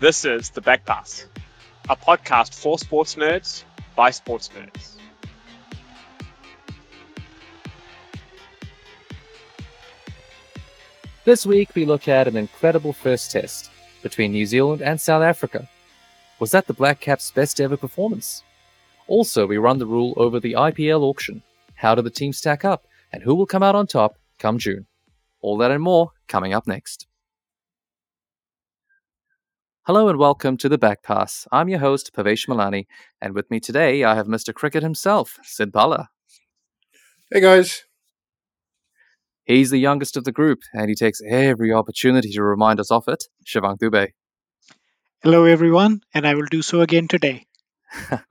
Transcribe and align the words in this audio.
This 0.00 0.24
is 0.24 0.50
The 0.50 0.60
Back 0.60 0.84
Pass, 0.84 1.26
a 1.88 1.96
podcast 1.96 2.54
for 2.54 2.78
sports 2.78 3.14
nerds 3.14 3.64
by 3.94 4.10
sports 4.10 4.50
nerds. 4.50 4.96
This 11.24 11.46
week, 11.46 11.70
we 11.74 11.84
look 11.84 12.08
at 12.08 12.28
an 12.28 12.36
incredible 12.36 12.92
first 12.92 13.30
test 13.30 13.70
between 14.02 14.32
New 14.32 14.46
Zealand 14.46 14.82
and 14.82 15.00
South 15.00 15.22
Africa. 15.22 15.68
Was 16.40 16.50
that 16.50 16.66
the 16.66 16.74
Black 16.74 17.00
Caps' 17.00 17.30
best 17.30 17.60
ever 17.60 17.76
performance? 17.76 18.42
Also, 19.06 19.46
we 19.46 19.56
run 19.56 19.78
the 19.78 19.86
rule 19.86 20.12
over 20.16 20.40
the 20.40 20.52
IPL 20.52 21.02
auction. 21.02 21.42
How 21.76 21.94
do 21.94 22.02
the 22.02 22.10
teams 22.10 22.38
stack 22.38 22.64
up, 22.64 22.84
and 23.16 23.24
who 23.24 23.34
will 23.34 23.46
come 23.46 23.62
out 23.62 23.74
on 23.74 23.86
top 23.86 24.18
come 24.38 24.58
June? 24.58 24.86
All 25.40 25.56
that 25.56 25.70
and 25.70 25.82
more 25.82 26.10
coming 26.28 26.52
up 26.52 26.66
next. 26.66 27.06
Hello 29.86 30.10
and 30.10 30.18
welcome 30.18 30.58
to 30.58 30.68
the 30.68 30.76
Back 30.76 31.02
Pass. 31.02 31.48
I'm 31.50 31.70
your 31.70 31.78
host, 31.78 32.12
Pavesh 32.14 32.46
Malani, 32.46 32.84
and 33.22 33.32
with 33.32 33.50
me 33.50 33.58
today 33.58 34.04
I 34.04 34.16
have 34.16 34.26
Mr. 34.26 34.52
Cricket 34.52 34.82
himself, 34.82 35.38
Sid 35.42 35.72
Bala. 35.72 36.10
Hey 37.32 37.40
guys. 37.40 37.84
He's 39.44 39.70
the 39.70 39.78
youngest 39.78 40.18
of 40.18 40.24
the 40.24 40.32
group, 40.32 40.58
and 40.74 40.90
he 40.90 40.94
takes 40.94 41.22
every 41.26 41.72
opportunity 41.72 42.30
to 42.32 42.42
remind 42.42 42.80
us 42.80 42.90
of 42.90 43.08
it, 43.08 43.24
Shivang 43.46 43.78
Dubey. 43.78 44.08
Hello, 45.22 45.46
everyone, 45.46 46.02
and 46.12 46.26
I 46.26 46.34
will 46.34 46.48
do 46.50 46.60
so 46.60 46.82
again 46.82 47.08
today. 47.08 47.46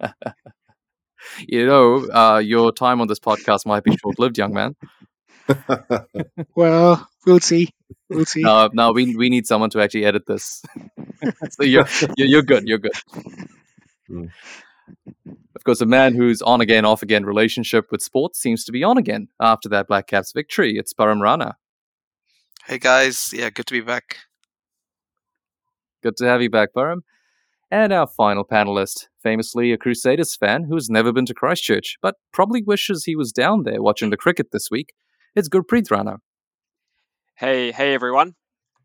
you 1.47 1.65
know, 1.65 2.07
uh, 2.09 2.39
your 2.39 2.71
time 2.71 3.01
on 3.01 3.07
this 3.07 3.19
podcast 3.19 3.65
might 3.65 3.83
be 3.83 3.95
short 3.97 4.19
lived, 4.19 4.37
young 4.37 4.53
man. 4.53 4.75
well, 6.55 7.07
we'll 7.25 7.39
see. 7.39 7.69
We'll 8.09 8.25
see. 8.25 8.41
No, 8.41 8.69
no, 8.73 8.91
we 8.91 9.15
we 9.15 9.29
need 9.29 9.45
someone 9.45 9.69
to 9.71 9.81
actually 9.81 10.05
edit 10.05 10.25
this. 10.25 10.63
so 11.49 11.63
you're, 11.63 11.87
you're 12.17 12.41
good. 12.41 12.67
You're 12.67 12.79
good. 12.79 12.93
Mm. 14.09 14.29
Of 15.55 15.63
course, 15.63 15.81
a 15.81 15.85
man 15.85 16.15
who's 16.15 16.41
on 16.41 16.61
again, 16.61 16.85
off 16.85 17.01
again 17.01 17.25
relationship 17.25 17.91
with 17.91 18.01
sports 18.01 18.39
seems 18.39 18.63
to 18.65 18.71
be 18.71 18.83
on 18.83 18.97
again 18.97 19.29
after 19.39 19.69
that 19.69 19.87
Black 19.87 20.07
Caps 20.07 20.31
victory. 20.31 20.77
It's 20.77 20.93
Param 20.93 21.21
Rana. 21.21 21.57
Hey 22.67 22.79
guys, 22.79 23.31
yeah, 23.33 23.49
good 23.49 23.67
to 23.67 23.73
be 23.73 23.81
back. 23.81 24.17
Good 26.01 26.17
to 26.17 26.25
have 26.25 26.41
you 26.41 26.49
back, 26.49 26.69
Param. 26.75 27.01
And 27.75 27.91
our 27.91 28.07
final 28.07 28.45
panelist, 28.45 29.07
famously 29.21 29.73
a 29.73 29.77
Crusaders 29.77 30.33
fan 30.33 30.63
who's 30.69 30.89
never 30.89 31.11
been 31.11 31.25
to 31.25 31.33
Christchurch, 31.33 31.97
but 32.01 32.15
probably 32.31 32.63
wishes 32.63 33.03
he 33.03 33.17
was 33.17 33.33
down 33.33 33.63
there 33.63 33.81
watching 33.81 34.11
the 34.11 34.15
cricket 34.15 34.51
this 34.53 34.71
week. 34.71 34.93
It's 35.35 35.49
Gurpreet 35.49 35.91
Rana. 35.91 36.19
Hey, 37.35 37.73
hey 37.73 37.93
everyone. 37.93 38.35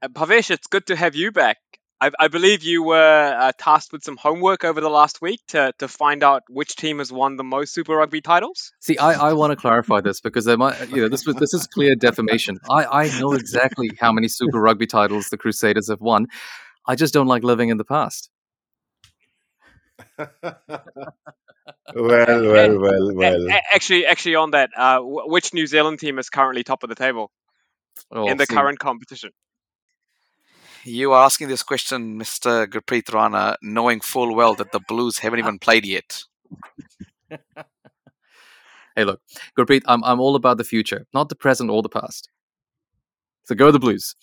Uh, 0.02 0.08
Pavesh, 0.08 0.50
it's 0.50 0.66
good 0.66 0.86
to 0.86 0.96
have 0.96 1.14
you 1.14 1.30
back. 1.30 1.58
I, 2.00 2.10
I 2.18 2.26
believe 2.26 2.64
you 2.64 2.82
were 2.82 3.36
uh, 3.38 3.52
tasked 3.56 3.92
with 3.92 4.02
some 4.02 4.16
homework 4.16 4.64
over 4.64 4.80
the 4.80 4.90
last 4.90 5.22
week 5.22 5.38
to, 5.50 5.72
to 5.78 5.86
find 5.86 6.24
out 6.24 6.42
which 6.48 6.74
team 6.74 6.98
has 6.98 7.12
won 7.12 7.36
the 7.36 7.44
most 7.44 7.72
Super 7.72 7.94
Rugby 7.94 8.20
titles. 8.20 8.72
See, 8.80 8.98
I, 8.98 9.28
I 9.28 9.32
want 9.34 9.52
to 9.52 9.56
clarify 9.56 10.00
this 10.00 10.20
because 10.20 10.46
there 10.46 10.58
might, 10.58 10.90
you 10.90 11.02
know, 11.02 11.08
this 11.08 11.24
was 11.24 11.36
this 11.36 11.54
is 11.54 11.68
clear 11.68 11.94
defamation. 11.94 12.58
I, 12.68 13.04
I 13.04 13.20
know 13.20 13.34
exactly 13.34 13.92
how 14.00 14.10
many 14.10 14.26
Super 14.26 14.60
Rugby 14.60 14.88
titles 14.88 15.28
the 15.28 15.38
Crusaders 15.38 15.88
have 15.88 16.00
won. 16.00 16.26
I 16.88 16.96
just 16.96 17.14
don't 17.14 17.28
like 17.28 17.44
living 17.44 17.68
in 17.68 17.76
the 17.76 17.84
past. 17.84 18.30
Well, 20.20 21.12
well, 21.94 22.78
well, 22.78 23.14
well. 23.14 23.46
Actually, 23.72 24.06
actually, 24.06 24.34
on 24.34 24.50
that, 24.52 24.70
uh, 24.76 25.00
which 25.02 25.54
New 25.54 25.66
Zealand 25.66 25.98
team 25.98 26.18
is 26.18 26.30
currently 26.30 26.62
top 26.62 26.82
of 26.82 26.88
the 26.88 26.94
table 26.94 27.30
oh, 28.12 28.28
in 28.28 28.36
the 28.36 28.46
see. 28.46 28.54
current 28.54 28.78
competition? 28.78 29.30
You 30.84 31.12
are 31.12 31.24
asking 31.24 31.48
this 31.48 31.62
question, 31.62 32.18
Mr. 32.18 32.66
Gurpreet 32.66 33.12
Rana, 33.12 33.56
knowing 33.62 34.00
full 34.00 34.34
well 34.34 34.54
that 34.54 34.72
the 34.72 34.80
Blues 34.80 35.18
haven't 35.18 35.38
even 35.38 35.58
played 35.58 35.84
yet. 35.84 36.24
hey, 38.96 39.04
look, 39.04 39.20
Gurpreet, 39.58 39.82
I'm, 39.86 40.02
I'm 40.04 40.20
all 40.20 40.36
about 40.36 40.56
the 40.56 40.64
future, 40.64 41.06
not 41.12 41.28
the 41.28 41.36
present 41.36 41.70
or 41.70 41.82
the 41.82 41.90
past. 41.90 42.30
So 43.44 43.54
go 43.54 43.70
the 43.70 43.78
Blues. 43.78 44.14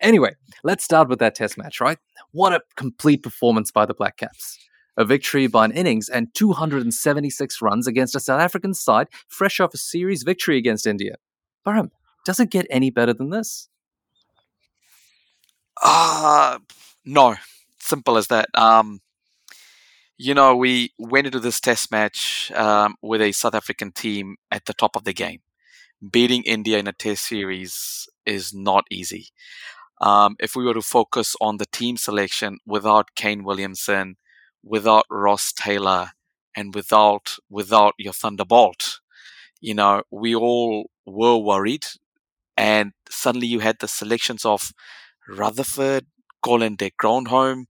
Anyway, 0.00 0.34
let's 0.64 0.82
start 0.82 1.08
with 1.08 1.20
that 1.20 1.34
test 1.34 1.56
match, 1.56 1.80
right? 1.80 1.98
What 2.32 2.52
a 2.52 2.62
complete 2.76 3.22
performance 3.22 3.70
by 3.70 3.86
the 3.86 3.94
Black 3.94 4.16
Caps. 4.16 4.58
A 5.00 5.04
victory 5.06 5.46
by 5.46 5.64
an 5.64 5.72
innings 5.72 6.10
and 6.10 6.28
276 6.34 7.62
runs 7.62 7.86
against 7.86 8.14
a 8.14 8.20
South 8.20 8.38
African 8.38 8.74
side 8.74 9.08
fresh 9.28 9.58
off 9.58 9.72
a 9.72 9.78
series 9.78 10.24
victory 10.24 10.58
against 10.58 10.86
India. 10.86 11.14
Param, 11.66 11.90
does 12.26 12.38
it 12.38 12.50
get 12.50 12.66
any 12.68 12.90
better 12.90 13.14
than 13.14 13.30
this? 13.30 13.70
Uh, 15.82 16.58
no. 17.06 17.36
Simple 17.78 18.18
as 18.18 18.26
that. 18.26 18.50
Um, 18.52 19.00
you 20.18 20.34
know, 20.34 20.54
we 20.54 20.92
went 20.98 21.26
into 21.26 21.40
this 21.40 21.60
test 21.60 21.90
match 21.90 22.52
um, 22.54 22.96
with 23.00 23.22
a 23.22 23.32
South 23.32 23.54
African 23.54 23.92
team 23.92 24.36
at 24.50 24.66
the 24.66 24.74
top 24.74 24.96
of 24.96 25.04
the 25.04 25.14
game. 25.14 25.40
Beating 26.12 26.42
India 26.42 26.76
in 26.76 26.86
a 26.86 26.92
test 26.92 27.26
series 27.26 28.06
is 28.26 28.52
not 28.52 28.84
easy. 28.90 29.28
Um, 30.02 30.36
if 30.38 30.54
we 30.54 30.64
were 30.64 30.74
to 30.74 30.82
focus 30.82 31.36
on 31.40 31.56
the 31.56 31.64
team 31.64 31.96
selection 31.96 32.58
without 32.66 33.14
Kane 33.14 33.44
Williamson, 33.44 34.16
without 34.62 35.04
Ross 35.10 35.52
Taylor, 35.52 36.10
and 36.56 36.74
without 36.74 37.36
without 37.48 37.94
your 37.98 38.12
Thunderbolt, 38.12 39.00
you 39.60 39.74
know, 39.74 40.02
we 40.10 40.34
all 40.34 40.90
were 41.06 41.36
worried. 41.36 41.86
And 42.56 42.92
suddenly 43.08 43.46
you 43.46 43.60
had 43.60 43.78
the 43.78 43.88
selections 43.88 44.44
of 44.44 44.72
Rutherford, 45.28 46.06
Colin 46.42 46.76
de 46.76 46.90
Grandhomme, 46.98 47.66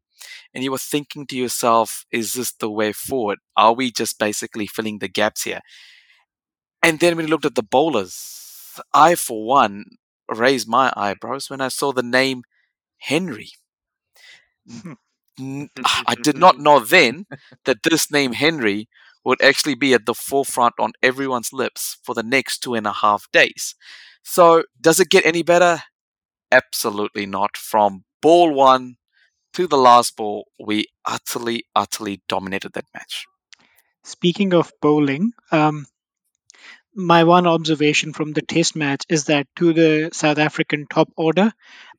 and 0.53 0.65
you 0.65 0.73
were 0.73 0.79
thinking 0.79 1.27
to 1.29 1.37
yourself, 1.37 2.05
is 2.11 2.33
this 2.33 2.53
the 2.53 2.71
way 2.71 2.93
forward? 2.93 3.39
Are 3.57 3.73
we 3.73 3.93
just 3.93 4.19
basically 4.19 4.67
filling 4.67 4.99
the 4.99 5.09
gaps 5.09 5.45
here? 5.45 5.61
And 6.83 6.99
then 6.99 7.17
when 7.17 7.27
you 7.27 7.31
looked 7.31 7.45
at 7.45 7.55
the 7.55 7.63
bowlers, 7.63 8.81
I, 8.93 9.15
for 9.15 9.47
one, 9.47 9.85
raised 10.29 10.69
my 10.69 10.93
eyebrows 10.97 11.51
when 11.51 11.61
I 11.61 11.69
saw 11.69 11.93
the 11.93 12.03
name 12.03 12.43
Henry. 12.99 13.51
Hmm. 14.69 14.95
I 15.85 16.15
did 16.23 16.37
not 16.37 16.59
know 16.59 16.81
then 16.81 17.27
that 17.65 17.83
this 17.83 18.11
name 18.11 18.33
Henry 18.33 18.89
would 19.25 19.43
actually 19.43 19.75
be 19.75 19.95
at 19.95 20.07
the 20.07 20.15
forefront 20.15 20.75
on 20.79 20.93
everyone's 21.03 21.53
lips 21.53 21.99
for 22.03 22.15
the 22.15 22.23
next 22.23 22.59
two 22.59 22.75
and 22.75 22.87
a 22.87 22.93
half 22.93 23.31
days. 23.33 23.75
So, 24.23 24.65
does 24.81 25.01
it 25.01 25.11
get 25.11 25.27
any 25.27 25.43
better? 25.43 25.83
Absolutely 26.51 27.27
not. 27.27 27.57
From 27.57 28.05
ball 28.23 28.53
one 28.53 28.97
to 29.55 29.67
the 29.67 29.79
last 29.79 30.17
ball, 30.17 30.47
we 30.59 30.87
utterly, 31.05 31.65
utterly 31.75 32.23
dominated 32.29 32.73
that 32.75 32.87
match. 32.95 33.27
Speaking 34.05 34.55
of 34.55 34.73
bowling, 34.81 35.33
um, 35.53 35.87
my 36.95 37.25
one 37.25 37.47
observation 37.47 38.13
from 38.13 38.33
the 38.33 38.43
test 38.43 38.75
match 38.75 39.05
is 39.09 39.25
that 39.27 39.47
to 39.57 39.73
the 39.73 40.11
South 40.13 40.39
African 40.39 40.87
top 40.87 41.09
order, 41.17 41.53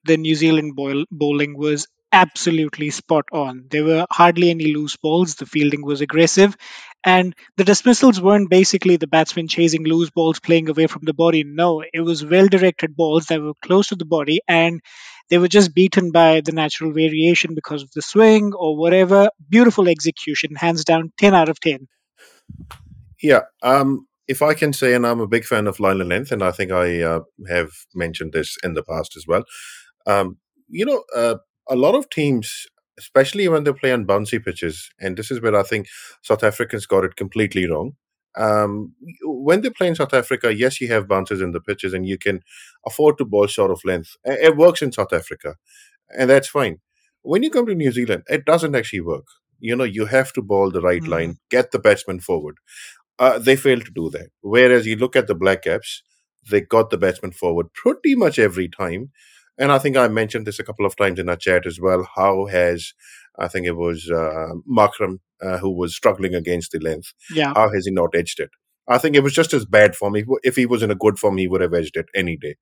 the 0.04 0.18
New 0.18 0.36
Zealand 0.36 0.76
bowling 0.76 1.58
was 1.58 1.88
absolutely 2.12 2.90
spot 2.90 3.26
on. 3.32 3.66
There 3.70 3.84
were 3.84 4.06
hardly 4.10 4.50
any 4.50 4.74
loose 4.74 4.98
balls. 4.98 5.36
The 5.36 5.46
fielding 5.46 5.84
was 5.84 6.02
aggressive. 6.02 6.56
And 7.04 7.36
the 7.58 7.64
dismissals 7.64 8.22
weren't 8.22 8.50
basically 8.50 8.98
the 8.98 9.08
batsmen 9.08 9.48
chasing 9.48 9.84
loose 9.84 10.10
balls, 10.10 10.40
playing 10.40 10.70
away 10.70 10.88
from 10.88 11.02
the 11.04 11.14
body. 11.14 11.44
No, 11.44 11.82
it 11.82 12.02
was 12.02 12.24
well 12.24 12.48
directed 12.48 12.96
balls 12.96 13.26
that 13.28 13.42
were 13.42 13.54
close 13.64 13.88
to 13.88 13.96
the 13.96 14.06
body 14.06 14.40
and 14.48 14.82
they 15.30 15.38
were 15.38 15.48
just 15.48 15.74
beaten 15.74 16.12
by 16.12 16.42
the 16.42 16.52
natural 16.52 16.92
variation 16.92 17.56
because 17.56 17.84
of 17.84 17.92
the 17.92 18.02
swing 18.02 18.54
or 18.54 18.76
whatever. 18.76 19.30
Beautiful 19.50 19.88
execution, 19.88 20.56
hands 20.56 20.84
down, 20.84 21.14
10 21.18 21.34
out 21.34 21.50
of 21.50 21.60
10. 21.60 21.88
Yeah. 23.22 23.42
Um, 23.64 24.08
if 24.28 24.42
I 24.42 24.54
can 24.54 24.74
say, 24.74 24.94
and 24.94 25.08
I'm 25.08 25.22
a 25.22 25.28
big 25.28 25.46
fan 25.46 25.68
of 25.68 25.80
line 25.80 26.02
and 26.02 26.10
length, 26.10 26.32
and 26.32 26.44
I 26.44 26.52
think 26.52 26.72
I 26.72 27.02
uh, 27.02 27.22
have 27.50 27.72
mentioned 27.96 28.34
this 28.34 28.58
in 28.64 28.74
the 28.74 28.84
past 28.84 29.16
as 29.16 29.26
well. 29.26 29.44
Um, 30.06 30.38
you 30.68 30.86
know, 30.86 31.04
uh, 31.16 31.36
a 31.70 31.76
lot 31.76 31.96
of 31.96 32.10
teams, 32.10 32.68
especially 33.00 33.48
when 33.48 33.64
they 33.64 33.74
play 33.74 33.92
on 33.92 34.06
bouncy 34.06 34.44
pitches, 34.44 34.90
and 35.00 35.18
this 35.18 35.32
is 35.32 35.42
where 35.42 35.56
I 35.56 35.64
think 35.64 35.88
South 36.22 36.44
Africans 36.44 36.86
got 36.86 37.04
it 37.04 37.16
completely 37.16 37.66
wrong. 37.66 37.94
Um, 38.38 38.94
when 39.24 39.62
they 39.62 39.70
play 39.70 39.88
in 39.88 39.96
South 39.96 40.14
Africa, 40.14 40.56
yes, 40.56 40.80
you 40.80 40.88
have 40.88 41.08
bounces 41.08 41.42
in 41.42 41.52
the 41.52 41.60
pitches, 41.60 41.94
and 41.94 42.06
you 42.06 42.18
can 42.18 42.42
afford 42.86 43.18
to 43.18 43.26
ball 43.26 43.48
short 43.48 43.72
of 43.72 43.82
length. 43.84 44.16
It 44.24 44.56
works 44.56 44.82
in 44.82 44.92
South 44.92 45.14
Africa, 45.14 45.56
and 46.18 46.30
that's 46.30 46.48
fine. 46.48 46.80
When 47.24 47.44
you 47.44 47.50
come 47.50 47.66
to 47.68 47.76
New 47.76 47.92
Zealand, 47.92 48.24
it 48.28 48.46
doesn't 48.46 48.76
actually 48.76 49.02
work. 49.02 49.26
You 49.60 49.76
know, 49.76 49.84
you 49.84 50.06
have 50.06 50.34
to 50.34 50.42
ball 50.42 50.72
the 50.72 50.82
right 50.82 51.04
mm. 51.04 51.08
line, 51.08 51.38
get 51.50 51.72
the 51.72 51.80
batsman 51.80 52.20
forward. 52.20 52.58
Uh, 53.20 53.38
they 53.38 53.56
fail 53.56 53.80
to 53.80 53.92
do 53.92 54.10
that. 54.10 54.30
Whereas 54.42 54.88
you 54.88 54.96
look 54.96 55.16
at 55.16 55.28
the 55.28 55.36
Black 55.36 55.64
Caps, 55.64 56.02
they 56.50 56.62
got 56.62 56.90
the 56.90 56.98
batsman 56.98 57.32
forward 57.32 57.72
pretty 57.74 58.16
much 58.16 58.40
every 58.40 58.68
time. 58.68 59.12
And 59.58 59.72
I 59.72 59.80
think 59.80 59.98
I 59.98 60.08
mentioned 60.08 60.48
this 60.48 60.60
a 60.60 60.64
couple 60.64 60.86
of 60.86 60.96
times 60.96 61.20
in 61.20 61.30
our 61.30 61.36
chat 61.36 61.66
as 61.66 61.80
well. 61.80 62.08
How 62.16 62.46
has 62.48 62.94
I 63.40 63.48
think 63.48 63.66
it 63.68 63.76
was 63.76 64.10
uh, 64.10 64.54
Markram 64.70 65.20
uh, 65.42 65.58
who 65.58 65.72
was 65.72 65.96
struggling 65.96 66.36
against 66.36 66.72
the 66.72 66.80
length? 66.80 67.14
Yeah. 67.34 67.54
How 67.56 67.72
has 67.72 67.86
he 67.86 67.92
not 67.92 68.16
edged 68.16 68.40
it? 68.40 68.50
I 68.88 68.98
think 68.98 69.16
it 69.16 69.24
was 69.24 69.34
just 69.34 69.54
as 69.54 69.66
bad 69.66 69.96
for 69.96 70.10
me. 70.10 70.24
if 70.44 70.56
he 70.56 70.66
was 70.66 70.84
in 70.84 70.92
a 70.92 70.96
good 70.96 71.20
form, 71.20 71.38
he 71.38 71.48
would 71.48 71.62
have 71.62 71.74
edged 71.74 71.96
it 71.96 72.08
any 72.16 72.36
day. 72.38 72.56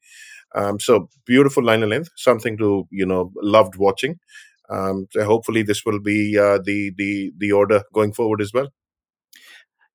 Um, 0.56 0.80
so 0.80 1.10
beautiful 1.26 1.64
line 1.64 1.84
of 1.84 1.90
length, 1.90 2.10
something 2.16 2.58
to 2.58 2.88
you 2.92 3.06
know 3.06 3.32
loved 3.42 3.76
watching. 3.76 4.20
Um, 4.70 5.08
so 5.12 5.24
hopefully 5.24 5.64
this 5.64 5.86
will 5.86 6.00
be 6.00 6.38
uh, 6.38 6.60
the 6.64 6.92
the 6.98 7.32
the 7.38 7.52
order 7.52 7.84
going 7.94 8.14
forward 8.14 8.42
as 8.42 8.52
well. 8.54 8.70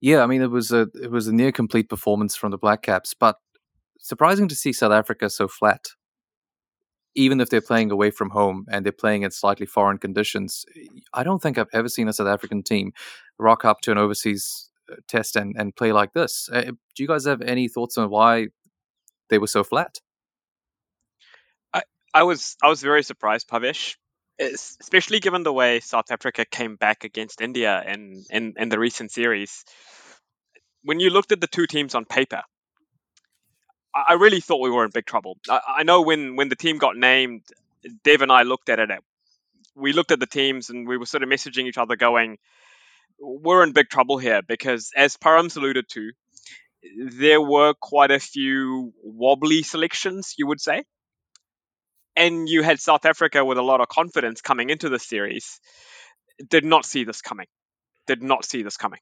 Yeah, 0.01 0.23
I 0.23 0.27
mean 0.27 0.43
it 0.43 0.51
was 0.51 0.71
a 0.71 0.89
it 1.03 1.11
was 1.11 1.29
a 1.29 1.33
near 1.33 1.53
complete 1.53 1.89
performance 1.89 2.37
from 2.37 2.51
the 2.51 2.59
Black 2.59 2.83
Caps, 2.83 3.15
but 3.19 3.37
surprising 3.99 4.49
to 4.49 4.55
see 4.55 4.73
South 4.73 4.93
Africa 4.93 5.31
so 5.31 5.49
flat. 5.49 5.87
Even 7.15 7.41
if 7.41 7.49
they're 7.49 7.61
playing 7.61 7.91
away 7.91 8.11
from 8.11 8.31
home 8.31 8.67
and 8.69 8.85
they're 8.85 8.93
playing 8.93 9.23
in 9.23 9.31
slightly 9.31 9.67
foreign 9.67 9.99
conditions, 9.99 10.65
I 11.13 11.23
don't 11.23 11.41
think 11.41 11.59
I've 11.59 11.69
ever 11.73 11.89
seen 11.89 12.09
a 12.09 12.13
South 12.13 12.27
African 12.27 12.63
team 12.63 12.93
rock 13.39 13.65
up 13.65 13.81
to 13.83 13.93
an 13.93 13.99
overseas 13.99 14.71
uh, 14.91 14.97
test 15.07 15.37
and, 15.37 15.55
and 15.57 15.75
play 15.77 15.93
like 15.93 16.13
this. 16.13 16.49
Uh, 16.53 16.73
do 16.95 17.03
you 17.03 17.07
guys 17.07 17.25
have 17.25 17.41
any 17.41 17.69
thoughts 17.69 17.97
on 17.97 18.11
why 18.11 18.49
they 19.31 19.39
were 19.39 19.47
so 19.47 19.65
flat? 19.65 20.01
I, 21.73 21.83
I 22.13 22.23
was 22.25 22.57
I 22.63 22.69
was 22.69 22.83
very 22.83 23.03
surprised, 23.03 23.49
Pavesh, 23.49 23.97
especially 24.41 25.21
given 25.21 25.43
the 25.43 25.53
way 25.53 25.81
South 25.81 26.11
Africa 26.11 26.45
came 26.45 26.77
back 26.77 27.05
against 27.05 27.41
India 27.41 27.83
in, 27.87 28.25
in, 28.31 28.55
in 28.57 28.69
the 28.69 28.79
recent 28.79 29.13
series. 29.13 29.65
When 30.83 31.01
you 31.01 31.11
looked 31.11 31.33
at 31.33 31.41
the 31.41 31.47
two 31.47 31.67
teams 31.67 31.95
on 31.95 32.05
paper, 32.05 32.43
I 33.95 34.15
really 34.15 34.41
thought 34.41 34.61
we 34.61 34.71
were 34.71 34.85
in 34.85 34.91
big 34.91 35.07
trouble. 35.07 35.39
I, 35.49 35.61
I 35.79 35.83
know 35.85 36.03
when 36.03 36.37
when 36.37 36.49
the 36.49 36.57
team 36.57 36.79
got 36.79 36.97
named, 36.97 37.43
Dave 38.03 38.23
and 38.23 38.33
I 38.33 38.43
looked 38.43 38.69
at 38.69 38.79
it. 38.79 38.91
We 39.77 39.93
looked 39.93 40.11
at 40.11 40.21
the 40.21 40.27
teams 40.27 40.71
and 40.71 40.87
we 40.87 40.97
were 40.97 41.07
sort 41.07 41.23
of 41.23 41.29
messaging 41.29 41.67
each 41.67 41.79
other, 41.79 41.97
going, 41.97 42.39
"We're 43.19 43.63
in 43.63 43.73
big 43.73 43.89
trouble 43.89 44.19
here," 44.19 44.43
because 44.43 44.91
as 44.97 45.17
Param's 45.17 45.57
alluded 45.57 45.89
to, 45.91 46.13
there 46.99 47.41
were 47.41 47.75
quite 47.75 48.11
a 48.11 48.21
few 48.21 48.93
wobbly 49.03 49.63
selections, 49.63 50.35
you 50.39 50.47
would 50.47 50.61
say. 50.61 50.85
And 52.17 52.49
you 52.49 52.63
had 52.63 52.79
South 52.79 53.05
Africa 53.07 53.45
with 53.45 53.59
a 53.59 53.63
lot 53.63 53.81
of 53.81 53.89
confidence 53.89 54.41
coming 54.41 54.71
into 54.71 54.89
the 54.89 55.01
series. 55.01 55.61
Did 56.49 56.65
not 56.65 56.85
see 56.85 57.05
this 57.05 57.23
coming. 57.23 57.47
Did 58.07 58.23
not 58.23 58.45
see 58.45 58.63
this 58.63 58.77
coming 58.77 59.01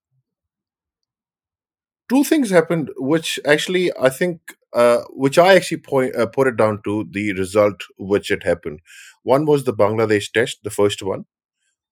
two 2.09 2.25
things 2.25 2.51
happened 2.51 2.91
which 2.99 3.41
actually 3.47 3.91
i 3.99 4.11
think 4.11 4.55
uh, 4.75 5.03
which 5.11 5.39
i 5.39 5.55
actually 5.55 5.79
point 5.79 6.15
uh, 6.17 6.27
put 6.27 6.47
it 6.49 6.57
down 6.57 6.81
to 6.85 7.07
the 7.11 7.33
result 7.35 7.83
which 7.99 8.31
it 8.31 8.43
happened. 8.45 8.81
One 9.23 9.47
was 9.47 9.65
the 9.65 9.75
bangladesh 9.75 10.33
test 10.33 10.59
the 10.65 10.71
first 10.71 11.03
one 11.03 11.25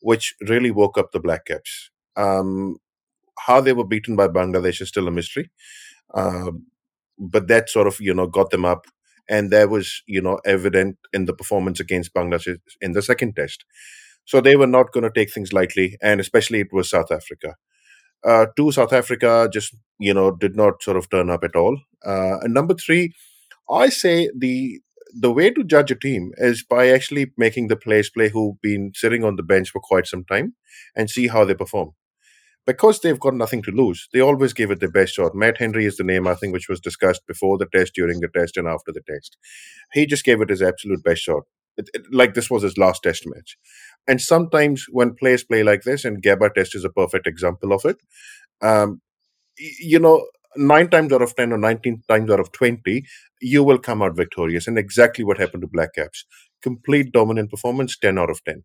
which 0.00 0.34
really 0.48 0.70
woke 0.70 0.98
up 0.98 1.12
the 1.12 1.20
black 1.20 1.46
caps. 1.46 1.90
Um, 2.16 2.78
how 3.38 3.60
they 3.60 3.72
were 3.72 3.86
beaten 3.86 4.16
by 4.16 4.28
bangladesh 4.28 4.80
is 4.82 4.88
still 4.88 5.08
a 5.08 5.10
mystery. 5.10 5.50
Uh, 6.14 6.52
but 7.18 7.48
that 7.48 7.70
sort 7.70 7.86
of 7.86 8.00
you 8.00 8.14
know 8.14 8.26
got 8.26 8.50
them 8.50 8.64
up 8.64 8.86
and 9.28 9.50
that 9.50 9.70
was 9.70 10.02
you 10.06 10.20
know 10.22 10.40
evident 10.44 10.98
in 11.12 11.26
the 11.26 11.34
performance 11.34 11.80
against 11.80 12.14
bangladesh 12.14 12.58
in 12.80 12.92
the 12.92 13.02
second 13.02 13.36
test. 13.36 13.64
So 14.24 14.40
they 14.40 14.56
were 14.56 14.66
not 14.66 14.92
going 14.92 15.04
to 15.04 15.10
take 15.10 15.32
things 15.32 15.52
lightly 15.52 15.98
and 16.02 16.20
especially 16.20 16.60
it 16.60 16.72
was 16.72 16.90
south 16.90 17.10
africa 17.12 17.56
uh, 18.24 18.46
two, 18.56 18.72
South 18.72 18.92
Africa 18.92 19.48
just 19.52 19.74
you 19.98 20.14
know 20.14 20.30
did 20.30 20.56
not 20.56 20.82
sort 20.82 20.96
of 20.96 21.08
turn 21.10 21.30
up 21.30 21.44
at 21.44 21.56
all. 21.56 21.78
Uh, 22.04 22.38
and 22.40 22.54
number 22.54 22.74
three, 22.74 23.12
I 23.70 23.88
say 23.88 24.30
the 24.36 24.80
the 25.12 25.32
way 25.32 25.50
to 25.50 25.64
judge 25.64 25.90
a 25.90 25.96
team 25.96 26.32
is 26.36 26.62
by 26.62 26.88
actually 26.88 27.32
making 27.36 27.68
the 27.68 27.76
players 27.76 28.10
play 28.10 28.28
who've 28.28 28.60
been 28.60 28.92
sitting 28.94 29.24
on 29.24 29.36
the 29.36 29.42
bench 29.42 29.70
for 29.70 29.80
quite 29.80 30.06
some 30.06 30.24
time 30.24 30.54
and 30.94 31.10
see 31.10 31.26
how 31.28 31.44
they 31.44 31.54
perform. 31.54 31.90
Because 32.66 33.00
they've 33.00 33.18
got 33.18 33.34
nothing 33.34 33.62
to 33.62 33.72
lose, 33.72 34.08
they 34.12 34.20
always 34.20 34.52
give 34.52 34.70
it 34.70 34.80
their 34.80 34.90
best 34.90 35.14
shot. 35.14 35.34
Matt 35.34 35.58
Henry 35.58 35.86
is 35.86 35.96
the 35.96 36.04
name 36.04 36.28
I 36.28 36.34
think 36.34 36.52
which 36.52 36.68
was 36.68 36.78
discussed 36.78 37.26
before 37.26 37.58
the 37.58 37.66
test, 37.74 37.94
during 37.94 38.20
the 38.20 38.28
test, 38.28 38.56
and 38.56 38.68
after 38.68 38.92
the 38.92 39.00
test. 39.00 39.36
He 39.92 40.06
just 40.06 40.24
gave 40.24 40.40
it 40.40 40.50
his 40.50 40.62
absolute 40.62 41.02
best 41.02 41.22
shot. 41.22 41.42
It, 41.76 41.88
it, 41.94 42.02
like 42.12 42.34
this 42.34 42.50
was 42.50 42.62
his 42.62 42.76
last 42.76 43.02
test 43.02 43.24
match. 43.26 43.56
And 44.08 44.20
sometimes 44.20 44.86
when 44.90 45.14
players 45.14 45.44
play 45.44 45.62
like 45.62 45.82
this, 45.82 46.04
and 46.04 46.22
Gabba 46.22 46.52
test 46.54 46.74
is 46.74 46.84
a 46.84 46.90
perfect 46.90 47.26
example 47.26 47.72
of 47.72 47.84
it, 47.84 47.96
um, 48.62 49.00
you 49.56 49.98
know, 49.98 50.26
nine 50.56 50.88
times 50.88 51.12
out 51.12 51.22
of 51.22 51.34
10 51.36 51.52
or 51.52 51.58
19 51.58 52.02
times 52.08 52.30
out 52.30 52.40
of 52.40 52.52
20, 52.52 53.04
you 53.40 53.62
will 53.62 53.78
come 53.78 54.02
out 54.02 54.16
victorious. 54.16 54.66
And 54.66 54.78
exactly 54.78 55.24
what 55.24 55.38
happened 55.38 55.62
to 55.62 55.68
Black 55.68 55.94
Caps. 55.94 56.24
Complete 56.62 57.12
dominant 57.12 57.50
performance, 57.50 57.96
10 57.98 58.18
out 58.18 58.30
of 58.30 58.42
10. 58.44 58.64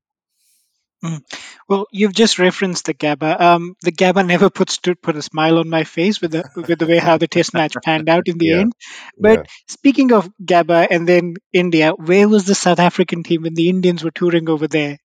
Mm. 1.03 1.21
Well, 1.67 1.87
you've 1.91 2.13
just 2.13 2.39
referenced 2.39 2.85
the 2.85 2.93
Gabba. 2.93 3.39
Um, 3.39 3.75
the 3.81 3.91
Gabba 3.91 4.25
never 4.25 4.49
puts 4.49 4.77
put 4.77 5.15
a 5.15 5.21
smile 5.21 5.59
on 5.59 5.69
my 5.69 5.83
face 5.83 6.21
with 6.21 6.31
the 6.31 6.43
with 6.55 6.79
the 6.79 6.87
way 6.87 6.97
how 6.97 7.17
the 7.17 7.27
Test 7.27 7.53
match 7.53 7.73
panned 7.83 8.09
out 8.09 8.27
in 8.27 8.37
the 8.37 8.45
yeah. 8.53 8.59
end. 8.59 8.73
But 9.19 9.39
yeah. 9.39 9.45
speaking 9.67 10.13
of 10.13 10.29
Gabba 10.43 10.87
and 10.89 11.07
then 11.07 11.35
India, 11.53 11.91
where 11.91 12.29
was 12.29 12.45
the 12.45 12.55
South 12.55 12.79
African 12.79 13.23
team 13.23 13.43
when 13.43 13.53
the 13.55 13.69
Indians 13.69 14.03
were 14.03 14.11
touring 14.11 14.49
over 14.49 14.67
there? 14.67 14.97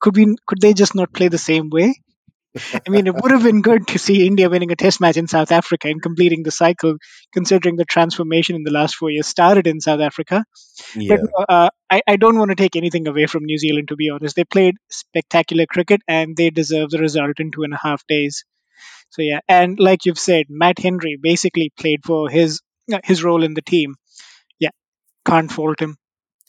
Could 0.00 0.16
we 0.16 0.36
could 0.46 0.60
they 0.60 0.74
just 0.74 0.94
not 0.94 1.12
play 1.12 1.28
the 1.28 1.38
same 1.38 1.70
way? 1.70 1.94
I 2.56 2.90
mean, 2.90 3.06
it 3.06 3.14
would 3.14 3.30
have 3.30 3.42
been 3.42 3.60
good 3.60 3.86
to 3.88 3.98
see 3.98 4.26
India 4.26 4.48
winning 4.48 4.72
a 4.72 4.76
test 4.76 5.00
match 5.00 5.16
in 5.16 5.28
South 5.28 5.52
Africa 5.52 5.88
and 5.88 6.02
completing 6.02 6.42
the 6.42 6.50
cycle, 6.50 6.96
considering 7.32 7.76
the 7.76 7.84
transformation 7.84 8.56
in 8.56 8.62
the 8.62 8.70
last 8.70 8.96
four 8.96 9.10
years 9.10 9.26
started 9.26 9.66
in 9.66 9.80
South 9.80 10.00
Africa. 10.00 10.44
Yeah. 10.94 11.16
But 11.16 11.48
uh, 11.48 11.70
I, 11.90 12.02
I 12.06 12.16
don't 12.16 12.38
want 12.38 12.50
to 12.50 12.56
take 12.56 12.74
anything 12.74 13.06
away 13.06 13.26
from 13.26 13.44
New 13.44 13.58
Zealand, 13.58 13.88
to 13.88 13.96
be 13.96 14.10
honest. 14.10 14.34
They 14.34 14.44
played 14.44 14.76
spectacular 14.90 15.66
cricket 15.66 16.00
and 16.08 16.36
they 16.36 16.50
deserve 16.50 16.90
the 16.90 16.98
result 16.98 17.38
in 17.38 17.50
two 17.50 17.62
and 17.62 17.74
a 17.74 17.78
half 17.80 18.06
days. 18.06 18.44
So, 19.10 19.22
yeah. 19.22 19.40
And 19.48 19.78
like 19.78 20.06
you've 20.06 20.18
said, 20.18 20.46
Matt 20.48 20.78
Henry 20.78 21.18
basically 21.20 21.70
played 21.78 22.00
for 22.04 22.28
his 22.30 22.60
uh, 22.92 23.00
his 23.04 23.22
role 23.22 23.44
in 23.44 23.54
the 23.54 23.62
team. 23.62 23.94
Yeah, 24.58 24.70
can't 25.26 25.52
fault 25.52 25.80
him. 25.80 25.96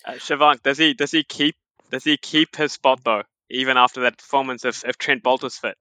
Uh, 0.06 0.14
Shivank, 0.14 0.64
does 0.64 0.78
he 0.78 0.94
does 0.94 1.12
he 1.12 1.24
keep 1.24 1.56
does 1.92 2.04
he 2.04 2.18
keep 2.18 2.56
his 2.56 2.74
spot 2.74 3.02
though, 3.04 3.24
even 3.50 3.78
after 3.78 4.02
that 4.02 4.18
performance 4.18 4.66
if, 4.66 4.84
if 4.86 4.98
Trent 4.98 5.24
Boult 5.24 5.44
was 5.44 5.58
fit? 5.58 5.76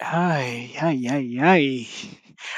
Ay, 0.00 0.72
ay, 0.80 1.06
ay, 1.10 1.38
ay. 1.40 1.88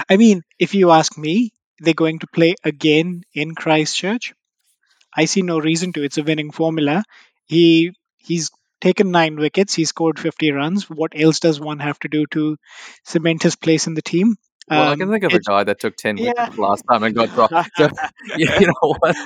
I 0.09 0.17
mean, 0.17 0.43
if 0.59 0.75
you 0.75 0.91
ask 0.91 1.19
me, 1.19 1.53
they're 1.81 1.95
going 1.95 2.21
to 2.21 2.29
play 2.29 2.55
again 2.63 3.23
in 3.35 3.55
Christchurch. 3.55 4.35
I 5.15 5.25
see 5.25 5.43
no 5.43 5.59
reason 5.59 5.93
to. 5.95 6.05
It's 6.05 6.19
a 6.19 6.23
winning 6.23 6.53
formula. 6.53 7.05
He 7.47 7.93
he's 8.17 8.51
taken 8.81 9.11
nine 9.11 9.37
wickets. 9.37 9.75
He 9.75 9.85
scored 9.85 10.19
50 10.19 10.53
runs. 10.53 10.89
What 10.89 11.13
else 11.17 11.41
does 11.41 11.61
one 11.61 11.81
have 11.81 11.99
to 12.01 12.09
do 12.09 12.27
to 12.31 12.57
cement 13.05 13.43
his 13.43 13.57
place 13.57 13.87
in 13.87 13.95
the 13.95 14.03
team? 14.03 14.37
Well, 14.71 14.83
um, 14.83 14.89
I 14.89 14.97
can 14.97 15.11
think 15.11 15.25
of 15.25 15.33
a 15.33 15.41
guy 15.41 15.65
that 15.65 15.81
took 15.81 15.97
10 15.97 16.17
yeah. 16.17 16.33
wickets 16.37 16.59
last 16.59 16.85
time 16.89 17.03
and 17.03 17.15
got 17.15 17.31
dropped. 17.35 17.55
So, 17.77 17.89
you 18.37 18.47
know 18.61 18.95
what? 18.99 19.17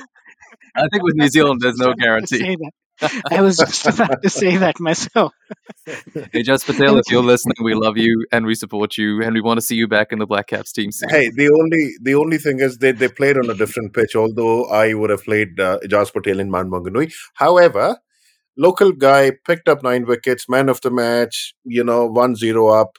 I 0.75 0.89
think 0.89 1.03
with 1.03 1.15
New 1.15 1.29
Zealand, 1.29 1.61
there's 1.61 1.77
no 1.77 1.95
guarantee. 1.95 2.57
I 3.31 3.43
was 3.43 3.59
just 3.59 3.87
about 3.87 4.23
to 4.23 4.31
say 4.31 4.57
that 4.57 4.81
myself. 4.81 5.33
hey, 6.33 6.43
Just 6.43 6.67
Patel, 6.67 6.99
if 6.99 7.05
you're 7.11 7.23
listening, 7.23 7.57
we 7.63 7.75
love 7.75 7.99
you 7.99 8.27
and 8.33 8.47
we 8.47 8.55
support 8.55 8.97
you, 8.97 9.23
and 9.23 9.35
we 9.35 9.41
want 9.41 9.59
to 9.59 9.63
see 9.63 9.75
you 9.75 9.87
back 9.87 10.13
in 10.13 10.19
the 10.19 10.27
Black 10.27 10.47
Caps 10.49 10.73
team 10.73 10.91
soon. 10.91 11.11
Hey, 11.11 11.31
the 11.31 11.51
only 11.51 11.95
the 12.01 12.15
only 12.15 12.39
thing 12.39 12.61
is 12.61 12.79
they, 12.79 12.93
they 12.93 13.09
played 13.09 13.37
on 13.37 13.51
a 13.51 13.55
different 13.55 13.93
pitch. 13.93 14.17
Although 14.17 14.65
I 14.67 14.95
would 14.95 15.11
have 15.11 15.25
played 15.25 15.61
uh, 15.61 15.79
Jas 15.89 16.11
Patel 16.11 16.41
in 16.41 16.51
Mount 16.51 16.71
Maunganui. 16.71 17.13
However, 17.35 17.99
local 18.57 18.93
guy 18.93 19.33
picked 19.47 19.69
up 19.69 19.83
nine 19.83 20.07
wickets, 20.07 20.49
man 20.49 20.69
of 20.69 20.81
the 20.81 20.91
match. 20.91 21.55
You 21.65 21.85
know, 21.85 22.07
one 22.07 22.35
zero 22.35 22.69
up. 22.69 22.97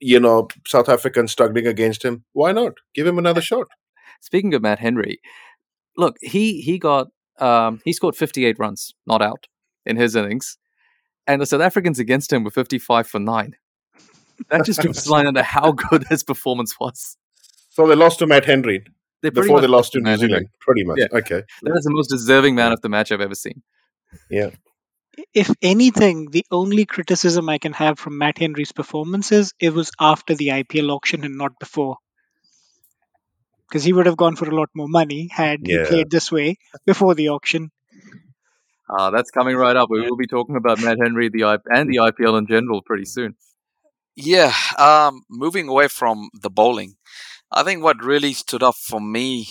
You 0.00 0.18
know, 0.18 0.48
South 0.66 0.88
African 0.88 1.28
struggling 1.28 1.68
against 1.68 2.04
him. 2.04 2.24
Why 2.32 2.50
not 2.50 2.72
give 2.92 3.06
him 3.06 3.18
another 3.18 3.40
shot? 3.40 3.68
Speaking 4.20 4.52
of 4.54 4.62
Matt 4.62 4.80
Henry, 4.80 5.20
look, 5.96 6.16
he 6.20 6.60
he 6.60 6.78
got 6.78 7.08
um, 7.42 7.80
he 7.84 7.92
scored 7.92 8.16
58 8.16 8.58
runs, 8.58 8.94
not 9.06 9.20
out, 9.20 9.46
in 9.84 9.96
his 9.96 10.14
innings. 10.14 10.58
And 11.26 11.40
the 11.42 11.46
South 11.46 11.60
Africans 11.60 11.98
against 11.98 12.32
him 12.32 12.44
were 12.44 12.50
55 12.50 13.06
for 13.06 13.18
9. 13.18 13.56
That 14.50 14.64
just 14.64 14.80
drops 14.82 15.04
the 15.04 15.10
line 15.10 15.26
under 15.26 15.42
how 15.42 15.72
good 15.72 16.04
his 16.08 16.22
performance 16.22 16.78
was. 16.78 17.16
So 17.70 17.86
they 17.86 17.94
lost 17.94 18.18
to 18.20 18.26
Matt 18.26 18.44
Henry 18.44 18.84
they 19.22 19.30
before 19.30 19.60
they 19.60 19.66
lost 19.66 19.92
to 19.92 20.00
New 20.00 20.16
Zealand, 20.16 20.32
Henry. 20.32 20.48
pretty 20.60 20.84
much. 20.84 20.98
Yeah. 20.98 21.18
Okay. 21.18 21.42
That 21.62 21.76
is 21.76 21.84
the 21.84 21.92
most 21.92 22.08
deserving 22.08 22.54
man 22.54 22.72
of 22.72 22.80
the 22.80 22.88
match 22.88 23.12
I've 23.12 23.20
ever 23.20 23.34
seen. 23.34 23.62
Yeah. 24.28 24.50
If 25.34 25.50
anything, 25.62 26.30
the 26.30 26.44
only 26.50 26.86
criticism 26.86 27.48
I 27.48 27.58
can 27.58 27.72
have 27.74 27.98
from 27.98 28.18
Matt 28.18 28.38
Henry's 28.38 28.72
performance 28.72 29.30
is 29.30 29.52
it 29.60 29.72
was 29.72 29.90
after 30.00 30.34
the 30.34 30.48
IPL 30.48 30.90
auction 30.90 31.24
and 31.24 31.36
not 31.36 31.52
before 31.60 31.96
because 33.72 33.84
he 33.84 33.92
would 33.94 34.04
have 34.04 34.18
gone 34.18 34.36
for 34.36 34.46
a 34.50 34.54
lot 34.54 34.68
more 34.74 34.86
money 34.86 35.30
had 35.32 35.60
yeah. 35.62 35.84
he 35.84 35.86
played 35.86 36.10
this 36.10 36.30
way 36.30 36.58
before 36.84 37.14
the 37.14 37.30
auction. 37.30 37.70
Uh, 38.86 39.10
that's 39.10 39.30
coming 39.30 39.56
right 39.56 39.74
up. 39.74 39.88
We 39.88 40.02
will 40.02 40.18
be 40.18 40.26
talking 40.26 40.56
about 40.56 40.82
Matt 40.82 40.98
Henry 41.02 41.30
the 41.30 41.44
I- 41.44 41.58
and 41.74 41.88
the 41.88 41.96
IPL 41.96 42.36
in 42.38 42.46
general 42.46 42.82
pretty 42.82 43.06
soon. 43.06 43.34
Yeah, 44.14 44.52
um, 44.78 45.22
moving 45.30 45.68
away 45.68 45.88
from 45.88 46.28
the 46.34 46.50
bowling, 46.50 46.96
I 47.50 47.62
think 47.62 47.82
what 47.82 48.04
really 48.04 48.34
stood 48.34 48.62
up 48.62 48.74
for 48.74 49.00
me 49.00 49.48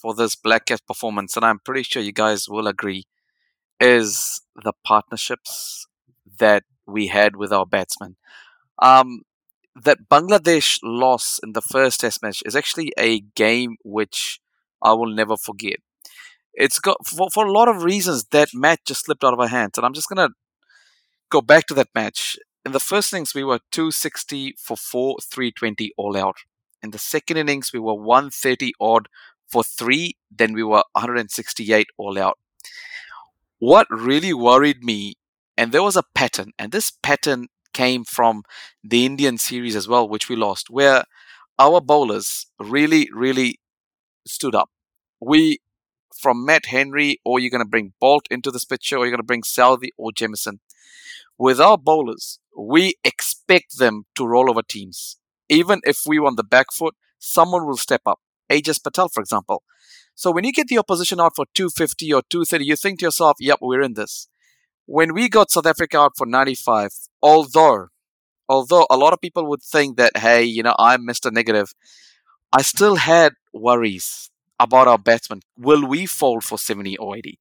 for 0.00 0.14
this 0.14 0.34
Black 0.34 0.64
Cat 0.64 0.80
performance, 0.86 1.36
and 1.36 1.44
I'm 1.44 1.58
pretty 1.58 1.82
sure 1.82 2.02
you 2.02 2.12
guys 2.12 2.48
will 2.48 2.66
agree, 2.66 3.04
is 3.78 4.40
the 4.56 4.72
partnerships 4.86 5.86
that 6.38 6.62
we 6.86 7.08
had 7.08 7.36
with 7.36 7.52
our 7.52 7.66
batsmen. 7.66 8.16
Um, 8.78 9.20
that 9.74 10.08
Bangladesh 10.10 10.78
loss 10.82 11.40
in 11.42 11.52
the 11.52 11.62
first 11.62 12.00
Test 12.00 12.22
match 12.22 12.42
is 12.44 12.56
actually 12.56 12.92
a 12.98 13.20
game 13.20 13.76
which 13.84 14.40
I 14.82 14.92
will 14.92 15.12
never 15.12 15.36
forget. 15.36 15.76
It's 16.54 16.78
got 16.78 17.06
for, 17.06 17.30
for 17.30 17.46
a 17.46 17.52
lot 17.52 17.68
of 17.68 17.84
reasons 17.84 18.26
that 18.32 18.50
match 18.52 18.80
just 18.86 19.04
slipped 19.04 19.24
out 19.24 19.32
of 19.32 19.40
our 19.40 19.48
hands, 19.48 19.76
and 19.76 19.86
I'm 19.86 19.94
just 19.94 20.08
gonna 20.08 20.30
go 21.30 21.40
back 21.40 21.66
to 21.66 21.74
that 21.74 21.88
match. 21.94 22.36
In 22.64 22.72
the 22.72 22.80
first 22.80 23.12
innings, 23.12 23.34
we 23.34 23.44
were 23.44 23.60
260 23.70 24.56
for 24.58 24.76
four, 24.76 25.16
320 25.22 25.92
all 25.96 26.16
out. 26.16 26.38
In 26.82 26.90
the 26.90 26.98
second 26.98 27.36
innings, 27.36 27.72
we 27.72 27.78
were 27.78 27.94
130 27.94 28.72
odd 28.80 29.08
for 29.48 29.64
three, 29.64 30.16
then 30.30 30.52
we 30.52 30.62
were 30.62 30.84
168 30.92 31.86
all 31.96 32.18
out. 32.18 32.38
What 33.58 33.86
really 33.90 34.32
worried 34.32 34.82
me, 34.82 35.14
and 35.56 35.72
there 35.72 35.82
was 35.82 35.96
a 35.96 36.04
pattern, 36.14 36.52
and 36.58 36.72
this 36.72 36.90
pattern 37.02 37.48
came 37.72 38.04
from 38.04 38.42
the 38.82 39.06
Indian 39.06 39.38
series 39.38 39.76
as 39.76 39.88
well, 39.88 40.08
which 40.08 40.28
we 40.28 40.36
lost, 40.36 40.70
where 40.70 41.04
our 41.58 41.80
bowlers 41.80 42.46
really, 42.58 43.08
really 43.12 43.60
stood 44.26 44.54
up. 44.54 44.70
We, 45.20 45.58
from 46.18 46.44
Matt 46.44 46.66
Henry, 46.66 47.20
or 47.24 47.38
you're 47.38 47.50
going 47.50 47.64
to 47.64 47.68
bring 47.68 47.92
Boult 48.02 48.26
into 48.30 48.50
this 48.50 48.64
picture, 48.64 48.96
or 48.96 49.04
you're 49.04 49.12
going 49.12 49.18
to 49.18 49.24
bring 49.24 49.42
Southee 49.42 49.90
or 49.96 50.12
Jamieson. 50.12 50.60
With 51.38 51.60
our 51.60 51.78
bowlers, 51.78 52.38
we 52.56 52.94
expect 53.04 53.78
them 53.78 54.04
to 54.16 54.26
roll 54.26 54.50
over 54.50 54.62
teams. 54.62 55.16
Even 55.48 55.80
if 55.84 56.02
we 56.06 56.18
were 56.18 56.26
on 56.26 56.36
the 56.36 56.44
back 56.44 56.72
foot, 56.72 56.94
someone 57.18 57.66
will 57.66 57.76
step 57.76 58.02
up. 58.06 58.20
Ajaz 58.50 58.82
Patel, 58.82 59.08
for 59.08 59.20
example. 59.20 59.62
So 60.14 60.30
when 60.30 60.44
you 60.44 60.52
get 60.52 60.68
the 60.68 60.78
opposition 60.78 61.20
out 61.20 61.32
for 61.36 61.46
250 61.54 62.12
or 62.12 62.22
230, 62.28 62.64
you 62.64 62.76
think 62.76 62.98
to 62.98 63.06
yourself, 63.06 63.36
yep, 63.40 63.58
we're 63.60 63.80
in 63.80 63.94
this. 63.94 64.28
When 64.90 65.14
we 65.14 65.28
got 65.28 65.52
South 65.52 65.66
Africa 65.66 66.00
out 66.00 66.16
for 66.16 66.26
95, 66.26 66.90
although, 67.22 67.90
although 68.48 68.88
a 68.90 68.96
lot 68.96 69.12
of 69.12 69.20
people 69.20 69.46
would 69.46 69.62
think 69.62 69.96
that, 69.98 70.16
hey, 70.16 70.42
you 70.42 70.64
know, 70.64 70.74
I'm 70.80 71.06
Mr. 71.06 71.30
Negative, 71.30 71.72
I 72.52 72.62
still 72.62 72.96
had 72.96 73.34
worries 73.52 74.30
about 74.58 74.88
our 74.88 74.98
batsmen. 74.98 75.42
Will 75.56 75.86
we 75.86 76.06
fall 76.06 76.40
for 76.40 76.58
70 76.58 76.96
or 76.96 77.16
80? 77.16 77.38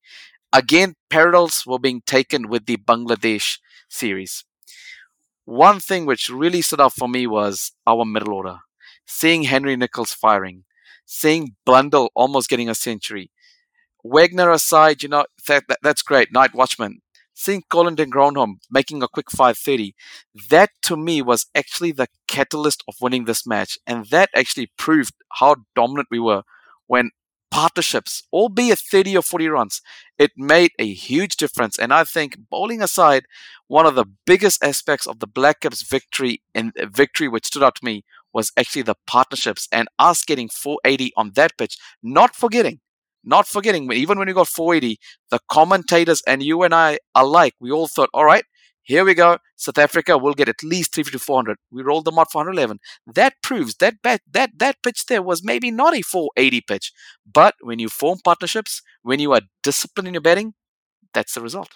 Again, 0.54 0.94
parallels 1.10 1.66
were 1.66 1.80
being 1.80 2.02
taken 2.06 2.50
with 2.50 2.68
the 2.68 2.78
Bangladesh 2.78 3.58
series. 3.90 4.46
One 5.46 5.80
thing 5.80 6.06
which 6.06 6.30
really 6.30 6.62
stood 6.62 6.80
out 6.80 6.94
for 6.94 7.10
me 7.10 7.26
was 7.26 7.72
our 7.88 8.06
middle 8.06 8.36
order. 8.36 8.60
Seeing 9.08 9.42
Henry 9.42 9.76
Nicholls 9.76 10.14
firing, 10.14 10.66
seeing 11.04 11.56
Blundell 11.66 12.12
almost 12.14 12.48
getting 12.48 12.70
a 12.70 12.76
century. 12.76 13.32
Wagner 14.04 14.52
aside, 14.52 15.02
you 15.02 15.10
know, 15.10 15.26
that, 15.48 15.64
that 15.68 15.80
that's 15.82 16.04
great. 16.04 16.32
Night 16.32 16.54
Watchman. 16.54 17.02
Seeing 17.40 17.64
Colin 17.70 17.96
de 17.96 18.06
Grandhomme 18.06 18.60
making 18.70 19.02
a 19.02 19.08
quick 19.08 19.32
530, 19.32 19.96
that 20.50 20.72
to 20.82 20.98
me 20.98 21.22
was 21.22 21.46
actually 21.56 21.94
the 21.94 22.08
catalyst 22.28 22.84
of 22.86 22.96
winning 23.00 23.24
this 23.24 23.48
match. 23.48 23.78
And 23.88 24.06
that 24.08 24.30
actually 24.36 24.74
proved 24.78 25.14
how 25.36 25.56
dominant 25.74 26.10
we 26.12 26.20
were 26.20 26.44
when 26.88 27.12
partnerships, 27.50 28.24
albeit 28.34 28.80
30 28.80 29.16
or 29.16 29.22
40 29.22 29.48
runs, 29.48 29.82
it 30.18 30.32
made 30.36 30.72
a 30.80 30.94
huge 30.94 31.38
difference. 31.38 31.80
And 31.80 31.94
I 31.94 32.04
think, 32.04 32.36
bowling 32.50 32.82
aside, 32.82 33.24
one 33.68 33.86
of 33.86 33.96
the 33.96 34.06
biggest 34.26 34.62
aspects 34.62 35.08
of 35.08 35.20
the 35.20 35.28
Black 35.28 35.62
Caps 35.62 35.82
victory 35.82 36.42
in 36.54 36.74
victory 36.92 37.30
which 37.30 37.46
stood 37.46 37.64
out 37.64 37.76
to 37.76 37.86
me 37.86 38.04
was 38.34 38.52
actually 38.58 38.82
the 38.82 38.96
partnerships 39.08 39.70
and 39.72 39.88
us 39.98 40.26
getting 40.26 40.50
480 40.50 41.14
on 41.16 41.32
that 41.36 41.58
pitch, 41.58 41.78
not 42.04 42.36
forgetting, 42.36 42.82
not 43.24 43.48
forgetting, 43.48 43.92
even 43.92 44.18
when 44.18 44.28
we 44.28 44.34
got 44.34 44.48
480, 44.48 44.98
the 45.32 45.40
commentators 45.50 46.22
and 46.28 46.42
you 46.42 46.64
and 46.64 46.74
I 46.74 47.00
alike, 47.16 47.54
we 47.60 47.72
all 47.72 47.88
thought, 47.88 48.10
all 48.14 48.26
right, 48.26 48.44
here 48.90 49.06
we 49.06 49.14
go. 49.14 49.38
South 49.56 49.78
Africa 49.78 50.18
will 50.18 50.34
get 50.34 50.50
at 50.50 50.64
least 50.64 50.96
350 50.96 51.24
400. 51.24 51.58
We 51.72 51.84
rolled 51.84 52.06
them 52.06 52.18
out 52.18 52.32
for 52.32 52.40
111. 52.40 52.80
That 53.06 53.34
proves 53.44 53.76
that 53.76 54.02
bat, 54.02 54.22
that 54.32 54.52
that 54.58 54.78
pitch 54.84 55.06
there 55.06 55.22
was 55.22 55.44
maybe 55.44 55.70
not 55.70 55.96
a 55.96 56.02
480 56.02 56.62
pitch, 56.62 56.92
but 57.32 57.54
when 57.62 57.78
you 57.78 57.88
form 57.90 58.20
partnerships, 58.24 58.82
when 59.04 59.20
you 59.20 59.32
are 59.34 59.42
disciplined 59.62 60.08
in 60.08 60.16
your 60.16 60.22
betting, 60.22 60.56
that's 61.14 61.36
the 61.36 61.42
result. 61.42 61.70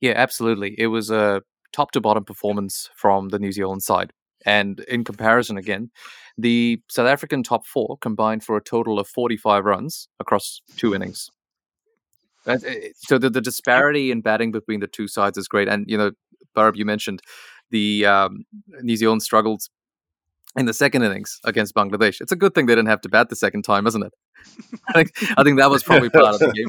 Yeah, 0.00 0.12
absolutely. 0.16 0.74
It 0.76 0.88
was 0.88 1.10
a 1.10 1.40
top 1.72 1.92
to 1.92 2.00
bottom 2.00 2.24
performance 2.24 2.90
from 2.94 3.30
the 3.30 3.38
New 3.38 3.52
Zealand 3.52 3.82
side. 3.82 4.12
And 4.44 4.80
in 4.80 5.04
comparison, 5.04 5.56
again, 5.56 5.90
the 6.36 6.80
South 6.88 7.06
African 7.06 7.42
top 7.42 7.66
four 7.66 7.96
combined 8.00 8.44
for 8.44 8.56
a 8.56 8.62
total 8.62 8.98
of 8.98 9.08
45 9.08 9.64
runs 9.64 10.08
across 10.20 10.60
two 10.76 10.94
innings. 10.94 11.30
Eh, 12.46 12.88
so 12.96 13.18
the, 13.18 13.30
the 13.30 13.40
disparity 13.40 14.10
in 14.10 14.20
batting 14.20 14.52
between 14.52 14.80
the 14.80 14.86
two 14.86 15.08
sides 15.08 15.38
is 15.38 15.48
great. 15.48 15.68
And, 15.68 15.88
you 15.88 15.96
know, 15.96 16.12
Barb, 16.54 16.76
you 16.76 16.84
mentioned 16.84 17.20
the 17.70 18.06
um, 18.06 18.44
New 18.82 18.96
Zealand 18.96 19.22
struggles 19.22 19.70
in 20.56 20.66
the 20.66 20.74
second 20.74 21.02
innings 21.02 21.40
against 21.44 21.74
Bangladesh. 21.74 22.20
It's 22.20 22.32
a 22.32 22.36
good 22.36 22.54
thing 22.54 22.66
they 22.66 22.74
didn't 22.74 22.88
have 22.88 23.00
to 23.02 23.08
bat 23.08 23.28
the 23.28 23.36
second 23.36 23.62
time, 23.62 23.86
isn't 23.86 24.02
it? 24.02 24.12
I 24.88 24.92
think 24.92 25.12
I 25.38 25.42
think 25.42 25.58
that 25.58 25.70
was 25.70 25.82
probably 25.82 26.10
part 26.10 26.34
of 26.34 26.40
the 26.40 26.52
game 26.52 26.66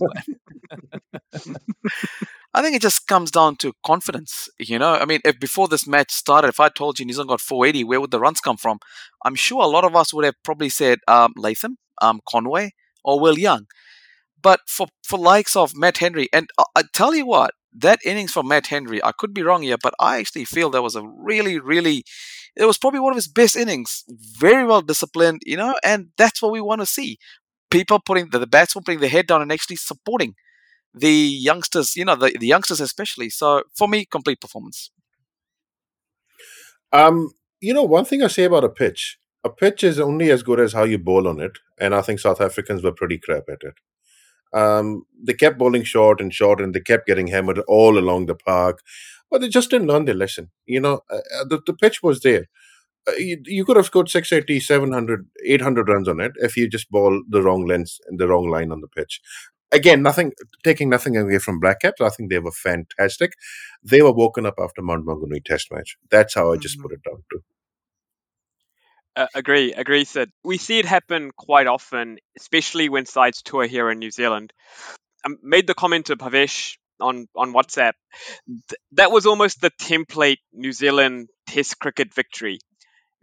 plan. 1.43 1.55
I 2.55 2.61
think 2.61 2.73
it 2.73 2.81
just 2.81 3.05
comes 3.05 3.31
down 3.31 3.57
to 3.57 3.73
confidence. 3.85 4.47
You 4.57 4.79
know, 4.79 4.93
I 4.93 5.03
mean, 5.03 5.19
if 5.25 5.41
before 5.41 5.67
this 5.67 5.85
match 5.85 6.11
started, 6.11 6.47
if 6.47 6.61
I 6.61 6.69
told 6.69 6.97
you 6.97 7.05
New 7.05 7.11
Zealand 7.11 7.27
got 7.27 7.41
480, 7.41 7.83
where 7.83 7.99
would 7.99 8.11
the 8.11 8.19
runs 8.19 8.39
come 8.39 8.55
from? 8.55 8.79
I'm 9.25 9.35
sure 9.35 9.61
a 9.61 9.67
lot 9.67 9.83
of 9.83 9.93
us 9.93 10.13
would 10.13 10.23
have 10.23 10.35
probably 10.41 10.69
said 10.69 10.99
um, 11.05 11.33
Latham, 11.35 11.77
um, 12.01 12.21
Conway, 12.25 12.71
or 13.03 13.19
Will 13.19 13.37
Young. 13.37 13.65
But 14.41 14.61
for 14.67 14.87
for 15.03 15.19
likes 15.19 15.57
of 15.57 15.75
Matt 15.75 15.97
Henry, 15.97 16.29
and 16.31 16.49
I, 16.57 16.63
I 16.77 16.83
tell 16.93 17.13
you 17.13 17.25
what, 17.25 17.51
that 17.73 17.99
innings 18.05 18.31
from 18.31 18.47
Matt 18.47 18.67
Henry, 18.67 19.03
I 19.03 19.11
could 19.11 19.33
be 19.33 19.43
wrong 19.43 19.63
here, 19.63 19.77
but 19.81 19.93
I 19.99 20.19
actually 20.19 20.45
feel 20.45 20.69
that 20.69 20.81
was 20.81 20.95
a 20.95 21.03
really, 21.05 21.59
really, 21.59 22.05
it 22.55 22.63
was 22.63 22.77
probably 22.77 23.01
one 23.01 23.11
of 23.11 23.17
his 23.17 23.27
best 23.27 23.57
innings. 23.57 24.05
Very 24.07 24.65
well 24.65 24.81
disciplined, 24.81 25.41
you 25.45 25.57
know, 25.57 25.75
and 25.83 26.07
that's 26.17 26.41
what 26.41 26.53
we 26.53 26.61
want 26.61 26.79
to 26.79 26.85
see. 26.85 27.17
People 27.69 27.99
putting 27.99 28.29
the, 28.29 28.39
the 28.39 28.47
batsmen 28.47 28.85
putting 28.85 29.01
their 29.01 29.09
head 29.09 29.27
down 29.27 29.41
and 29.41 29.51
actually 29.51 29.75
supporting 29.75 30.35
the 30.95 31.11
youngsters, 31.11 31.95
you 31.95 32.05
know, 32.05 32.15
the, 32.15 32.35
the 32.39 32.47
youngsters 32.47 32.79
especially. 32.79 33.29
So 33.29 33.63
for 33.75 33.87
me, 33.87 34.05
complete 34.05 34.39
performance. 34.39 34.91
Um, 36.93 37.31
you 37.59 37.73
know, 37.73 37.83
one 37.83 38.05
thing 38.05 38.23
I 38.23 38.27
say 38.27 38.45
about 38.45 38.63
a 38.63 38.69
pitch, 38.69 39.17
a 39.43 39.49
pitch 39.49 39.83
is 39.83 39.99
only 39.99 40.31
as 40.31 40.43
good 40.43 40.59
as 40.59 40.73
how 40.73 40.83
you 40.83 40.97
bowl 40.97 41.27
on 41.27 41.41
it, 41.41 41.57
and 41.79 41.93
I 41.93 42.01
think 42.01 42.19
South 42.19 42.39
Africans 42.39 42.83
were 42.83 42.93
pretty 42.93 43.17
crap 43.17 43.43
at 43.49 43.61
it. 43.61 43.75
Um, 44.57 45.03
they 45.21 45.33
kept 45.33 45.57
bowling 45.57 45.83
short 45.83 46.21
and 46.21 46.33
short, 46.33 46.61
and 46.61 46.73
they 46.73 46.79
kept 46.79 47.07
getting 47.07 47.27
hammered 47.27 47.59
all 47.67 47.97
along 47.97 48.27
the 48.27 48.35
park, 48.35 48.81
but 49.29 49.41
they 49.41 49.49
just 49.49 49.69
didn't 49.69 49.87
learn 49.87 50.05
their 50.05 50.15
lesson. 50.15 50.51
You 50.65 50.79
know, 50.79 51.01
uh, 51.09 51.17
uh 51.39 51.43
the, 51.49 51.61
the 51.65 51.73
pitch 51.73 52.01
was 52.01 52.21
there. 52.21 52.45
Uh, 53.07 53.13
you, 53.17 53.41
you, 53.45 53.65
could 53.65 53.75
have 53.75 53.85
scored 53.85 54.09
680, 54.09 54.59
700, 54.59 55.27
800 55.45 55.89
runs 55.89 56.07
on 56.07 56.19
it 56.19 56.31
if 56.37 56.57
you 56.57 56.67
just 56.67 56.89
bowl 56.89 57.21
the 57.29 57.41
wrong 57.41 57.65
length 57.65 57.97
and 58.07 58.19
the 58.19 58.27
wrong 58.27 58.49
line 58.49 58.71
on 58.71 58.81
the 58.81 58.87
pitch 58.87 59.21
again, 59.71 60.01
nothing 60.01 60.31
taking 60.63 60.89
nothing 60.89 61.17
away 61.17 61.39
from 61.39 61.59
Black 61.59 61.81
Caps. 61.81 62.01
I 62.01 62.09
think 62.09 62.29
they 62.29 62.39
were 62.39 62.51
fantastic. 62.51 63.33
They 63.83 64.01
were 64.01 64.13
woken 64.13 64.45
up 64.45 64.55
after 64.59 64.81
Mount 64.81 65.05
Maunganui 65.05 65.43
Test 65.43 65.71
match. 65.71 65.97
That's 66.09 66.33
how 66.33 66.51
I 66.51 66.57
just 66.57 66.77
mm-hmm. 66.77 66.83
put 66.83 66.93
it 66.93 67.03
down 67.03 67.23
to. 67.31 67.39
Uh, 69.17 69.27
agree, 69.33 69.73
agree, 69.73 70.03
Sid. 70.03 70.29
We 70.43 70.57
see 70.57 70.77
it 70.79 70.85
happen 70.85 71.31
quite 71.37 71.67
often, 71.67 72.17
especially 72.37 72.89
when 72.89 73.05
sides 73.05 73.41
tour 73.41 73.65
here 73.65 73.89
in 73.89 73.99
New 73.99 74.11
Zealand. 74.11 74.51
I 75.25 75.29
made 75.41 75.67
the 75.67 75.73
comment 75.73 76.07
to 76.07 76.17
Bhavesh 76.17 76.75
on, 76.99 77.27
on 77.35 77.53
WhatsApp. 77.53 77.93
Th- 78.45 78.79
that 78.93 79.11
was 79.11 79.25
almost 79.25 79.61
the 79.61 79.71
template 79.71 80.39
New 80.51 80.73
Zealand 80.73 81.29
Test 81.47 81.79
cricket 81.79 82.13
victory. 82.13 82.59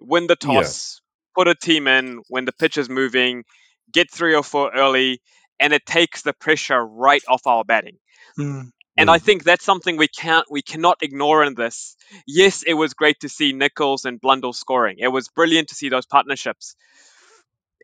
Win 0.01 0.27
the 0.27 0.37
toss, 0.37 1.01
yeah. 1.37 1.43
put 1.43 1.49
a 1.49 1.55
team 1.55 1.87
in 1.87 2.23
when 2.29 2.47
the 2.47 2.53
pitch 2.53 2.79
is 2.79 2.89
moving, 2.89 3.45
get 3.93 4.11
three 4.11 4.35
or 4.35 4.43
four 4.43 4.73
early, 4.75 5.21
and 5.62 5.73
it 5.73 5.87
takes 5.87 6.23
the 6.23 6.33
pressure 6.33 6.85
right 6.85 7.23
off 7.28 7.47
our 7.47 7.64
batting. 7.64 7.97
Mm. 8.38 8.71
And 8.97 9.09
I 9.09 9.19
think 9.19 9.42
that's 9.42 9.64
something 9.64 9.97
we 9.97 10.09
can't 10.09 10.45
we 10.50 10.61
cannot 10.61 10.99
ignore 11.02 11.42
in 11.45 11.54
this. 11.54 11.97
Yes, 12.26 12.62
it 12.62 12.75
was 12.75 12.92
great 12.92 13.21
to 13.21 13.28
see 13.28 13.52
Nicholls 13.52 14.04
and 14.04 14.21
Blundell 14.21 14.52
scoring. 14.52 14.97
It 14.99 15.09
was 15.09 15.28
brilliant 15.28 15.69
to 15.69 15.75
see 15.75 15.88
those 15.88 16.04
partnerships. 16.04 16.76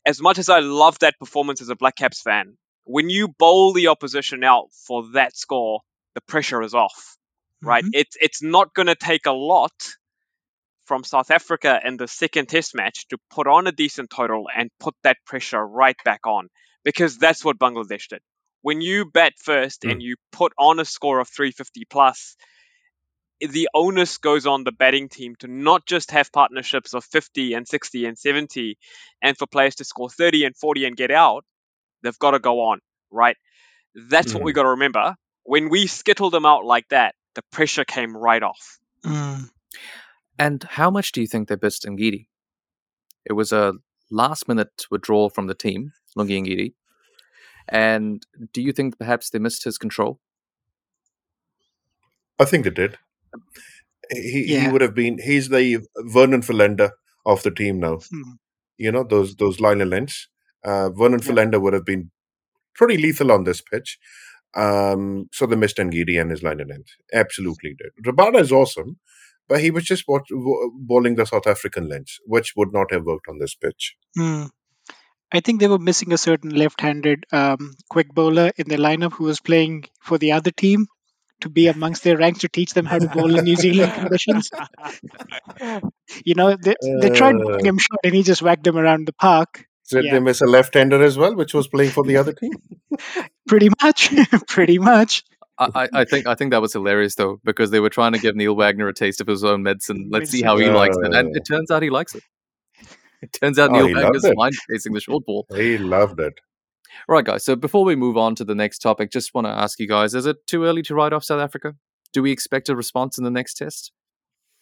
As 0.04 0.20
much 0.20 0.38
as 0.38 0.50
I 0.50 0.58
love 0.58 0.98
that 0.98 1.18
performance 1.18 1.62
as 1.62 1.70
a 1.70 1.76
Black 1.76 1.96
Caps 1.96 2.20
fan, 2.20 2.58
when 2.84 3.08
you 3.08 3.28
bowl 3.28 3.72
the 3.72 3.88
opposition 3.88 4.44
out 4.44 4.68
for 4.86 5.12
that 5.12 5.36
score, 5.36 5.80
the 6.14 6.20
pressure 6.20 6.62
is 6.62 6.74
off. 6.74 7.16
Right? 7.62 7.84
Mm-hmm. 7.84 8.00
It's 8.00 8.16
it's 8.20 8.42
not 8.42 8.74
gonna 8.74 8.94
take 8.94 9.24
a 9.26 9.32
lot 9.32 9.72
from 10.84 11.04
South 11.04 11.30
Africa 11.30 11.80
in 11.84 11.96
the 11.96 12.08
second 12.08 12.48
test 12.48 12.74
match 12.74 13.08
to 13.08 13.18
put 13.30 13.46
on 13.46 13.66
a 13.66 13.72
decent 13.72 14.10
total 14.10 14.46
and 14.54 14.70
put 14.78 14.94
that 15.04 15.16
pressure 15.24 15.64
right 15.64 15.96
back 16.04 16.26
on 16.26 16.48
because 16.88 17.18
that's 17.18 17.44
what 17.44 17.58
Bangladesh 17.58 18.08
did. 18.08 18.22
When 18.62 18.80
you 18.80 19.04
bat 19.04 19.34
first 19.36 19.82
mm. 19.82 19.92
and 19.92 20.02
you 20.02 20.16
put 20.32 20.54
on 20.58 20.80
a 20.80 20.86
score 20.86 21.20
of 21.20 21.28
350 21.28 21.84
plus, 21.84 22.34
the 23.42 23.68
onus 23.74 24.16
goes 24.16 24.46
on 24.46 24.64
the 24.64 24.72
batting 24.72 25.10
team 25.10 25.34
to 25.40 25.48
not 25.48 25.84
just 25.84 26.12
have 26.12 26.32
partnerships 26.32 26.94
of 26.94 27.04
50 27.04 27.52
and 27.52 27.68
60 27.68 28.06
and 28.06 28.18
70 28.18 28.78
and 29.22 29.36
for 29.36 29.46
players 29.46 29.74
to 29.74 29.84
score 29.84 30.08
30 30.08 30.46
and 30.46 30.56
40 30.56 30.86
and 30.86 30.96
get 30.96 31.10
out, 31.10 31.44
they've 32.02 32.18
got 32.18 32.30
to 32.30 32.38
go 32.38 32.60
on, 32.60 32.80
right? 33.10 33.36
That's 33.94 34.32
mm. 34.32 34.36
what 34.36 34.44
we 34.44 34.52
hmm. 34.52 34.56
got 34.56 34.62
to 34.62 34.70
remember. 34.70 35.14
When 35.44 35.68
we 35.68 35.88
skittled 35.88 36.32
them 36.32 36.46
out 36.46 36.64
like 36.64 36.88
that, 36.88 37.14
the 37.34 37.42
pressure 37.52 37.84
came 37.84 38.16
right 38.16 38.42
off. 38.42 38.78
Mm. 39.04 39.50
And 40.38 40.64
how 40.64 40.90
much 40.90 41.12
do 41.12 41.20
you 41.20 41.26
think 41.26 41.48
they 41.48 41.56
missed 41.60 41.84
Ngidi? 41.84 42.28
It 43.26 43.34
was 43.34 43.52
a 43.52 43.74
last 44.10 44.48
minute 44.48 44.86
withdrawal 44.90 45.28
from 45.28 45.48
the 45.48 45.54
team, 45.54 45.92
Lungi 46.16 46.42
Ngidi. 46.42 46.72
And 47.68 48.24
do 48.52 48.62
you 48.62 48.72
think 48.72 48.98
perhaps 48.98 49.30
they 49.30 49.38
missed 49.38 49.64
his 49.64 49.78
control? 49.78 50.20
I 52.38 52.44
think 52.44 52.64
they 52.64 52.70
did. 52.70 52.98
He 54.10 54.44
he 54.60 54.68
would 54.68 54.80
have 54.80 54.94
been. 54.94 55.18
He's 55.18 55.48
the 55.48 55.86
Vernon 55.96 56.42
Philander 56.42 56.92
of 57.26 57.42
the 57.42 57.50
team 57.50 57.80
now. 57.80 57.98
Hmm. 58.10 58.32
You 58.78 58.92
know 58.92 59.04
those 59.04 59.36
those 59.36 59.60
line 59.60 59.80
and 59.80 59.90
length. 59.90 60.26
Uh, 60.64 60.90
Vernon 60.90 61.20
Yeah. 61.20 61.26
Philander 61.26 61.60
would 61.60 61.74
have 61.74 61.84
been 61.84 62.10
pretty 62.74 62.96
lethal 62.96 63.32
on 63.32 63.44
this 63.44 63.60
pitch. 63.60 63.98
Um, 64.56 65.28
so 65.32 65.46
they 65.46 65.56
missed 65.56 65.76
Ngidi 65.76 66.18
and 66.20 66.30
his 66.30 66.42
line 66.42 66.60
and 66.60 66.70
length. 66.70 66.90
Absolutely 67.12 67.74
did. 67.78 67.92
Rabada 68.04 68.40
is 68.40 68.50
awesome, 68.50 68.98
but 69.46 69.60
he 69.60 69.70
was 69.70 69.84
just 69.84 70.04
what, 70.06 70.22
bowling 70.74 71.16
the 71.16 71.26
South 71.26 71.46
African 71.46 71.88
lens, 71.88 72.18
which 72.24 72.54
would 72.56 72.72
not 72.72 72.90
have 72.90 73.04
worked 73.04 73.28
on 73.28 73.38
this 73.38 73.54
pitch. 73.54 73.96
Hmm. 74.16 74.44
I 75.30 75.40
think 75.40 75.60
they 75.60 75.68
were 75.68 75.78
missing 75.78 76.12
a 76.12 76.18
certain 76.18 76.50
left-handed 76.50 77.24
um, 77.32 77.74
quick 77.90 78.08
bowler 78.14 78.50
in 78.56 78.68
their 78.68 78.78
lineup 78.78 79.12
who 79.12 79.24
was 79.24 79.40
playing 79.40 79.84
for 80.00 80.16
the 80.18 80.32
other 80.32 80.50
team 80.50 80.86
to 81.42 81.48
be 81.48 81.68
amongst 81.68 82.02
their 82.02 82.16
ranks 82.16 82.40
to 82.40 82.48
teach 82.48 82.72
them 82.74 82.84
how 82.86 82.98
to 82.98 83.08
bowl 83.08 83.36
in 83.38 83.44
New 83.44 83.56
Zealand 83.56 83.92
conditions. 84.00 84.50
You 86.24 86.34
know, 86.34 86.56
they, 86.56 86.74
they 87.02 87.10
tried 87.10 87.36
Uh, 87.36 87.38
bowling 87.38 87.64
him 87.66 87.78
short 87.78 88.00
and 88.04 88.14
he 88.14 88.22
just 88.22 88.42
whacked 88.42 88.64
them 88.64 88.76
around 88.78 89.06
the 89.06 89.12
park. 89.12 89.64
Did 89.90 90.04
Yeah. 90.04 90.12
they 90.14 90.20
miss 90.20 90.40
a 90.40 90.46
left-hander 90.46 91.02
as 91.02 91.16
well, 91.16 91.34
which 91.34 91.54
was 91.54 91.68
playing 91.68 91.90
for 91.90 92.04
the 92.04 92.16
other 92.16 92.32
team? 92.32 92.52
Pretty 93.48 93.68
much, 93.82 94.10
pretty 94.48 94.78
much. 94.78 95.22
I, 95.58 95.68
I- 95.74 95.88
I 96.00 96.04
think 96.04 96.26
I 96.26 96.34
think 96.34 96.50
that 96.52 96.60
was 96.62 96.72
hilarious 96.72 97.14
though 97.14 97.40
because 97.44 97.70
they 97.70 97.80
were 97.80 97.88
trying 97.90 98.12
to 98.12 98.18
give 98.18 98.36
Neil 98.36 98.54
Wagner 98.54 98.88
a 98.88 98.94
taste 98.94 99.20
of 99.20 99.26
his 99.26 99.42
own 99.44 99.62
medicine. 99.62 100.08
Let's 100.10 100.30
see 100.30 100.42
how 100.42 100.56
he 100.58 100.68
likes 100.68 100.96
it, 101.02 101.14
and 101.14 101.34
it 101.36 101.44
turns 101.46 101.70
out 101.70 101.82
he 101.82 101.90
likes 101.90 102.14
it. 102.14 102.22
It 103.22 103.32
turns 103.40 103.58
out 103.58 103.70
Oh, 103.70 103.74
Neil 103.74 103.86
he 103.88 103.94
loved 103.94 104.04
Wagner's 104.06 104.24
it. 104.24 104.34
fine 104.36 104.52
facing 104.70 104.92
the 104.92 105.00
short 105.00 105.24
ball. 105.26 105.46
He 105.54 105.78
loved 105.78 106.20
it. 106.20 106.34
Right, 107.06 107.24
guys. 107.24 107.44
So 107.44 107.54
before 107.56 107.84
we 107.84 107.96
move 107.96 108.16
on 108.16 108.34
to 108.36 108.44
the 108.44 108.54
next 108.54 108.78
topic, 108.78 109.10
just 109.10 109.34
want 109.34 109.46
to 109.46 109.50
ask 109.52 109.78
you 109.78 109.86
guys: 109.88 110.14
Is 110.14 110.26
it 110.26 110.46
too 110.46 110.64
early 110.64 110.82
to 110.82 110.94
write 110.94 111.12
off 111.12 111.24
South 111.24 111.40
Africa? 111.40 111.74
Do 112.12 112.22
we 112.22 112.30
expect 112.32 112.68
a 112.68 112.76
response 112.76 113.18
in 113.18 113.24
the 113.24 113.30
next 113.30 113.54
test? 113.54 113.92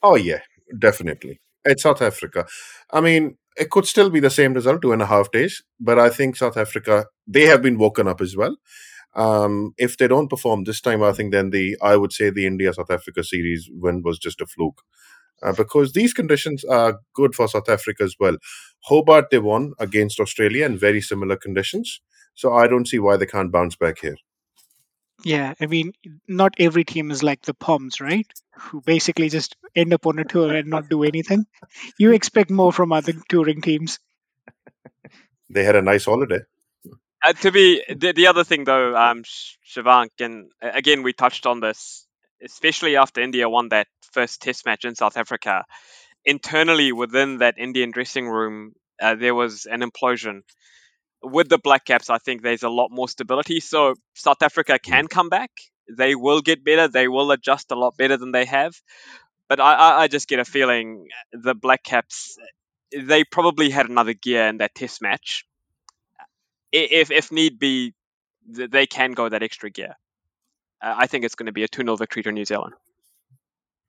Oh 0.02 0.16
yeah, 0.16 0.40
definitely. 0.78 1.40
It's 1.64 1.82
South 1.82 2.02
Africa. 2.02 2.46
I 2.92 3.00
mean, 3.00 3.38
it 3.56 3.70
could 3.70 3.86
still 3.86 4.10
be 4.10 4.20
the 4.20 4.30
same 4.30 4.54
result, 4.54 4.82
two 4.82 4.92
and 4.92 5.02
a 5.02 5.06
half 5.06 5.30
days, 5.30 5.62
but 5.80 5.98
I 5.98 6.10
think 6.10 6.36
South 6.36 6.56
Africa 6.56 7.06
they 7.26 7.42
have 7.46 7.62
been 7.62 7.78
woken 7.78 8.08
up 8.08 8.20
as 8.20 8.36
well. 8.36 8.56
Um, 9.14 9.72
if 9.78 9.96
they 9.96 10.08
don't 10.08 10.28
perform 10.28 10.64
this 10.64 10.80
time, 10.80 11.02
I 11.02 11.12
think 11.12 11.32
then 11.32 11.50
the 11.50 11.76
I 11.80 11.96
would 11.96 12.12
say 12.12 12.30
the 12.30 12.46
India 12.46 12.72
South 12.75 12.90
Africa 12.90 13.22
series 13.25 13.68
win 13.72 14.02
was 14.02 14.18
just 14.18 14.40
a 14.40 14.46
fluke. 14.46 14.82
Uh, 15.43 15.52
because 15.52 15.93
these 15.93 16.14
conditions 16.14 16.64
are 16.64 17.00
good 17.14 17.35
for 17.35 17.47
South 17.47 17.69
Africa 17.69 18.05
as 18.05 18.16
well. 18.19 18.37
Hobart 18.81 19.31
they 19.31 19.38
won 19.38 19.75
against 19.78 20.19
Australia 20.19 20.64
in 20.64 20.78
very 20.78 21.00
similar 21.00 21.37
conditions, 21.37 22.00
so 22.35 22.55
I 22.55 22.66
don't 22.66 22.88
see 22.88 22.99
why 22.99 23.16
they 23.16 23.26
can't 23.26 23.52
bounce 23.52 23.76
back 23.76 23.99
here. 24.00 24.16
Yeah, 25.25 25.55
I 25.61 25.66
mean, 25.66 25.93
not 26.28 26.55
every 26.59 26.85
team 26.85 27.11
is 27.11 27.23
like 27.23 27.43
the 27.43 27.55
Poms, 27.55 28.00
right? 28.00 28.26
Who 28.59 28.81
basically 28.81 29.28
just 29.28 29.57
end 29.75 29.93
up 29.93 30.07
on 30.07 30.19
a 30.19 30.25
tour 30.25 30.55
and 30.55 30.69
not 30.69 30.88
do 30.88 31.02
anything. 31.02 31.47
You 31.99 32.12
expect 32.12 32.50
more 32.50 32.73
from 32.73 32.93
other 32.93 33.14
touring 33.28 33.61
teams. 33.61 33.99
They 35.49 35.64
had 35.64 35.76
a 35.76 35.83
nice 35.83 36.05
holiday. 36.05 36.40
Uh, 37.25 37.33
to 37.33 37.50
be 37.50 37.83
the, 37.88 38.12
the 38.12 38.26
other 38.26 38.45
thing 38.45 38.64
though, 38.64 38.97
um, 38.97 39.25
Shivank, 39.25 40.11
and 40.21 40.50
uh, 40.62 40.71
again 40.75 41.02
we 41.02 41.12
touched 41.12 41.47
on 41.47 41.61
this, 41.61 42.05
especially 42.43 42.97
after 42.97 43.21
India 43.21 43.49
won 43.49 43.69
that 43.71 43.88
first 44.12 44.43
Test 44.43 44.66
match 44.66 44.85
in 44.85 44.95
South 44.95 45.16
Africa. 45.16 45.64
Internally 46.25 46.93
within 46.93 47.38
that 47.38 47.59
Indian 47.59 47.90
dressing 47.90 48.28
room, 48.28 48.73
uh, 49.00 49.14
there 49.14 49.35
was 49.35 49.66
an 49.66 49.81
implosion. 49.81 50.40
With 51.23 51.49
the 51.49 51.59
Black 51.59 51.85
Caps, 51.85 52.11
I 52.11 52.19
think 52.19 52.43
there's 52.43 52.62
a 52.62 52.69
lot 52.69 52.88
more 52.90 53.09
stability. 53.09 53.61
So 53.61 53.95
South 54.14 54.43
Africa 54.43 54.78
can 54.78 55.06
come 55.06 55.28
back. 55.28 55.50
They 55.89 56.15
will 56.15 56.41
get 56.41 56.65
better. 56.65 56.89
They 56.89 57.08
will 57.08 57.30
adjust 57.30 57.71
a 57.71 57.76
lot 57.76 57.97
better 57.97 58.17
than 58.17 58.32
they 58.32 58.45
have. 58.45 58.75
But 59.49 59.60
I, 59.60 59.75
I, 59.75 60.02
I 60.02 60.08
just 60.08 60.28
get 60.28 60.41
a 60.41 60.45
feeling 60.45 61.06
the 61.32 61.54
Black 61.54 61.82
Caps, 61.84 62.37
they 62.97 63.25
probably 63.25 63.71
had 63.71 63.89
another 63.89 64.15
gear 64.15 64.49
in 64.49 64.58
that 64.58 64.75
Test 64.75 65.00
match 65.00 65.45
if 66.73 67.10
if 67.10 67.32
need 67.32 67.58
be, 67.58 67.95
they 68.47 68.87
can 68.87 69.13
go 69.13 69.28
that 69.28 69.43
extra 69.43 69.71
gear. 69.71 69.95
Uh, 70.82 70.95
I 70.97 71.06
think 71.06 71.25
it's 71.25 71.34
going 71.34 71.47
to 71.47 71.52
be 71.52 71.65
a 71.65 71.69
2 71.69 71.82
0 71.82 71.97
victory 71.97 72.23
to 72.23 72.32
New 72.32 72.45
Zealand. 72.45 72.75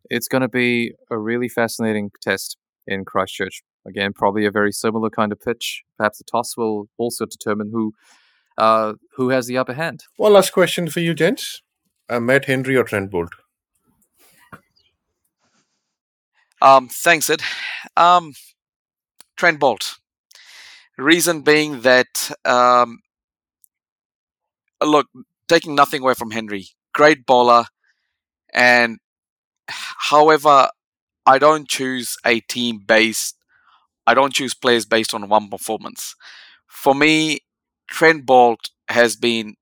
It's 0.10 0.28
going 0.28 0.42
to 0.42 0.48
be 0.48 0.94
a 1.12 1.18
really 1.18 1.50
fascinating 1.50 2.12
test 2.22 2.58
in 2.86 3.04
Christchurch. 3.04 3.64
Again, 3.86 4.14
probably 4.14 4.46
a 4.46 4.52
very 4.52 4.72
similar 4.72 5.10
kind 5.10 5.32
of 5.32 5.40
pitch. 5.40 5.84
Perhaps 5.98 6.18
the 6.18 6.24
toss 6.24 6.58
will 6.58 6.90
also 6.98 7.26
determine 7.26 7.72
who 7.72 7.94
uh, 8.58 8.94
who 9.16 9.30
has 9.30 9.48
the 9.48 9.58
upper 9.58 9.74
hand. 9.74 10.04
One 10.18 10.34
last 10.34 10.52
question 10.52 10.90
for 10.90 11.00
you, 11.00 11.14
gents. 11.14 11.62
Uh, 12.10 12.20
Matt 12.20 12.46
Henry 12.46 12.76
or 12.76 12.84
Trent 12.84 13.12
Boult? 13.12 13.30
Um, 16.62 16.90
thanks, 16.90 17.30
Ed. 17.30 17.42
Um, 17.96 18.34
Trent 19.36 19.60
Boult. 19.60 19.98
Reason 20.98 21.42
being 21.42 21.82
that, 21.82 22.32
um, 22.44 23.00
look, 24.84 25.08
taking 25.48 25.76
nothing 25.76 26.02
away 26.02 26.14
from 26.14 26.32
Henry, 26.32 26.68
great 26.94 27.26
bowler, 27.26 27.66
and 28.54 28.98
however, 29.68 30.70
I 31.26 31.40
don't 31.40 31.68
choose 31.68 32.16
a 32.26 32.40
team 32.42 32.80
based. 32.86 33.36
I 34.06 34.14
don't 34.14 34.34
choose 34.34 34.54
players 34.54 34.86
based 34.86 35.14
on 35.14 35.28
one 35.28 35.50
performance. 35.50 36.16
For 36.68 36.96
me, 36.96 37.40
Trent 37.90 38.26
Boult 38.26 38.70
has 38.90 39.16
been 39.16 39.56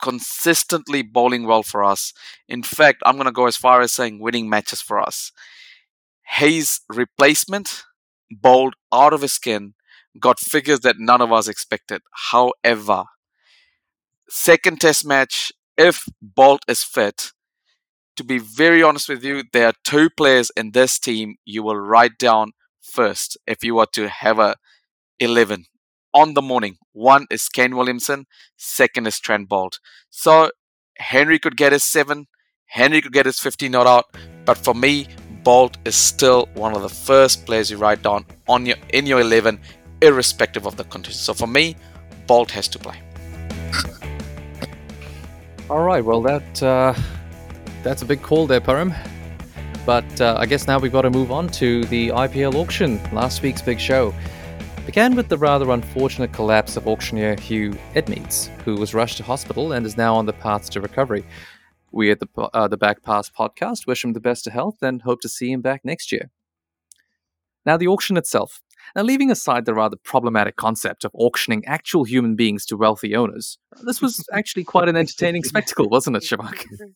consistently 0.00 1.02
bowling 1.02 1.46
well 1.46 1.62
for 1.62 1.82
us. 1.82 2.12
In 2.48 2.62
fact, 2.62 3.02
I'm 3.04 3.14
going 3.14 3.26
to 3.26 3.32
go 3.32 3.46
as 3.46 3.56
far 3.56 3.80
as 3.80 3.92
saying 3.92 4.20
winning 4.20 4.48
matches 4.48 4.80
for 4.80 5.00
us. 5.00 5.32
Hayes' 6.26 6.80
replacement 6.88 7.84
bowled 8.30 8.74
out 8.92 9.12
of 9.12 9.22
his 9.22 9.32
skin, 9.32 9.74
got 10.18 10.38
figures 10.40 10.80
that 10.80 10.96
none 10.98 11.20
of 11.20 11.32
us 11.32 11.48
expected. 11.48 12.02
However, 12.30 13.04
second 14.32 14.80
test 14.80 15.04
match, 15.04 15.52
if 15.76 16.08
Boult 16.22 16.60
is 16.66 16.82
fit, 16.82 17.32
to 18.16 18.24
be 18.24 18.38
very 18.38 18.82
honest 18.82 19.08
with 19.08 19.22
you, 19.22 19.44
there 19.52 19.66
are 19.66 19.74
two 19.84 20.08
players 20.08 20.50
in 20.56 20.70
this 20.70 20.98
team 20.98 21.36
you 21.44 21.62
will 21.62 21.76
write 21.76 22.16
down 22.18 22.52
first 22.80 23.36
if 23.46 23.62
you 23.62 23.74
were 23.74 23.86
to 23.92 24.08
have 24.08 24.38
a 24.38 24.56
11 25.20 25.66
on 26.14 26.32
the 26.32 26.40
morning. 26.40 26.76
One 26.92 27.26
is 27.30 27.48
Kane 27.48 27.76
Williamson, 27.76 28.24
second 28.56 29.06
is 29.06 29.20
Trent 29.20 29.50
Boult. 29.50 29.78
So 30.08 30.50
Henry 30.96 31.38
could 31.38 31.58
get 31.58 31.72
his 31.72 31.84
seven, 31.84 32.26
Henry 32.66 33.02
could 33.02 33.12
get 33.12 33.26
his 33.26 33.38
15 33.38 33.70
not 33.70 33.86
out, 33.86 34.06
but 34.46 34.56
for 34.56 34.74
me, 34.74 35.08
Boult 35.42 35.76
is 35.84 35.94
still 35.94 36.48
one 36.54 36.74
of 36.74 36.80
the 36.80 36.88
first 36.88 37.44
players 37.44 37.70
you 37.70 37.76
write 37.76 38.02
down 38.02 38.24
on 38.48 38.64
your 38.64 38.76
in 38.90 39.06
your 39.06 39.20
11, 39.20 39.60
irrespective 40.00 40.66
of 40.66 40.76
the 40.76 40.84
conditions. 40.84 41.20
So 41.20 41.34
for 41.34 41.46
me, 41.46 41.76
Boult 42.26 42.50
has 42.52 42.68
to 42.68 42.78
play. 42.78 43.11
All 45.72 45.84
right. 45.84 46.04
Well, 46.04 46.20
that 46.20 46.62
uh, 46.62 46.92
that's 47.82 48.02
a 48.02 48.04
big 48.04 48.20
call 48.20 48.46
there, 48.46 48.60
Param. 48.60 48.94
But 49.86 50.20
uh, 50.20 50.36
I 50.38 50.44
guess 50.44 50.66
now 50.66 50.78
we've 50.78 50.92
got 50.92 51.00
to 51.00 51.10
move 51.10 51.32
on 51.32 51.48
to 51.48 51.86
the 51.86 52.08
IPL 52.08 52.56
auction. 52.56 53.00
Last 53.10 53.40
week's 53.40 53.62
big 53.62 53.80
show 53.80 54.12
began 54.84 55.14
with 55.14 55.28
the 55.28 55.38
rather 55.38 55.70
unfortunate 55.70 56.30
collapse 56.34 56.76
of 56.76 56.86
auctioneer 56.86 57.36
Hugh 57.36 57.70
Edmeades, 57.94 58.48
who 58.64 58.74
was 58.74 58.92
rushed 58.92 59.16
to 59.16 59.22
hospital 59.22 59.72
and 59.72 59.86
is 59.86 59.96
now 59.96 60.14
on 60.14 60.26
the 60.26 60.34
path 60.34 60.68
to 60.68 60.80
recovery. 60.82 61.24
We 61.90 62.10
at 62.10 62.20
the 62.20 62.28
uh, 62.36 62.68
the 62.68 62.76
Back 62.76 63.02
Pass 63.02 63.30
podcast 63.30 63.86
wish 63.86 64.04
him 64.04 64.12
the 64.12 64.20
best 64.20 64.46
of 64.46 64.52
health 64.52 64.82
and 64.82 65.00
hope 65.00 65.22
to 65.22 65.28
see 65.30 65.50
him 65.50 65.62
back 65.62 65.86
next 65.86 66.12
year. 66.12 66.30
Now, 67.64 67.78
the 67.78 67.86
auction 67.86 68.18
itself. 68.18 68.60
Now, 68.94 69.02
leaving 69.02 69.30
aside 69.30 69.64
the 69.64 69.74
rather 69.74 69.96
problematic 69.96 70.56
concept 70.56 71.04
of 71.04 71.10
auctioning 71.14 71.64
actual 71.66 72.04
human 72.04 72.36
beings 72.36 72.66
to 72.66 72.76
wealthy 72.76 73.14
owners, 73.14 73.58
this 73.82 74.02
was 74.02 74.24
actually 74.32 74.64
quite 74.64 74.88
an 74.88 74.96
entertaining 74.96 75.44
spectacle, 75.44 75.88
wasn't 75.88 76.16
it, 76.16 76.22
Shavak? 76.22 76.64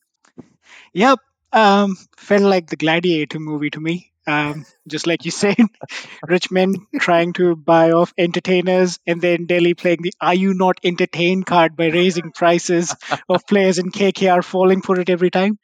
Yep. 0.92 1.18
Um, 1.52 1.96
felt 2.16 2.42
like 2.42 2.68
the 2.68 2.76
Gladiator 2.76 3.38
movie 3.38 3.70
to 3.70 3.80
me. 3.80 4.12
Um, 4.26 4.66
just 4.88 5.06
like 5.06 5.24
you 5.24 5.30
said, 5.30 5.56
rich 6.26 6.50
men 6.50 6.74
trying 6.98 7.32
to 7.35 7.54
buy 7.54 7.92
off 7.92 8.12
entertainers, 8.18 8.98
and 9.06 9.20
then 9.20 9.46
Delhi 9.46 9.74
playing 9.74 10.02
the 10.02 10.12
"Are 10.20 10.35
you 10.35 10.52
not 10.52 10.80
entertained?" 10.82 11.46
card 11.46 11.76
by 11.76 11.87
raising 11.90 12.32
prices 12.32 12.94
of 13.28 13.46
players, 13.46 13.78
and 13.78 13.92
KKR 13.92 14.42
falling 14.42 14.82
for 14.82 14.98
it 14.98 15.09
every 15.09 15.30
time. 15.30 15.59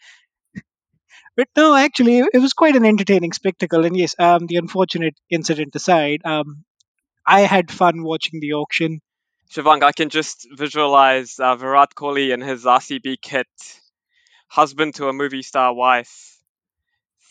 But 1.37 1.49
no, 1.57 1.75
actually, 1.75 2.18
it 2.18 2.38
was 2.38 2.53
quite 2.53 2.77
an 2.77 2.85
entertaining 2.85 3.33
spectacle. 3.33 3.85
And 3.85 3.97
yes, 3.97 4.14
um, 4.18 4.47
the 4.47 4.57
unfortunate 4.57 5.14
incident 5.31 5.75
aside, 5.75 6.21
um, 6.25 6.64
I 7.27 7.40
had 7.40 7.71
fun 7.71 8.03
watching 8.03 8.40
the 8.40 8.55
auction. 8.55 9.01
Shivank, 9.51 9.83
I 9.83 9.92
can 9.92 10.09
just 10.09 10.49
visualize 10.53 11.38
uh, 11.38 11.57
Virat 11.57 11.95
Kohli 11.95 12.33
and 12.33 12.42
his 12.42 12.64
RCB 12.64 13.16
kit, 13.21 13.47
husband 14.49 14.95
to 14.97 15.09
a 15.09 15.12
movie 15.12 15.42
star 15.42 15.75
wife, 15.75 16.38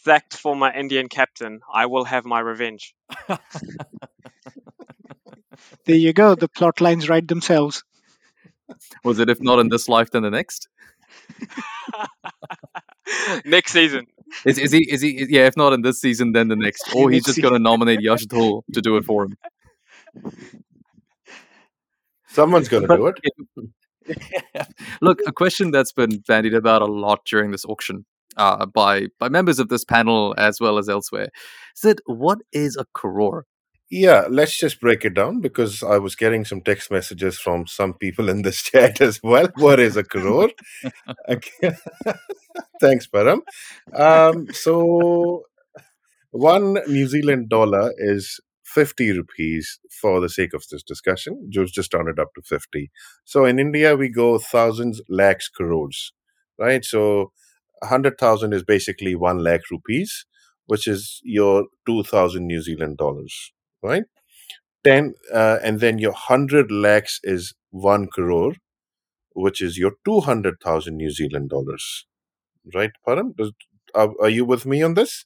sacked 0.03 0.35
former 0.35 0.71
Indian 0.71 1.09
captain. 1.09 1.61
I 1.71 1.87
will 1.87 2.05
have 2.05 2.25
my 2.25 2.39
revenge. 2.39 2.95
There 5.85 5.95
you 5.95 6.13
go. 6.13 6.35
The 6.35 6.47
plot 6.47 6.81
lines 6.81 7.09
write 7.09 7.27
themselves. 7.27 7.83
Was 9.03 9.19
it 9.19 9.29
if 9.29 9.41
not 9.41 9.59
in 9.59 9.69
this 9.69 9.89
life, 9.89 10.11
then 10.11 10.23
the 10.23 10.29
next? 10.29 10.67
Next 13.45 13.71
season. 13.71 14.07
Is, 14.45 14.57
is 14.57 14.71
he? 14.71 14.87
Is 14.89 15.01
he? 15.01 15.21
is- 15.21 15.29
Yeah, 15.29 15.45
if 15.47 15.57
not 15.57 15.73
in 15.73 15.81
this 15.81 15.99
season, 15.99 16.31
then 16.31 16.47
the 16.47 16.55
next. 16.55 16.93
Or 16.95 17.09
he's 17.11 17.25
just 17.25 17.41
going 17.41 17.53
to 17.53 17.59
nominate 17.59 18.01
Yash 18.01 18.25
Dhul 18.25 18.63
to 18.73 18.81
do 18.81 18.97
it 18.97 19.05
for 19.05 19.25
him. 19.25 19.37
Someone's 22.27 22.69
going 22.69 22.87
to 22.87 22.95
do 22.97 23.07
it. 23.07 24.17
Look, 25.01 25.19
a 25.27 25.31
question 25.31 25.71
that's 25.71 25.91
been 25.91 26.19
bandied 26.27 26.53
about 26.53 26.81
a 26.81 26.85
lot 26.85 27.25
during 27.25 27.51
this 27.51 27.65
auction 27.65 28.05
uh, 28.37 28.65
by 28.65 29.07
by 29.19 29.29
members 29.29 29.59
of 29.59 29.67
this 29.69 29.83
panel 29.83 30.33
as 30.37 30.59
well 30.59 30.77
as 30.77 30.87
elsewhere 30.89 31.27
is 31.75 31.81
that 31.81 31.99
what 32.05 32.39
is 32.53 32.77
a 32.77 32.85
crore? 32.93 33.45
Yeah, 33.93 34.25
let's 34.29 34.57
just 34.57 34.79
break 34.79 35.03
it 35.03 35.13
down 35.15 35.41
because 35.41 35.83
I 35.83 35.97
was 35.97 36.15
getting 36.15 36.45
some 36.45 36.61
text 36.61 36.91
messages 36.91 37.37
from 37.37 37.67
some 37.67 37.93
people 37.93 38.29
in 38.29 38.41
this 38.41 38.61
chat 38.63 39.01
as 39.01 39.19
well. 39.21 39.49
What 39.57 39.79
is 39.81 39.97
a 39.97 40.03
crore? 40.03 40.49
Thanks, 42.81 43.07
Param. 43.07 43.39
Um, 43.93 44.47
so, 44.53 45.43
one 46.31 46.75
New 46.87 47.07
Zealand 47.07 47.49
dollar 47.49 47.93
is 47.97 48.39
50 48.65 49.11
rupees 49.11 49.79
for 50.01 50.21
the 50.21 50.29
sake 50.29 50.53
of 50.53 50.65
this 50.71 50.83
discussion. 50.83 51.47
Just, 51.49 51.73
just 51.73 51.93
round 51.93 52.09
it 52.09 52.19
up 52.19 52.33
to 52.35 52.41
50. 52.43 52.91
So, 53.25 53.45
in 53.45 53.59
India, 53.59 53.95
we 53.95 54.09
go 54.09 54.39
thousands, 54.39 55.01
lakhs, 55.09 55.49
crores, 55.49 56.13
right? 56.59 56.85
So, 56.85 57.31
100,000 57.81 58.53
is 58.53 58.63
basically 58.63 59.15
1 59.15 59.39
lakh 59.39 59.61
rupees, 59.71 60.25
which 60.67 60.87
is 60.87 61.21
your 61.23 61.65
2,000 61.87 62.47
New 62.47 62.61
Zealand 62.61 62.97
dollars 62.97 63.51
right? 63.83 64.03
10, 64.83 65.13
uh, 65.33 65.59
and 65.63 65.79
then 65.79 65.99
your 65.99 66.11
100 66.11 66.71
lakhs 66.71 67.19
is 67.23 67.53
1 67.71 68.07
crore, 68.07 68.53
which 69.35 69.61
is 69.61 69.77
your 69.77 69.93
200,000 70.05 70.97
New 70.97 71.11
Zealand 71.11 71.49
dollars, 71.49 72.05
right, 72.75 72.91
Param? 73.07 73.35
Does, 73.37 73.51
are, 73.95 74.11
are 74.21 74.29
you 74.29 74.45
with 74.45 74.65
me 74.65 74.83
on 74.83 74.95
this? 74.95 75.25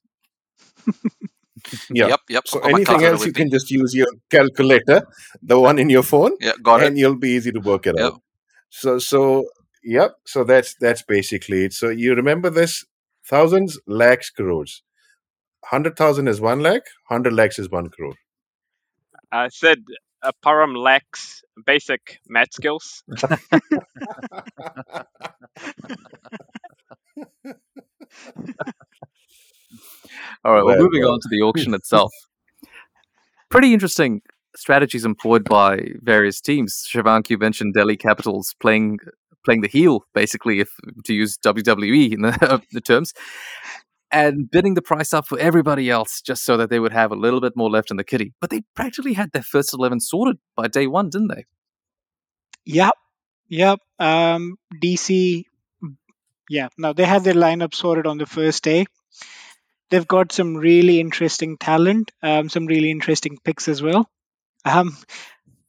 Yeah. 1.93 2.09
Yep, 2.09 2.21
yep. 2.29 2.43
So 2.45 2.61
I've 2.61 2.71
got 2.71 2.81
my 2.87 2.93
anything 2.93 3.03
else, 3.03 3.25
you 3.25 3.33
me. 3.33 3.33
can 3.33 3.49
just 3.49 3.71
use 3.71 3.93
your 3.95 4.07
calculator, 4.31 5.03
the 5.41 5.59
one 5.59 5.79
in 5.79 5.89
your 5.89 6.03
phone, 6.03 6.31
Yeah, 6.39 6.53
got 6.63 6.83
it. 6.83 6.87
and 6.87 6.97
you'll 6.97 7.17
be 7.17 7.29
easy 7.31 7.51
to 7.51 7.59
work 7.59 7.87
it 7.87 7.95
Yep. 7.97 8.13
out. 8.13 8.21
So, 8.69 8.99
so 8.99 9.45
yep. 9.83 10.13
So 10.25 10.43
that's 10.43 10.75
that's 10.79 11.03
basically 11.03 11.65
it. 11.65 11.73
So 11.73 11.89
you 11.89 12.15
remember 12.15 12.49
this: 12.49 12.85
thousands, 13.29 13.79
lakhs, 13.87 14.29
crores. 14.29 14.83
Hundred 15.65 15.97
thousand 15.97 16.27
is 16.27 16.41
one 16.41 16.61
lakh. 16.61 16.83
Hundred 17.09 17.33
lakhs 17.33 17.59
is 17.59 17.69
one 17.69 17.89
crore. 17.89 18.15
Uh, 19.31 19.49
said 19.49 19.79
uh, 20.23 20.31
Param 20.43 20.75
lacks 20.77 21.41
basic 21.65 22.19
math 22.27 22.53
skills. 22.53 23.03
All 30.43 30.53
right, 30.53 30.63
well, 30.63 30.65
Well, 30.65 30.77
moving 30.79 31.01
well. 31.01 31.13
on 31.13 31.19
to 31.21 31.27
the 31.29 31.41
auction 31.41 31.73
itself. 31.73 32.11
Pretty 33.49 33.73
interesting 33.73 34.21
strategies 34.55 35.05
employed 35.05 35.43
by 35.43 35.87
various 36.01 36.39
teams. 36.41 36.87
Shivank, 36.89 37.29
you 37.29 37.37
mentioned 37.37 37.73
Delhi 37.73 37.97
Capitals 37.97 38.55
playing 38.59 38.99
playing 39.43 39.61
the 39.61 39.67
heel, 39.67 40.01
basically, 40.15 40.59
if 40.59 40.69
to 41.05 41.13
use 41.13 41.37
WWE 41.37 42.13
in 42.13 42.21
the, 42.23 42.61
the 42.71 42.81
terms, 42.81 43.13
and 44.11 44.49
bidding 44.49 44.75
the 44.75 44.81
price 44.81 45.13
up 45.13 45.27
for 45.27 45.39
everybody 45.39 45.89
else 45.89 46.21
just 46.21 46.45
so 46.45 46.57
that 46.57 46.69
they 46.69 46.79
would 46.79 46.93
have 46.93 47.11
a 47.11 47.15
little 47.15 47.41
bit 47.41 47.53
more 47.55 47.69
left 47.69 47.91
in 47.91 47.97
the 47.97 48.03
kitty. 48.03 48.33
But 48.39 48.49
they 48.49 48.61
practically 48.75 49.13
had 49.13 49.31
their 49.31 49.43
first 49.43 49.73
eleven 49.73 49.99
sorted 49.99 50.37
by 50.55 50.67
day 50.67 50.87
one, 50.87 51.09
didn't 51.09 51.29
they? 51.29 51.45
Yep. 52.65 52.93
Yep. 53.49 53.79
Um, 53.99 54.57
DC. 54.81 55.43
Yeah. 56.49 56.67
Now 56.77 56.93
they 56.93 57.05
had 57.05 57.23
their 57.23 57.33
lineup 57.33 57.73
sorted 57.73 58.07
on 58.07 58.17
the 58.17 58.25
first 58.25 58.63
day. 58.63 58.85
They've 59.91 60.07
got 60.07 60.31
some 60.31 60.55
really 60.55 60.99
interesting 60.99 61.57
talent, 61.57 62.11
um, 62.23 62.49
some 62.49 62.65
really 62.65 62.89
interesting 62.89 63.37
picks 63.43 63.67
as 63.67 63.83
well. 63.83 64.09
Um, 64.65 64.97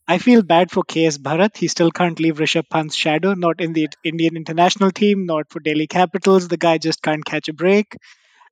I 0.09 0.19
feel 0.19 0.43
bad 0.43 0.71
for 0.71 0.85
KS 0.85 1.19
Bharat. 1.19 1.57
He 1.57 1.69
still 1.69 1.91
can't 1.91 2.19
leave 2.19 2.37
Rishabh 2.37 2.71
Pant's 2.71 2.95
shadow, 2.95 3.35
not 3.35 3.61
in 3.61 3.73
the 3.73 3.89
Indian 4.05 4.37
international 4.37 4.91
team, 4.91 5.27
not 5.27 5.51
for 5.51 5.61
Delhi 5.61 5.87
Capitals. 5.87 6.49
The 6.49 6.57
guy 6.57 6.79
just 6.79 7.03
can't 7.03 7.25
catch 7.25 7.49
a 7.49 7.53
break. 7.53 7.97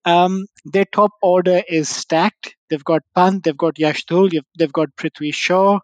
Um, 0.05 0.47
their 0.65 0.85
top 0.85 1.13
order 1.23 1.63
is 1.69 1.89
stacked. 1.89 2.55
They've 2.71 2.85
got 2.85 3.03
Pant, 3.15 3.43
they've 3.45 3.57
got 3.57 3.79
Yash 3.79 4.05
Dhul, 4.07 4.31
they've 4.59 4.73
got 4.73 4.97
Prithvi 4.97 5.33
Shaw. 5.33 5.81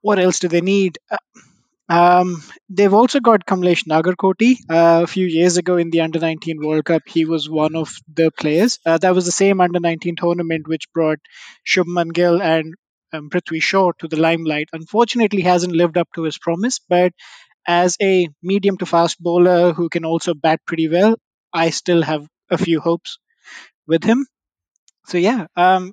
What 0.00 0.18
else 0.18 0.38
do 0.38 0.48
they 0.48 0.60
need? 0.60 0.98
Uh, 1.10 1.16
um, 1.90 2.42
they've 2.68 2.92
also 2.92 3.20
got 3.20 3.46
Kamlesh 3.46 3.84
Nagarkoti. 3.86 4.56
Uh, 4.70 5.02
a 5.04 5.06
few 5.06 5.26
years 5.26 5.56
ago 5.56 5.76
in 5.76 5.90
the 5.90 6.00
Under 6.02 6.18
19 6.18 6.58
World 6.62 6.84
Cup, 6.84 7.02
he 7.06 7.24
was 7.24 7.48
one 7.48 7.74
of 7.74 7.94
the 8.12 8.30
players. 8.30 8.78
Uh, 8.84 8.98
that 8.98 9.14
was 9.14 9.24
the 9.26 9.32
same 9.32 9.60
Under 9.60 9.80
19 9.80 10.16
tournament 10.16 10.68
which 10.68 10.92
brought 10.92 11.18
Shubman 11.66 12.12
Gill 12.12 12.42
and 12.42 12.74
um, 13.12 13.30
Prithvi 13.30 13.62
Shaw 13.62 13.92
to 14.00 14.08
the 14.08 14.20
limelight. 14.20 14.68
Unfortunately, 14.72 15.42
hasn't 15.42 15.74
lived 15.74 15.96
up 15.96 16.08
to 16.14 16.22
his 16.24 16.38
promise, 16.38 16.80
but 16.88 17.12
as 17.66 17.96
a 18.02 18.28
medium 18.42 18.76
to 18.78 18.86
fast 18.86 19.22
bowler 19.22 19.72
who 19.72 19.88
can 19.88 20.04
also 20.04 20.34
bat 20.34 20.60
pretty 20.66 20.88
well, 20.88 21.16
I 21.52 21.70
still 21.70 22.02
have 22.02 22.26
a 22.50 22.58
few 22.58 22.80
hopes 22.80 23.18
with 23.86 24.04
him. 24.04 24.26
So 25.06 25.18
yeah, 25.18 25.46
um, 25.56 25.92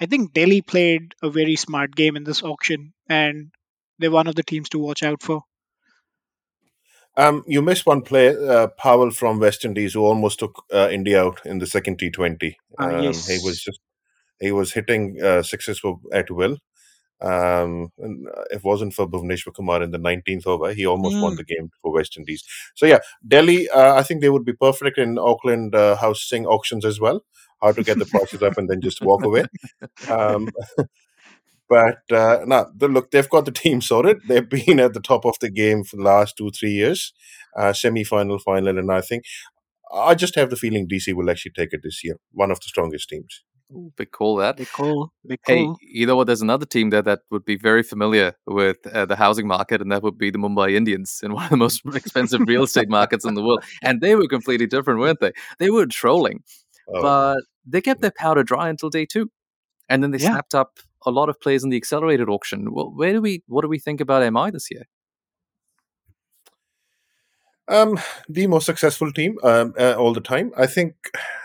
I 0.00 0.06
think 0.06 0.32
Delhi 0.32 0.62
played 0.62 1.14
a 1.22 1.30
very 1.30 1.56
smart 1.56 1.94
game 1.94 2.16
in 2.16 2.24
this 2.24 2.42
auction, 2.42 2.92
and 3.08 3.50
they're 3.98 4.10
one 4.10 4.26
of 4.26 4.34
the 4.34 4.42
teams 4.42 4.68
to 4.70 4.78
watch 4.78 5.02
out 5.02 5.22
for. 5.22 5.42
Um, 7.16 7.42
you 7.48 7.62
missed 7.62 7.84
one 7.84 8.02
player, 8.02 8.38
uh, 8.48 8.68
Powell 8.68 9.10
from 9.10 9.40
West 9.40 9.64
Indies, 9.64 9.94
who 9.94 10.04
almost 10.04 10.38
took 10.38 10.64
uh, 10.72 10.88
India 10.90 11.20
out 11.24 11.40
in 11.44 11.58
the 11.58 11.66
second 11.66 11.98
T20. 11.98 12.54
Ah, 12.78 12.90
Um, 12.90 13.02
yes. 13.02 13.26
He 13.26 13.38
was 13.44 13.60
just 13.60 13.80
he 14.40 14.52
was 14.52 14.72
hitting 14.72 15.20
uh, 15.20 15.42
sixes 15.42 15.80
for, 15.80 15.98
at 16.12 16.30
will. 16.30 16.58
Um, 17.20 17.90
and 17.98 18.28
uh, 18.28 18.42
if 18.50 18.58
it 18.58 18.64
wasn't 18.64 18.94
for 18.94 19.08
Bhuvneshwar 19.08 19.54
Kumar 19.54 19.82
in 19.82 19.90
the 19.90 19.98
19th 19.98 20.46
over, 20.46 20.72
he 20.72 20.86
almost 20.86 21.20
won 21.20 21.32
Mm. 21.34 21.36
the 21.38 21.44
game 21.44 21.70
for 21.82 21.92
West 21.92 22.16
Indies. 22.16 22.44
So 22.76 22.86
yeah, 22.86 22.98
Delhi, 23.26 23.68
uh, 23.70 23.94
I 23.96 24.02
think 24.04 24.20
they 24.20 24.30
would 24.30 24.44
be 24.44 24.52
perfect 24.52 24.98
in 24.98 25.18
Auckland 25.18 25.74
uh, 25.74 25.96
housing 25.96 26.46
auctions 26.46 26.84
as 26.84 27.00
well. 27.00 27.24
How 27.60 27.72
to 27.72 27.82
get 27.82 27.98
the 27.98 28.06
prices 28.06 28.40
up 28.42 28.56
and 28.56 28.70
then 28.70 28.80
just 28.80 29.00
walk 29.02 29.24
away. 29.24 29.44
Um, 30.08 30.48
but 31.68 31.98
uh, 32.10 32.40
no, 32.46 32.70
the, 32.76 32.88
look, 32.88 33.10
they've 33.10 33.28
got 33.28 33.44
the 33.44 33.52
team 33.52 33.80
sorted. 33.80 34.18
They've 34.28 34.48
been 34.58 34.80
at 34.80 34.94
the 34.94 35.00
top 35.00 35.24
of 35.26 35.36
the 35.40 35.50
game 35.50 35.84
for 35.84 35.96
the 35.96 36.02
last 36.02 36.36
two, 36.36 36.50
three 36.50 36.72
years, 36.72 37.12
uh, 37.56 37.72
semi-final, 37.72 38.38
final, 38.38 38.78
and 38.78 38.90
I 38.92 39.00
think 39.00 39.24
I 39.92 40.14
just 40.14 40.34
have 40.36 40.50
the 40.50 40.56
feeling 40.56 40.86
DC 40.88 41.14
will 41.14 41.30
actually 41.30 41.52
take 41.52 41.72
it 41.72 41.80
this 41.82 42.04
year. 42.04 42.16
One 42.32 42.50
of 42.50 42.60
the 42.60 42.66
strongest 42.68 43.08
teams. 43.08 43.42
Ooh, 43.72 43.92
big 43.96 44.10
call 44.10 44.36
that. 44.36 44.56
Big 44.56 44.68
call, 44.68 45.12
big 45.26 45.40
Hey, 45.46 45.66
you 45.82 46.06
know 46.06 46.16
what? 46.16 46.26
There's 46.26 46.40
another 46.40 46.64
team 46.64 46.90
there 46.90 47.02
that 47.02 47.20
would 47.30 47.44
be 47.44 47.56
very 47.56 47.82
familiar 47.82 48.34
with 48.46 48.78
uh, 48.86 49.04
the 49.04 49.16
housing 49.16 49.46
market, 49.46 49.82
and 49.82 49.92
that 49.92 50.02
would 50.02 50.16
be 50.16 50.30
the 50.30 50.38
Mumbai 50.38 50.72
Indians 50.72 51.20
in 51.22 51.32
one 51.34 51.44
of 51.44 51.50
the 51.50 51.56
most 51.56 51.82
expensive 51.94 52.40
real 52.46 52.62
estate 52.64 52.88
markets 52.88 53.24
in 53.24 53.34
the 53.34 53.42
world. 53.42 53.62
And 53.82 54.00
they 54.00 54.14
were 54.14 54.26
completely 54.26 54.66
different, 54.66 55.00
weren't 55.00 55.20
they? 55.20 55.32
They 55.58 55.70
were 55.70 55.86
trolling, 55.86 56.42
Oh, 56.88 57.02
but 57.02 57.40
they 57.66 57.80
kept 57.80 58.00
their 58.00 58.12
powder 58.12 58.42
dry 58.42 58.68
until 58.68 58.88
day 58.90 59.04
two, 59.04 59.30
and 59.88 60.02
then 60.02 60.12
they 60.12 60.18
Yeah. 60.18 60.30
snapped 60.30 60.54
up 60.54 60.78
a 61.04 61.10
lot 61.10 61.28
of 61.28 61.40
players 61.40 61.62
in 61.62 61.70
the 61.70 61.76
accelerated 61.76 62.28
auction. 62.28 62.72
Well, 62.72 62.90
where 62.94 63.12
do 63.12 63.20
we? 63.20 63.42
What 63.46 63.62
do 63.62 63.68
we 63.68 63.78
think 63.78 64.00
about 64.00 64.22
MI 64.22 64.50
this 64.50 64.70
year? 64.70 64.84
Um, 67.68 68.00
the 68.30 68.46
most 68.46 68.64
successful 68.64 69.12
team 69.12 69.38
um, 69.42 69.74
uh, 69.78 69.94
all 69.94 70.14
the 70.14 70.22
time. 70.22 70.52
I 70.56 70.66
think 70.66 70.94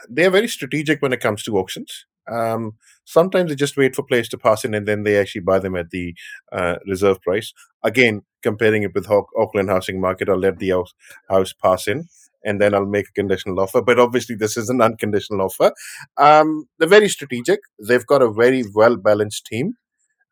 they 0.10 0.26
are 0.26 0.30
very 0.30 0.48
strategic 0.48 1.02
when 1.02 1.12
it 1.12 1.20
comes 1.20 1.44
to 1.44 1.58
auctions. 1.58 2.06
Um, 2.32 2.74
sometimes 3.06 3.50
they 3.50 3.56
just 3.56 3.78
wait 3.78 3.96
for 3.96 4.04
players 4.04 4.30
to 4.30 4.38
pass 4.38 4.64
in 4.64 4.74
and 4.74 4.88
then 4.88 5.04
they 5.04 5.18
actually 5.18 5.42
buy 5.42 5.60
them 5.60 5.76
at 5.76 5.90
the 5.90 6.16
uh, 6.52 6.76
reserve 6.88 7.22
price. 7.22 7.54
Again, 7.84 8.22
comparing 8.42 8.84
it 8.84 8.94
with 8.96 9.10
Au- 9.10 9.28
Auckland 9.38 9.70
housing 9.70 10.00
market, 10.00 10.30
I'll 10.30 10.38
let 10.38 10.60
the 10.60 10.70
house, 10.70 10.94
house 11.30 11.54
pass 11.54 11.88
in 11.88 12.08
and 12.46 12.62
then 12.62 12.74
I'll 12.74 12.86
make 12.86 13.10
a 13.10 13.14
conditional 13.14 13.60
offer. 13.60 13.82
But 13.82 14.00
obviously, 14.00 14.36
this 14.36 14.58
is 14.58 14.70
an 14.70 14.82
unconditional 14.82 15.42
offer. 15.42 15.72
Um, 16.18 16.66
they're 16.80 16.88
very 16.88 17.10
strategic. 17.10 17.60
They've 17.86 18.06
got 18.06 18.22
a 18.22 18.32
very 18.32 18.64
well 18.74 18.98
balanced 18.98 19.46
team. 19.46 19.76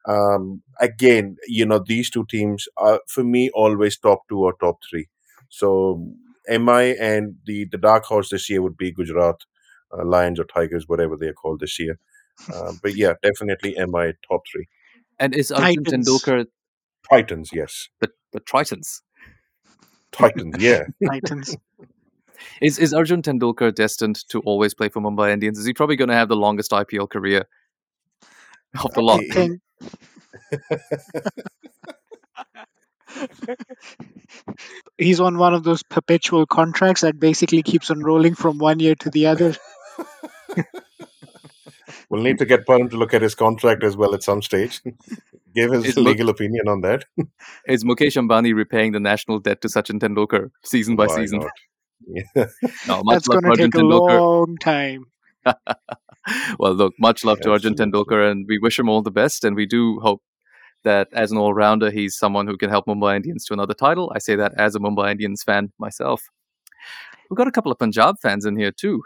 Um, 0.08 0.64
again, 0.80 1.38
you 1.48 1.66
know, 1.66 1.80
these 1.86 2.10
two 2.10 2.26
teams 2.30 2.68
are 2.78 3.02
for 3.08 3.24
me 3.24 3.50
always 3.54 3.98
top 4.00 4.22
two 4.30 4.40
or 4.40 4.54
top 4.60 4.78
three. 4.90 5.08
So 5.50 6.08
MI 6.48 6.96
and 6.98 7.36
the 7.46 7.66
the 7.72 7.78
dark 7.78 8.06
horse 8.06 8.30
this 8.30 8.50
year 8.50 8.62
would 8.62 8.78
be 8.78 8.92
Gujarat 8.92 9.36
uh, 9.98 10.06
Lions 10.06 10.40
or 10.40 10.46
Tigers, 10.46 10.88
whatever 10.88 11.16
they 11.16 11.28
are 11.28 11.34
called 11.34 11.60
this 11.60 11.80
year. 11.80 12.00
Uh, 12.54 12.74
but 12.82 12.96
yeah, 12.96 13.14
definitely 13.22 13.76
MI 13.78 14.14
top 14.28 14.42
three. 14.52 14.68
And 15.20 15.36
is 15.36 15.52
Arjun 15.52 15.84
Titans. 15.84 16.10
Tendulkar 16.10 16.48
Titans, 17.10 17.50
yes. 17.54 17.90
the, 18.00 18.10
the 18.34 18.40
Tritons? 18.40 19.02
Titans, 20.12 20.56
yeah. 20.60 20.84
Titans. 21.08 21.56
Is 22.62 22.80
is 22.80 22.94
Arjun 22.94 23.22
Tendulkar 23.22 23.74
destined 23.74 24.28
to 24.30 24.40
always 24.42 24.74
play 24.74 24.90
for 24.90 25.02
Mumbai 25.02 25.32
Indians? 25.32 25.60
Is 25.60 25.66
he 25.66 25.74
probably 25.74 25.96
going 25.96 26.10
to 26.10 26.16
have 26.16 26.28
the 26.28 26.36
longest 26.36 26.72
IPL 26.72 27.10
career 27.10 27.46
of 28.84 28.94
the 28.94 29.02
lot? 29.02 29.22
He's 34.98 35.20
on 35.20 35.38
one 35.38 35.54
of 35.54 35.64
those 35.64 35.84
perpetual 35.84 36.46
contracts 36.46 37.02
that 37.02 37.20
basically 37.20 37.62
keeps 37.62 37.92
on 37.92 38.04
rolling 38.04 38.36
from 38.36 38.58
one 38.58 38.80
year 38.80 38.96
to 38.96 39.10
the 39.10 39.28
other. 39.28 39.54
We'll 42.10 42.22
need 42.24 42.40
to 42.40 42.46
get 42.46 42.66
Param 42.68 42.90
to 42.90 42.98
look 42.98 43.14
at 43.14 43.22
his 43.22 43.36
contract 43.36 43.84
as 43.84 43.96
well 43.96 44.14
at 44.14 44.22
some 44.22 44.42
stage. 44.42 44.82
Give 45.56 45.72
his 45.72 45.86
Is 45.86 45.96
Muk- 45.96 46.06
legal 46.06 46.30
opinion 46.30 46.68
on 46.68 46.82
that. 46.82 47.06
Is 47.68 47.84
Mukesh 47.86 48.18
Ambani 48.18 48.54
repaying 48.54 48.92
the 48.92 49.00
national 49.00 49.40
debt 49.40 49.62
to 49.62 49.70
Sachin 49.70 50.00
Tendulkar 50.00 50.52
season 50.64 50.96
by 50.98 51.08
Why 51.08 51.16
season? 51.16 51.40
not? 51.40 51.52
Yeah. 52.08 52.46
No, 52.88 53.02
much 53.04 53.16
That's 53.16 53.28
going 53.30 53.44
to 53.44 53.50
to 53.52 53.56
take 53.56 53.76
a 53.76 53.78
Tendulkar. 53.78 54.20
long 54.20 54.58
time. 54.58 55.06
well, 56.60 56.74
look, 56.74 56.94
much 57.00 57.24
love 57.24 57.40
to 57.42 57.52
Arjun 57.52 57.76
Tendulkar, 57.76 58.30
and 58.30 58.46
we 58.48 58.58
wish 58.60 58.78
him 58.78 58.90
all 58.90 59.02
the 59.02 59.12
best. 59.12 59.44
And 59.46 59.56
we 59.56 59.66
do 59.66 60.00
hope 60.02 60.22
that 60.84 61.08
as 61.14 61.32
an 61.32 61.38
all 61.38 61.54
rounder, 61.54 61.92
he's 61.92 62.18
someone 62.18 62.48
who 62.48 62.58
can 62.58 62.70
help 62.70 62.88
Mumbai 62.88 63.16
Indians 63.18 63.46
to 63.46 63.54
another 63.54 63.74
title. 63.74 64.12
I 64.16 64.20
say 64.20 64.36
that 64.36 64.54
as 64.58 64.76
a 64.76 64.80
Mumbai 64.80 65.12
Indians 65.12 65.44
fan 65.44 65.72
myself. 65.80 66.24
We've 67.30 67.38
got 67.38 67.48
a 67.48 67.52
couple 67.52 67.72
of 67.72 67.80
Punjab 67.80 68.16
fans 68.22 68.46
in 68.46 68.58
here 68.58 68.72
too. 68.72 69.02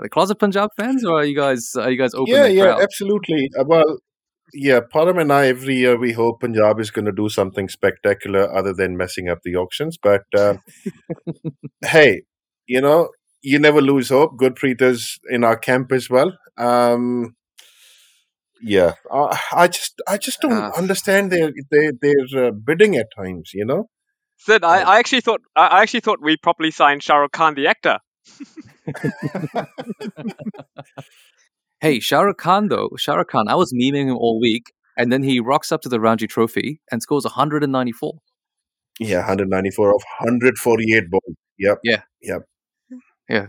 Are 0.00 0.04
they 0.04 0.08
closet 0.08 0.38
Punjab 0.38 0.70
fans, 0.78 1.04
or 1.04 1.20
are 1.20 1.24
you 1.24 1.36
guys 1.36 1.74
are 1.76 1.90
you 1.90 1.98
guys 1.98 2.14
open 2.14 2.34
yeah, 2.34 2.46
yeah, 2.46 2.62
proud? 2.64 2.82
absolutely. 2.82 3.50
Uh, 3.58 3.64
Well, 3.66 3.98
yeah, 4.54 4.80
Param 4.80 5.20
and 5.20 5.32
I 5.32 5.46
every 5.48 5.76
year 5.76 5.98
we 5.98 6.12
hope 6.12 6.40
Punjab 6.40 6.80
is 6.80 6.90
going 6.90 7.04
to 7.04 7.12
do 7.12 7.28
something 7.28 7.68
spectacular 7.68 8.50
other 8.56 8.72
than 8.72 8.96
messing 8.96 9.28
up 9.28 9.40
the 9.44 9.56
auctions. 9.56 9.98
But 10.02 10.22
uh, 10.36 10.54
hey, 11.84 12.22
you 12.66 12.80
know, 12.80 13.10
you 13.42 13.58
never 13.58 13.82
lose 13.82 14.08
hope. 14.08 14.38
Gurpreet 14.38 14.80
is 14.80 15.18
in 15.28 15.44
our 15.44 15.56
camp 15.56 15.92
as 15.92 16.08
well. 16.08 16.32
Um, 16.56 17.36
yeah, 18.62 18.94
uh, 19.10 19.36
I 19.52 19.68
just 19.68 20.00
I 20.08 20.16
just 20.18 20.40
don't 20.40 20.52
Uh. 20.52 20.70
understand 20.76 21.30
their 21.30 21.52
their 21.70 21.92
their 22.00 22.46
uh, 22.46 22.50
bidding 22.50 22.96
at 22.96 23.08
times. 23.16 23.52
You 23.54 23.66
know, 23.66 23.88
Sid, 24.38 24.64
I. 24.64 24.80
I 24.80 24.98
actually 24.98 25.20
thought 25.22 25.40
I 25.56 25.66
I 25.66 25.82
actually 25.82 26.00
thought 26.00 26.20
we 26.22 26.36
properly 26.36 26.70
signed 26.70 27.02
Shah 27.02 27.16
Rukh 27.16 27.32
Khan, 27.32 27.54
the 27.54 27.66
actor. 27.66 27.98
Hey, 31.80 31.98
Shah 32.00 32.20
Rukh 32.20 32.36
Khan 32.38 32.68
though, 32.68 32.90
Shah 32.96 33.14
Rukh 33.14 33.28
Khan, 33.28 33.48
I 33.48 33.54
was 33.54 33.72
memeing 33.72 34.08
him 34.10 34.16
all 34.16 34.38
week, 34.40 34.72
and 34.96 35.10
then 35.10 35.22
he 35.22 35.40
rocks 35.40 35.72
up 35.72 35.80
to 35.82 35.88
the 35.88 35.98
Ranji 36.00 36.26
Trophy 36.26 36.80
and 36.92 37.00
scores 37.02 37.24
194. 37.24 38.18
yeah, 39.00 39.16
194 39.18 39.88
of 39.88 40.02
148 40.20 41.10
balls. 41.10 41.36
Yep. 41.58 41.78
Yeah. 41.84 42.02
Yep. 42.22 42.42
Yeah. 43.28 43.46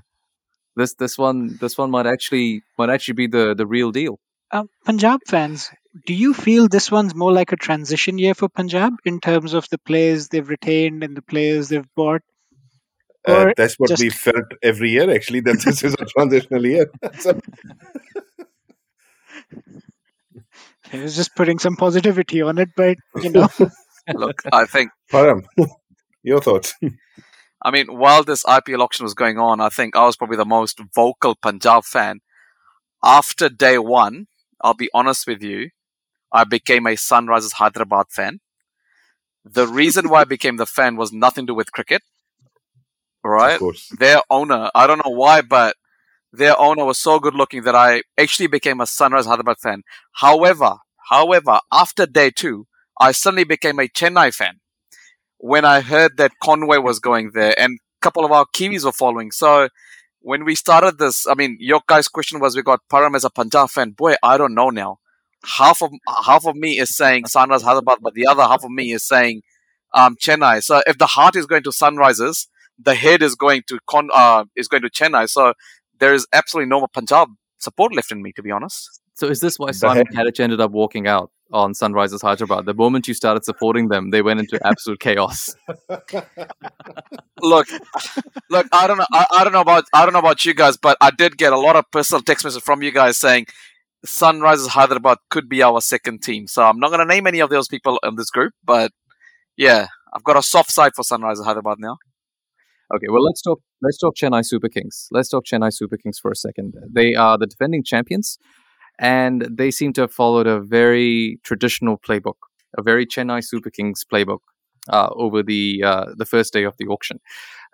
This 0.77 0.93
this 0.95 1.17
one 1.17 1.58
this 1.60 1.77
one 1.77 1.91
might 1.91 2.06
actually 2.08 2.62
might 2.77 2.89
actually 2.89 3.15
be 3.15 3.27
the 3.27 3.54
the 3.54 3.67
real 3.67 3.91
deal. 3.91 4.19
Um, 4.54 4.67
Punjab 4.86 5.19
fans, 5.27 5.69
do 6.06 6.13
you 6.13 6.34
feel 6.34 6.67
this 6.67 6.89
one's 6.91 7.15
more 7.15 7.32
like 7.34 7.51
a 7.51 7.58
transition 7.58 8.17
year 8.17 8.34
for 8.34 8.47
Punjab 8.49 8.93
in 9.06 9.19
terms 9.19 9.54
of 9.54 9.67
the 9.69 9.77
players 9.77 10.27
they've 10.30 10.47
retained 10.47 11.04
and 11.04 11.15
the 11.15 11.21
players 11.21 11.69
they've 11.69 11.88
bought? 11.95 12.21
Uh, 13.28 13.52
that's 13.56 13.76
what 13.76 13.90
just- 13.90 14.02
we 14.02 14.10
felt 14.10 14.46
every 14.64 14.92
year, 14.92 15.10
actually, 15.12 15.42
that 15.42 15.62
this 15.64 15.84
is 15.84 15.94
a 15.94 16.06
transitional 16.16 16.66
year. 16.66 16.90
So, 17.20 17.40
I 20.94 20.98
was 21.02 21.16
just 21.16 21.36
putting 21.36 21.60
some 21.60 21.76
positivity 21.76 22.42
on 22.42 22.58
it, 22.58 22.70
but 22.76 22.98
you 23.22 23.30
know, 23.30 23.48
Look, 24.14 24.42
I 24.52 24.66
think 24.66 24.92
Param, 25.12 25.44
your 26.24 26.42
thoughts? 26.42 26.74
I 27.64 27.72
mean, 27.72 27.88
while 27.88 28.24
this 28.24 28.44
IPL 28.44 28.82
auction 28.82 29.04
was 29.04 29.14
going 29.14 29.38
on, 29.38 29.62
I 29.62 29.70
think 29.70 29.96
I 29.96 30.06
was 30.06 30.18
probably 30.18 30.38
the 30.38 30.46
most 30.46 30.80
vocal 30.94 31.36
Punjab 31.36 31.86
fan. 31.86 32.20
After 33.04 33.48
day 33.50 33.78
one, 33.78 34.28
I'll 34.62 34.74
be 34.74 34.90
honest 34.94 35.28
with 35.28 35.42
you, 35.44 35.70
I 36.32 36.44
became 36.44 36.88
a 36.88 36.92
Sunrisers 36.92 37.54
Hyderabad 37.54 38.08
fan. 38.10 38.40
The 39.46 39.68
reason 39.68 40.10
why 40.10 40.22
I 40.22 40.26
became 40.26 40.58
the 40.58 40.66
fan 40.66 40.96
was 40.96 41.12
nothing 41.12 41.46
to 41.46 41.52
do 41.52 41.56
with 41.56 41.72
cricket, 41.72 42.02
right? 43.24 43.54
Of 43.54 43.60
course. 43.60 43.90
Their 44.00 44.22
owner, 44.30 44.70
I 44.74 44.88
don't 44.88 45.04
know 45.06 45.12
why, 45.12 45.42
but 45.42 45.76
their 46.34 46.58
owner 46.60 46.86
was 46.86 46.98
so 46.98 47.20
good 47.20 47.36
looking 47.36 47.64
that 47.64 47.76
I 47.76 48.04
actually 48.18 48.48
became 48.48 48.80
a 48.82 48.88
Sunrise 48.88 49.26
Hyderabad 49.26 49.58
fan. 49.60 49.84
However, 50.14 50.78
however, 51.10 51.60
after 51.72 52.06
day 52.06 52.32
two, 52.32 52.68
I 53.00 53.12
suddenly 53.12 53.44
became 53.44 53.80
a 53.80 53.88
Chennai 53.88 54.34
fan 54.34 54.60
when 55.38 55.66
I 55.66 55.82
heard 55.82 56.18
that 56.18 56.40
Conway 56.42 56.78
was 56.78 57.00
going 57.00 57.32
there 57.34 57.60
and 57.60 57.80
a 57.80 58.00
couple 58.02 58.24
of 58.24 58.32
our 58.32 58.46
Kiwis 58.54 58.86
were 58.86 58.92
following. 58.92 59.32
So 59.32 59.70
when 60.22 60.46
we 60.46 60.56
started 60.56 61.00
this, 61.00 61.28
I 61.28 61.34
mean, 61.34 61.58
your 61.60 61.82
guys' 61.88 62.08
question 62.08 62.40
was 62.40 62.56
we 62.56 62.62
got 62.62 62.82
Param 62.92 63.16
as 63.16 63.26
a 63.26 63.30
Punjab 63.30 63.70
fan. 63.70 63.92
Boy, 63.92 64.16
I 64.22 64.38
don't 64.38 64.54
know 64.54 64.70
now. 64.70 65.00
Half 65.44 65.82
of 65.82 65.92
half 66.26 66.46
of 66.46 66.56
me 66.56 66.78
is 66.78 66.96
saying 66.96 67.26
Sunrise 67.26 67.64
Hyderabad, 67.64 67.98
but 68.02 68.14
the 68.14 68.28
other 68.28 68.44
half 68.44 68.64
of 68.64 68.70
me 68.70 68.92
is 68.92 69.04
saying 69.04 69.42
um, 69.94 70.16
Chennai. 70.16 70.64
So 70.64 70.84
if 70.86 71.00
the 71.00 71.08
heart 71.08 71.36
is 71.36 71.48
going 71.48 71.64
to 71.64 71.72
Sunrises, 71.72 72.48
the 72.80 72.96
head 72.96 73.22
is 73.22 73.36
going 73.36 73.64
to 73.68 73.80
Con 73.88 74.10
uh, 74.14 74.46
is 74.56 74.68
going 74.68 74.84
to 74.84 74.90
Chennai. 74.90 75.30
So 75.30 75.54
there 76.00 76.14
is 76.14 76.28
absolutely 76.34 76.70
no 76.70 76.86
Punjab 76.88 77.30
support 77.60 77.96
left 77.96 78.12
in 78.12 78.22
me, 78.22 78.32
to 78.34 78.42
be 78.44 78.52
honest. 78.52 79.00
So 79.14 79.28
is 79.28 79.40
this 79.40 79.60
why 79.60 79.68
The 79.68 79.74
Simon 79.74 80.08
head- 80.08 80.16
Katich 80.28 80.40
ended 80.40 80.60
up 80.62 80.72
walking 80.72 81.08
out 81.08 81.32
on 81.54 81.74
Sunrisers 81.74 82.22
Hyderabad? 82.22 82.66
The 82.66 82.74
moment 82.74 83.08
you 83.08 83.14
started 83.14 83.44
supporting 83.46 83.90
them, 83.90 84.10
they 84.10 84.22
went 84.22 84.40
into 84.40 84.60
absolute 84.66 85.00
chaos. 85.00 85.54
Look, 87.42 87.68
look, 88.52 88.68
I 88.72 88.86
don't 88.88 88.98
know, 89.00 89.06
I, 89.12 89.26
I 89.34 89.44
don't 89.44 89.54
know 89.54 89.62
about, 89.62 89.86
I 89.94 90.06
don't 90.06 90.14
know 90.14 90.20
about 90.20 90.46
you 90.46 90.54
guys, 90.54 90.78
but 90.78 90.96
I 91.02 91.10
did 91.12 91.38
get 91.38 91.54
a 91.54 91.58
lot 91.58 91.76
of 91.76 91.86
personal 91.92 92.22
text 92.22 92.46
messages 92.46 92.64
from 92.64 92.84
you 92.84 92.92
guys 92.92 93.18
saying 93.18 93.48
Sunrisers 94.06 94.68
Hyderabad 94.68 95.18
could 95.30 95.50
be 95.50 95.64
our 95.64 95.82
second 95.82 96.22
team. 96.22 96.46
So 96.48 96.64
I'm 96.64 96.80
not 96.80 96.90
going 96.90 97.00
to 97.00 97.06
name 97.06 97.26
any 97.26 97.40
of 97.40 97.50
those 97.50 97.68
people 97.68 98.00
in 98.04 98.16
this 98.16 98.30
group, 98.30 98.54
but 98.64 98.92
yeah, 99.58 99.88
I've 100.14 100.24
got 100.24 100.38
a 100.38 100.44
soft 100.44 100.72
side 100.72 100.94
for 100.96 101.02
Sunrisers 101.02 101.44
Hyderabad 101.46 101.78
now. 101.80 101.98
Okay, 102.93 103.08
well 103.10 103.23
let's 103.23 103.41
talk 103.41 103.62
let's 103.82 103.97
talk 103.97 104.15
Chennai 104.15 104.45
Super 104.45 104.67
Kings. 104.67 105.08
Let's 105.12 105.30
talk 105.30 105.45
Chennai 105.45 105.71
Super 105.73 105.95
Kings 105.95 106.19
for 106.19 106.30
a 106.30 106.36
second. 106.36 106.73
They 106.91 107.15
are 107.15 107.38
the 107.38 107.47
defending 107.47 107.84
champions, 107.84 108.38
and 108.99 109.47
they 109.49 109.71
seem 109.71 109.93
to 109.93 110.01
have 110.01 110.12
followed 110.12 110.45
a 110.45 110.60
very 110.60 111.39
traditional 111.43 111.97
playbook, 111.97 112.36
a 112.77 112.82
very 112.82 113.06
Chennai 113.06 113.43
Super 113.45 113.69
Kings 113.69 114.04
playbook 114.12 114.39
uh, 114.89 115.10
over 115.13 115.41
the 115.41 115.82
uh, 115.86 116.06
the 116.17 116.25
first 116.25 116.51
day 116.51 116.63
of 116.63 116.75
the 116.77 116.88
auction. 116.88 117.21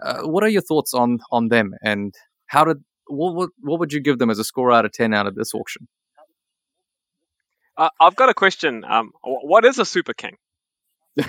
Uh, 0.04 0.22
what 0.24 0.44
are 0.44 0.50
your 0.50 0.62
thoughts 0.62 0.94
on 0.94 1.18
on 1.32 1.48
them, 1.48 1.74
and 1.82 2.14
how 2.46 2.64
did 2.64 2.84
what, 3.08 3.34
what 3.34 3.50
what 3.62 3.80
would 3.80 3.94
you 3.94 4.02
give 4.02 4.20
them 4.20 4.30
as 4.30 4.38
a 4.38 4.44
score 4.44 4.72
out 4.72 4.86
of 4.86 4.92
ten 4.92 5.16
out 5.16 5.26
of 5.26 5.34
this 5.34 5.52
auction? 5.56 5.88
Uh, 7.76 7.90
I've 8.00 8.16
got 8.16 8.30
a 8.30 8.36
question. 8.36 8.84
Um, 8.86 9.12
what 9.24 9.66
is 9.66 9.80
a 9.80 9.86
super 9.86 10.14
king? 10.14 10.38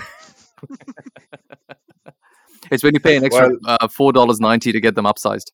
It's 2.71 2.83
when 2.83 2.93
you 2.93 2.99
pay 2.99 3.17
an 3.17 3.25
extra 3.25 3.49
Well- 3.49 3.77
uh, 3.81 3.87
four 3.87 4.13
dollars 4.13 4.39
ninety 4.39 4.71
to 4.71 4.79
get 4.79 4.95
them 4.95 5.05
upsized. 5.05 5.51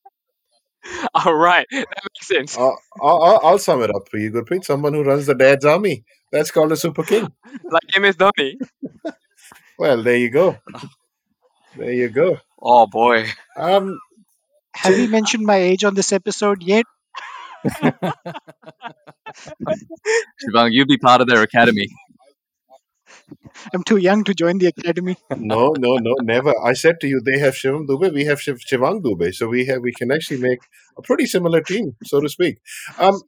All 1.14 1.34
right, 1.34 1.66
that 1.72 1.86
makes 2.14 2.28
sense. 2.28 2.56
I'll, 2.56 2.78
I'll, 3.02 3.40
I'll 3.42 3.58
sum 3.58 3.82
it 3.82 3.90
up 3.94 4.08
for 4.08 4.18
you, 4.18 4.30
Gurpreet. 4.30 4.64
Someone 4.64 4.94
who 4.94 5.02
runs 5.02 5.26
the 5.26 5.34
dad's 5.34 5.64
army. 5.64 6.04
That's 6.30 6.50
called 6.52 6.70
a 6.72 6.76
super 6.76 7.02
king. 7.02 7.32
Like 7.64 7.82
MS 8.00 8.16
Dhoni. 8.16 8.54
Well, 9.78 10.02
there 10.02 10.16
you 10.16 10.30
go. 10.30 10.56
There 11.76 11.92
you 11.92 12.08
go. 12.08 12.38
Oh 12.62 12.86
boy. 12.86 13.26
Um, 13.58 13.98
have 14.74 14.94
we 14.94 15.06
mentioned 15.06 15.44
my 15.44 15.56
age 15.56 15.84
on 15.84 15.94
this 15.94 16.12
episode 16.14 16.62
yet? 16.62 16.86
Shivang, 17.66 17.92
you'll 20.70 20.86
be 20.86 20.96
part 20.98 21.20
of 21.20 21.26
their 21.28 21.42
academy. 21.42 21.88
I'm 23.74 23.82
too 23.84 23.96
young 23.96 24.24
to 24.24 24.34
join 24.34 24.58
the 24.58 24.66
academy. 24.66 25.16
no, 25.36 25.72
no, 25.78 25.96
no, 25.96 26.14
never. 26.22 26.54
I 26.62 26.72
said 26.72 27.00
to 27.00 27.06
you, 27.06 27.20
they 27.24 27.38
have 27.38 27.54
Shivam 27.54 27.86
Dubey, 27.86 28.12
we 28.12 28.24
have 28.24 28.40
Shiv- 28.40 28.60
Shivang 28.70 29.02
Dubey, 29.02 29.34
so 29.34 29.48
we 29.48 29.66
have 29.66 29.80
we 29.82 29.92
can 29.92 30.12
actually 30.12 30.40
make 30.40 30.60
a 30.96 31.02
pretty 31.02 31.26
similar 31.26 31.60
team, 31.60 31.96
so 32.04 32.20
to 32.20 32.28
speak. 32.28 32.58
Um, 32.98 33.20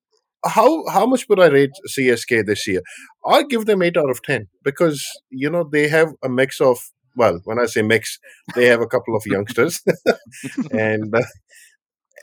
how 0.45 0.87
how 0.89 1.07
much 1.07 1.29
would 1.29 1.41
I 1.41 1.47
rate 1.49 1.73
CSK 1.89 2.47
this 2.47 2.67
year? 2.67 2.83
I 3.27 3.43
give 3.43 3.67
them 3.67 3.83
eight 3.83 3.97
out 3.97 4.11
of 4.11 4.23
ten 4.23 4.49
because 4.63 5.05
you 5.31 5.51
know 5.51 5.69
they 5.71 5.89
have 5.89 6.13
a 6.23 6.29
mix 6.29 6.61
of 6.61 6.79
well, 7.17 7.41
when 7.45 7.59
I 7.59 7.67
say 7.67 7.83
mix, 7.83 8.19
they 8.55 8.67
have 8.67 8.81
a 8.81 8.87
couple 8.87 9.17
of 9.17 9.27
youngsters, 9.27 9.83
and 10.71 11.15
uh, 11.15 11.23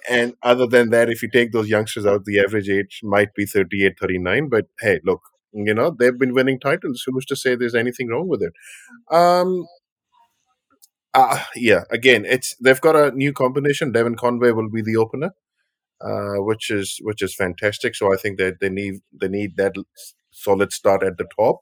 and 0.10 0.34
other 0.42 0.68
than 0.68 0.90
that, 0.92 1.10
if 1.10 1.22
you 1.22 1.30
take 1.30 1.52
those 1.52 1.68
youngsters 1.68 2.06
out, 2.06 2.26
the 2.26 2.40
average 2.40 2.70
age 2.70 3.02
might 3.04 3.34
be 3.34 3.46
38, 3.46 3.94
39. 4.00 4.50
But 4.50 4.66
hey, 4.80 5.00
look, 5.04 5.22
you 5.56 5.74
know 5.74 5.96
they've 5.98 6.18
been 6.20 6.34
winning 6.34 6.60
titles. 6.60 7.04
Who's 7.06 7.26
to 7.28 7.36
say 7.36 7.56
there's 7.56 7.76
anything 7.76 8.10
wrong 8.10 8.28
with 8.28 8.42
it? 8.44 8.54
Um, 9.16 9.66
uh, 11.14 11.44
yeah, 11.56 11.84
again, 11.92 12.26
it's 12.26 12.56
they've 12.58 12.82
got 12.82 12.96
a 12.96 13.12
new 13.12 13.32
combination. 13.34 13.92
Devon 13.92 14.16
Conway 14.16 14.52
will 14.52 14.70
be 14.70 14.82
the 14.82 14.98
opener, 14.98 15.32
uh, 16.02 16.42
which 16.44 16.70
is 16.72 17.00
which 17.04 17.22
is 17.22 17.36
fantastic. 17.36 17.96
So 17.96 18.14
I 18.14 18.18
think 18.18 18.38
that 18.40 18.60
they 18.62 18.70
need 18.70 18.96
they 19.20 19.30
need 19.30 19.58
that 19.58 19.76
solid 20.32 20.74
start 20.74 21.04
at 21.04 21.18
the 21.18 21.28
top. 21.40 21.60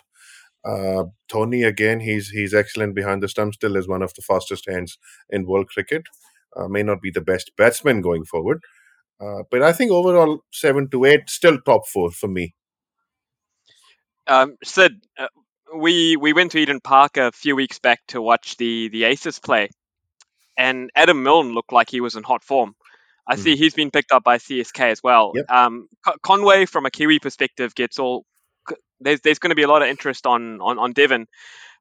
Uh, 0.66 1.06
Dhoni 1.32 1.68
again, 1.68 2.02
he's 2.02 2.30
he's 2.30 2.54
excellent 2.54 2.96
behind 2.96 3.24
the 3.24 3.30
stump. 3.30 3.56
Still 3.56 3.78
is 3.78 3.88
one 3.88 4.04
of 4.04 4.14
the 4.16 4.22
fastest 4.24 4.70
hands 4.70 4.98
in 5.30 5.48
world 5.48 5.70
cricket. 5.70 6.04
Uh, 6.58 6.68
may 6.68 6.84
not 6.84 7.02
be 7.02 7.12
the 7.12 7.22
best 7.22 7.52
batsman 7.58 8.02
going 8.02 8.26
forward, 8.26 8.62
uh, 9.22 9.44
but 9.52 9.64
I 9.64 9.74
think 9.74 9.92
overall 9.92 10.42
seven 10.54 10.90
to 10.92 11.06
eight 11.06 11.30
still 11.30 11.60
top 11.62 11.88
four 11.88 12.12
for 12.12 12.28
me. 12.30 12.56
Um, 14.28 14.58
Sid, 14.64 15.02
uh, 15.18 15.28
we 15.76 16.16
we 16.16 16.34
went 16.34 16.52
to 16.52 16.60
Eden 16.60 16.80
Park 16.80 17.18
a 17.18 17.32
few 17.32 17.56
weeks 17.56 17.80
back 17.80 18.02
to 18.10 18.22
watch 18.22 18.58
the 18.58 18.90
the 18.90 19.06
Aces 19.06 19.40
play, 19.40 19.70
and 20.58 20.90
Adam 20.96 21.24
Milne 21.24 21.54
looked 21.54 21.72
like 21.72 21.90
he 21.90 22.02
was 22.02 22.16
in 22.16 22.24
hot 22.24 22.44
form. 22.44 22.76
I 23.26 23.38
see 23.38 23.56
he's 23.56 23.74
been 23.74 23.90
picked 23.90 24.12
up 24.12 24.24
by 24.24 24.38
CSK 24.38 24.92
as 24.92 25.02
well. 25.02 25.32
Yep. 25.34 25.50
Um, 25.50 25.88
Conway, 26.22 26.66
from 26.66 26.86
a 26.86 26.92
Kiwi 26.92 27.20
perspective, 27.20 27.74
gets 27.74 27.98
all. 28.00 28.26
There's 29.00 29.22
there's 29.22 29.40
going 29.40 29.52
to 29.52 29.56
be 29.56 29.64
a 29.64 29.68
lot 29.68 29.82
of 29.82 29.88
interest 29.88 30.26
on 30.26 30.62
on 30.62 30.78
on 30.78 30.94
Devon, 30.94 31.28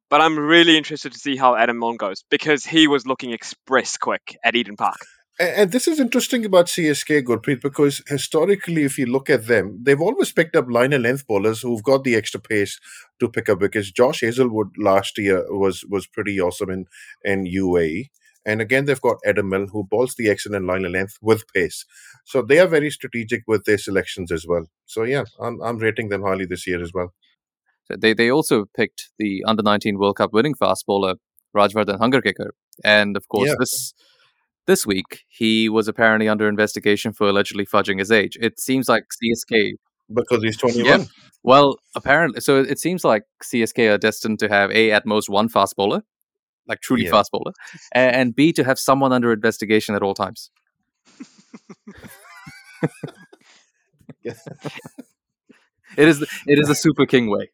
but 0.08 0.20
I'm 0.20 0.38
really 0.38 0.76
interested 0.76 1.12
to 1.12 1.18
see 1.18 1.36
how 1.36 1.56
Adam 1.56 1.78
Milne 1.78 1.96
goes 1.96 2.24
because 2.30 2.64
he 2.64 2.86
was 2.86 3.06
looking 3.06 3.32
express 3.32 3.96
quick 3.96 4.36
at 4.44 4.54
Eden 4.54 4.76
Park. 4.76 4.98
And 5.38 5.72
this 5.72 5.88
is 5.88 5.98
interesting 5.98 6.44
about 6.44 6.66
CSK, 6.66 7.22
Gurpreet, 7.24 7.62
because 7.62 8.02
historically, 8.06 8.84
if 8.84 8.98
you 8.98 9.06
look 9.06 9.30
at 9.30 9.46
them, 9.46 9.78
they've 9.82 10.00
always 10.00 10.30
picked 10.30 10.54
up 10.54 10.70
line 10.70 10.92
and 10.92 11.02
length 11.02 11.26
bowlers 11.26 11.62
who've 11.62 11.82
got 11.82 12.04
the 12.04 12.14
extra 12.14 12.38
pace 12.38 12.78
to 13.18 13.28
pick 13.28 13.48
up. 13.48 13.58
Because 13.58 13.90
Josh 13.90 14.20
Hazlewood 14.20 14.68
last 14.76 15.16
year 15.18 15.44
was 15.48 15.84
was 15.88 16.06
pretty 16.06 16.38
awesome 16.38 16.70
in 16.70 16.84
in 17.24 17.44
UAE, 17.46 18.10
and 18.44 18.60
again 18.60 18.84
they've 18.84 19.00
got 19.00 19.16
Adam 19.24 19.48
Milne 19.48 19.68
who 19.72 19.84
bowls 19.84 20.14
the 20.16 20.28
excellent 20.28 20.66
line 20.66 20.84
and 20.84 20.92
length 20.92 21.16
with 21.22 21.44
pace. 21.54 21.86
So 22.24 22.42
they 22.42 22.58
are 22.60 22.66
very 22.68 22.90
strategic 22.90 23.42
with 23.46 23.64
their 23.64 23.78
selections 23.78 24.30
as 24.30 24.46
well. 24.46 24.66
So 24.84 25.02
yeah, 25.04 25.24
I'm 25.40 25.60
I'm 25.62 25.78
rating 25.78 26.10
them 26.10 26.22
highly 26.22 26.44
this 26.44 26.66
year 26.66 26.82
as 26.82 26.92
well. 26.92 27.14
So 27.86 27.96
they 27.98 28.12
they 28.12 28.30
also 28.30 28.66
picked 28.76 29.10
the 29.18 29.42
under 29.46 29.62
19 29.62 29.98
World 29.98 30.16
Cup 30.16 30.32
winning 30.34 30.54
fast 30.54 30.84
bowler 30.86 31.14
Rajvardhan 31.56 31.98
Hangargekar, 31.98 32.50
and 32.84 33.16
of 33.16 33.28
course 33.28 33.48
Yeah. 33.48 33.56
this 33.58 33.94
this 34.66 34.86
week 34.86 35.24
he 35.28 35.68
was 35.68 35.88
apparently 35.88 36.28
under 36.28 36.48
investigation 36.48 37.12
for 37.12 37.28
allegedly 37.28 37.66
fudging 37.66 37.98
his 37.98 38.10
age. 38.10 38.36
It 38.40 38.60
seems 38.60 38.88
like 38.88 39.04
CSK. 39.22 39.72
Because 40.12 40.42
he's 40.42 40.56
21. 40.56 41.06
Well, 41.42 41.76
apparently, 41.96 42.40
so 42.40 42.60
it 42.60 42.78
seems 42.78 43.04
like 43.04 43.24
CSK 43.42 43.94
are 43.94 43.98
destined 43.98 44.38
to 44.40 44.48
have 44.48 44.70
a 44.70 44.92
at 44.92 45.06
most 45.06 45.28
one 45.28 45.48
fast 45.48 45.74
bowler, 45.76 46.02
like 46.68 46.80
truly 46.80 47.04
Yeah. 47.04 47.10
fast 47.10 47.30
bowler, 47.32 47.52
and 47.92 48.34
b 48.34 48.52
to 48.52 48.62
have 48.64 48.78
someone 48.78 49.12
under 49.12 49.32
investigation 49.32 49.94
at 49.94 50.02
all 50.02 50.14
times. 50.14 50.50
It 55.96 56.08
is 56.08 56.22
it 56.46 56.58
is 56.58 56.68
the 56.68 56.74
Super 56.74 57.06
King 57.06 57.28
way. 57.28 57.50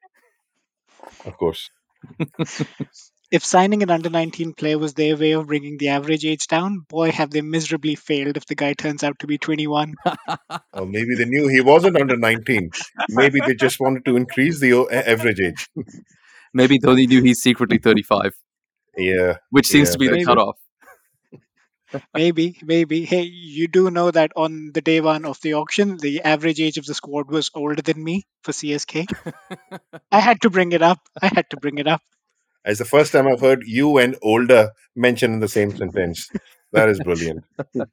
Of 1.24 1.36
course. 1.36 1.70
If 3.30 3.44
signing 3.44 3.82
an 3.82 3.90
under 3.90 4.08
19 4.08 4.54
player 4.54 4.78
was 4.78 4.94
their 4.94 5.14
way 5.16 5.32
of 5.32 5.48
bringing 5.48 5.76
the 5.76 5.88
average 5.88 6.24
age 6.24 6.46
down, 6.46 6.80
boy, 6.88 7.10
have 7.12 7.30
they 7.30 7.42
miserably 7.42 7.94
failed 7.94 8.38
if 8.38 8.46
the 8.46 8.54
guy 8.54 8.72
turns 8.72 9.04
out 9.04 9.18
to 9.18 9.26
be 9.26 9.36
21. 9.38 9.94
Or 10.72 10.86
maybe 10.86 11.14
they 11.14 11.24
knew 11.26 11.48
he 11.48 11.60
wasn't 11.60 12.00
under 12.00 12.16
19. 12.16 12.70
Maybe 13.10 13.40
they 13.46 13.54
just 13.54 13.80
wanted 13.80 14.04
to 14.06 14.16
increase 14.16 14.60
the 14.60 14.88
average 14.90 15.40
age. 15.40 15.68
Maybe 16.54 16.78
Dhoni 16.78 17.06
knew 17.06 17.22
he's 17.22 17.42
secretly 17.42 17.76
35, 17.78 18.32
Yeah. 18.96 19.34
which 19.50 19.66
seems 19.66 19.88
Yeah, 19.88 19.92
to 19.92 19.98
be 19.98 20.06
the 20.06 20.12
maybe. 20.12 20.24
cutoff. 20.24 20.56
Maybe, 22.14 22.58
maybe. 22.62 23.04
Hey, 23.04 23.22
you 23.22 23.66
do 23.68 23.90
know 23.90 24.10
that 24.10 24.32
on 24.36 24.70
the 24.72 24.80
day 24.80 25.00
one 25.00 25.24
of 25.26 25.38
the 25.42 25.54
auction, 25.54 25.96
the 25.98 26.22
average 26.22 26.60
age 26.60 26.78
of 26.78 26.86
the 26.86 26.94
squad 26.94 27.30
was 27.30 27.50
older 27.54 27.82
than 27.82 28.02
me 28.02 28.24
for 28.42 28.52
CSK. 28.52 29.06
I 30.12 30.20
had 30.20 30.40
to 30.42 30.50
bring 30.50 30.72
it 30.72 30.82
up. 30.82 30.98
I 31.20 31.26
had 31.34 31.48
to 31.50 31.56
bring 31.58 31.78
it 31.78 31.86
up. 31.86 32.02
As 32.68 32.76
the 32.76 32.84
first 32.84 33.12
time 33.12 33.26
I've 33.26 33.40
heard 33.40 33.64
you 33.66 33.96
and 33.96 34.14
older 34.20 34.72
mentioned 34.94 35.32
in 35.32 35.40
the 35.40 35.48
same 35.48 35.74
sentence. 35.74 36.30
That 36.72 36.88
is 36.90 37.00
brilliant. 37.00 37.44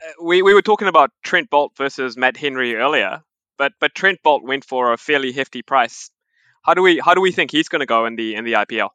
Uh, 0.00 0.12
we, 0.22 0.42
we 0.42 0.54
were 0.54 0.62
talking 0.62 0.86
about 0.86 1.10
Trent 1.24 1.50
Boult 1.50 1.76
versus 1.76 2.16
Matt 2.16 2.36
Henry 2.36 2.76
earlier, 2.76 3.24
but 3.58 3.72
but 3.80 3.96
Trent 3.96 4.20
Boult 4.24 4.44
went 4.44 4.64
for 4.64 4.92
a 4.92 4.96
fairly 4.96 5.32
hefty 5.32 5.60
price. 5.60 6.12
How 6.62 6.72
do 6.72 6.82
we 6.82 7.00
how 7.00 7.14
do 7.14 7.20
we 7.20 7.32
think 7.32 7.50
he's 7.50 7.68
going 7.68 7.80
to 7.80 7.86
go 7.86 8.06
in 8.06 8.14
the 8.14 8.36
in 8.36 8.44
the 8.44 8.52
IPL? 8.52 8.90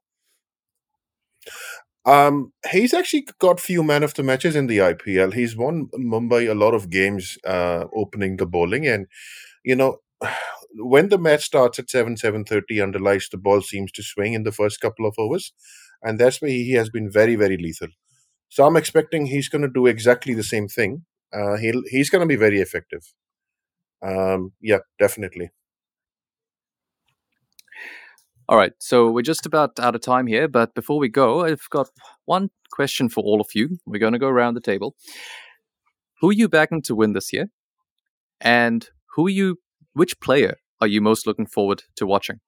Um, 2.06 2.54
he's 2.72 2.94
actually 2.94 3.28
got 3.38 3.60
few 3.60 3.84
man 3.84 4.02
of 4.02 4.14
the 4.14 4.24
matches 4.24 4.56
in 4.56 4.68
the 4.68 4.78
IPL. 4.78 5.34
He's 5.34 5.58
won 5.58 5.90
Mumbai 5.94 6.50
a 6.50 6.56
lot 6.56 6.74
of 6.74 6.90
games 6.90 7.38
uh, 7.46 7.84
opening 7.94 8.38
the 8.38 8.46
bowling, 8.46 8.88
and 8.88 9.08
you 9.66 9.76
know 9.76 9.98
when 10.76 11.10
the 11.10 11.18
match 11.18 11.44
starts 11.46 11.80
at 11.80 11.90
seven 11.90 12.18
seven 12.18 12.46
thirty 12.46 12.82
under 12.82 13.00
lights, 13.00 13.30
the 13.30 13.38
ball 13.38 13.62
seems 13.62 13.92
to 13.94 14.04
swing 14.04 14.34
in 14.34 14.44
the 14.44 14.52
first 14.52 14.82
couple 14.82 15.06
of 15.06 15.16
overs, 15.18 15.54
and 16.02 16.20
that's 16.20 16.42
where 16.42 16.52
he 16.52 16.74
has 16.74 16.90
been 16.90 17.12
very 17.12 17.36
very 17.36 17.58
lethal. 17.58 17.90
So 18.50 18.66
I'm 18.66 18.78
expecting 18.78 19.26
he's 19.26 19.50
going 19.50 19.64
to 19.64 19.68
do 19.68 19.88
exactly 19.88 20.34
the 20.34 20.44
same 20.44 20.68
thing. 20.68 21.06
Uh, 21.34 21.58
he'll 21.58 21.84
he's 21.90 22.10
going 22.10 22.22
to 22.22 22.28
be 22.28 22.36
very 22.36 22.62
effective. 22.62 23.02
Um, 24.02 24.54
yeah, 24.62 24.80
definitely. 25.00 25.52
All 28.50 28.58
right, 28.58 28.74
so 28.78 29.10
we're 29.10 29.22
just 29.22 29.46
about 29.46 29.80
out 29.80 29.96
of 29.96 30.02
time 30.02 30.28
here, 30.28 30.50
but 30.50 30.76
before 30.76 31.00
we 31.00 31.08
go, 31.08 31.46
I've 31.46 31.70
got 31.70 31.90
one 32.26 32.50
question 32.72 33.08
for 33.08 33.24
all 33.24 33.40
of 33.40 33.48
you. 33.56 33.78
We're 33.86 34.00
going 34.00 34.14
to 34.14 34.20
go 34.20 34.28
around 34.28 34.56
the 34.56 34.62
table. 34.62 34.96
Who 36.20 36.30
are 36.30 36.34
you 36.34 36.50
backing 36.50 36.82
to 36.84 36.96
win 36.96 37.14
this 37.14 37.32
year? 37.32 37.48
And 38.42 38.88
who 39.16 39.28
are 39.28 39.32
you 39.32 39.60
which 39.94 40.20
player 40.20 40.58
are 40.82 40.88
you 40.88 41.02
most 41.02 41.26
looking 41.28 41.46
forward 41.48 41.84
to 41.96 42.06
watching? 42.06 42.40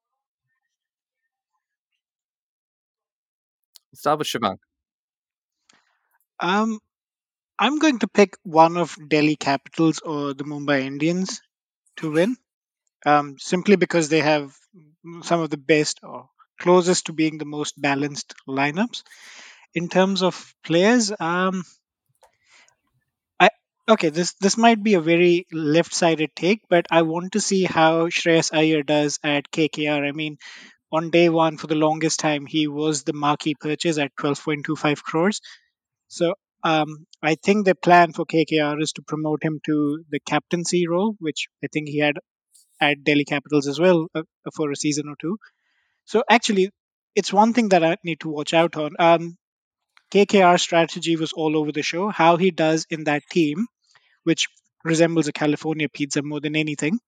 Let's 3.91 3.99
start 4.01 4.19
with 4.19 4.27
Shivang. 4.27 4.57
Um, 6.39 6.79
I'm 7.59 7.79
going 7.79 7.99
to 7.99 8.07
pick 8.07 8.35
one 8.43 8.77
of 8.77 8.97
Delhi 9.07 9.35
Capitals 9.35 9.99
or 9.99 10.33
the 10.33 10.43
Mumbai 10.43 10.81
Indians 10.81 11.41
to 11.97 12.11
win, 12.11 12.37
um, 13.05 13.37
simply 13.39 13.75
because 13.75 14.09
they 14.09 14.21
have 14.21 14.55
some 15.23 15.41
of 15.41 15.49
the 15.49 15.57
best 15.57 15.99
or 16.03 16.29
closest 16.59 17.05
to 17.07 17.13
being 17.13 17.37
the 17.37 17.45
most 17.45 17.79
balanced 17.79 18.35
lineups. 18.47 19.03
In 19.73 19.89
terms 19.89 20.21
of 20.23 20.53
players, 20.63 21.11
um, 21.19 21.63
okay, 23.87 24.09
this 24.09 24.33
this 24.41 24.57
might 24.57 24.81
be 24.83 24.95
a 24.95 25.01
very 25.01 25.45
left-sided 25.51 26.35
take, 26.35 26.61
but 26.69 26.87
I 26.91 27.03
want 27.03 27.33
to 27.33 27.41
see 27.41 27.63
how 27.63 28.07
Shreyas 28.07 28.53
Iyer 28.53 28.83
does 28.83 29.19
at 29.23 29.51
KKR. 29.51 30.05
I 30.05 30.11
mean, 30.11 30.37
on 30.91 31.09
day 31.11 31.29
one, 31.29 31.57
for 31.57 31.67
the 31.67 31.75
longest 31.75 32.19
time, 32.19 32.45
he 32.45 32.67
was 32.67 33.03
the 33.03 33.13
marquee 33.13 33.55
purchase 33.59 33.97
at 33.97 34.15
12.25 34.15 35.03
crores. 35.03 35.41
So 36.07 36.35
um, 36.63 37.05
I 37.21 37.35
think 37.35 37.65
the 37.65 37.75
plan 37.75 38.13
for 38.13 38.25
KKR 38.25 38.81
is 38.81 38.93
to 38.93 39.01
promote 39.03 39.43
him 39.43 39.59
to 39.65 40.03
the 40.09 40.19
captaincy 40.19 40.87
role, 40.87 41.15
which 41.19 41.47
I 41.63 41.67
think 41.71 41.89
he 41.89 41.99
had 41.99 42.15
at 42.81 43.03
Delhi 43.03 43.25
Capitals 43.25 43.67
as 43.67 43.79
well 43.79 44.07
uh, 44.15 44.23
for 44.55 44.71
a 44.71 44.75
season 44.75 45.07
or 45.09 45.15
two. 45.19 45.37
So 46.05 46.23
actually, 46.29 46.71
it's 47.15 47.33
one 47.33 47.53
thing 47.53 47.69
that 47.69 47.83
I 47.83 47.97
need 48.03 48.21
to 48.21 48.29
watch 48.29 48.53
out 48.53 48.75
on. 48.77 48.91
Um, 48.99 49.37
KKR 50.11 50.59
strategy 50.59 51.15
was 51.15 51.33
all 51.33 51.57
over 51.57 51.71
the 51.71 51.83
show. 51.83 52.09
How 52.09 52.37
he 52.37 52.51
does 52.51 52.85
in 52.89 53.05
that 53.05 53.23
team, 53.31 53.67
which 54.25 54.47
resembles 54.83 55.27
a 55.27 55.31
California 55.33 55.87
pizza 55.89 56.21
more 56.21 56.41
than 56.41 56.55
anything, 56.55 56.99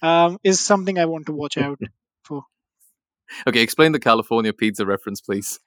um, 0.00 0.38
is 0.44 0.60
something 0.60 0.98
I 0.98 1.06
want 1.06 1.26
to 1.26 1.32
watch 1.32 1.58
out 1.58 1.80
for. 2.24 2.44
Okay, 3.46 3.60
explain 3.62 3.92
the 3.92 4.00
California 4.00 4.52
pizza 4.52 4.86
reference, 4.86 5.20
please. 5.20 5.58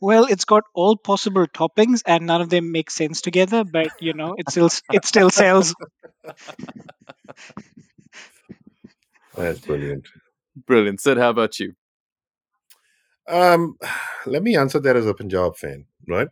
Well, 0.00 0.26
it's 0.26 0.44
got 0.44 0.64
all 0.74 0.96
possible 0.96 1.46
toppings, 1.46 2.02
and 2.06 2.26
none 2.26 2.42
of 2.42 2.50
them 2.50 2.70
make 2.70 2.90
sense 2.90 3.20
together. 3.22 3.64
But 3.64 3.92
you 4.00 4.12
know, 4.12 4.34
it 4.36 4.50
still 4.50 4.68
it 4.92 5.06
still 5.06 5.30
sells. 5.30 5.74
That's 9.34 9.60
brilliant. 9.60 10.06
Brilliant. 10.66 11.00
Sid, 11.00 11.18
how 11.18 11.30
about 11.30 11.58
you? 11.58 11.72
Um, 13.28 13.76
let 14.26 14.42
me 14.42 14.56
answer 14.56 14.80
that 14.80 14.96
as 14.96 15.06
a 15.06 15.14
Punjab 15.14 15.56
fan, 15.56 15.86
right? 16.06 16.28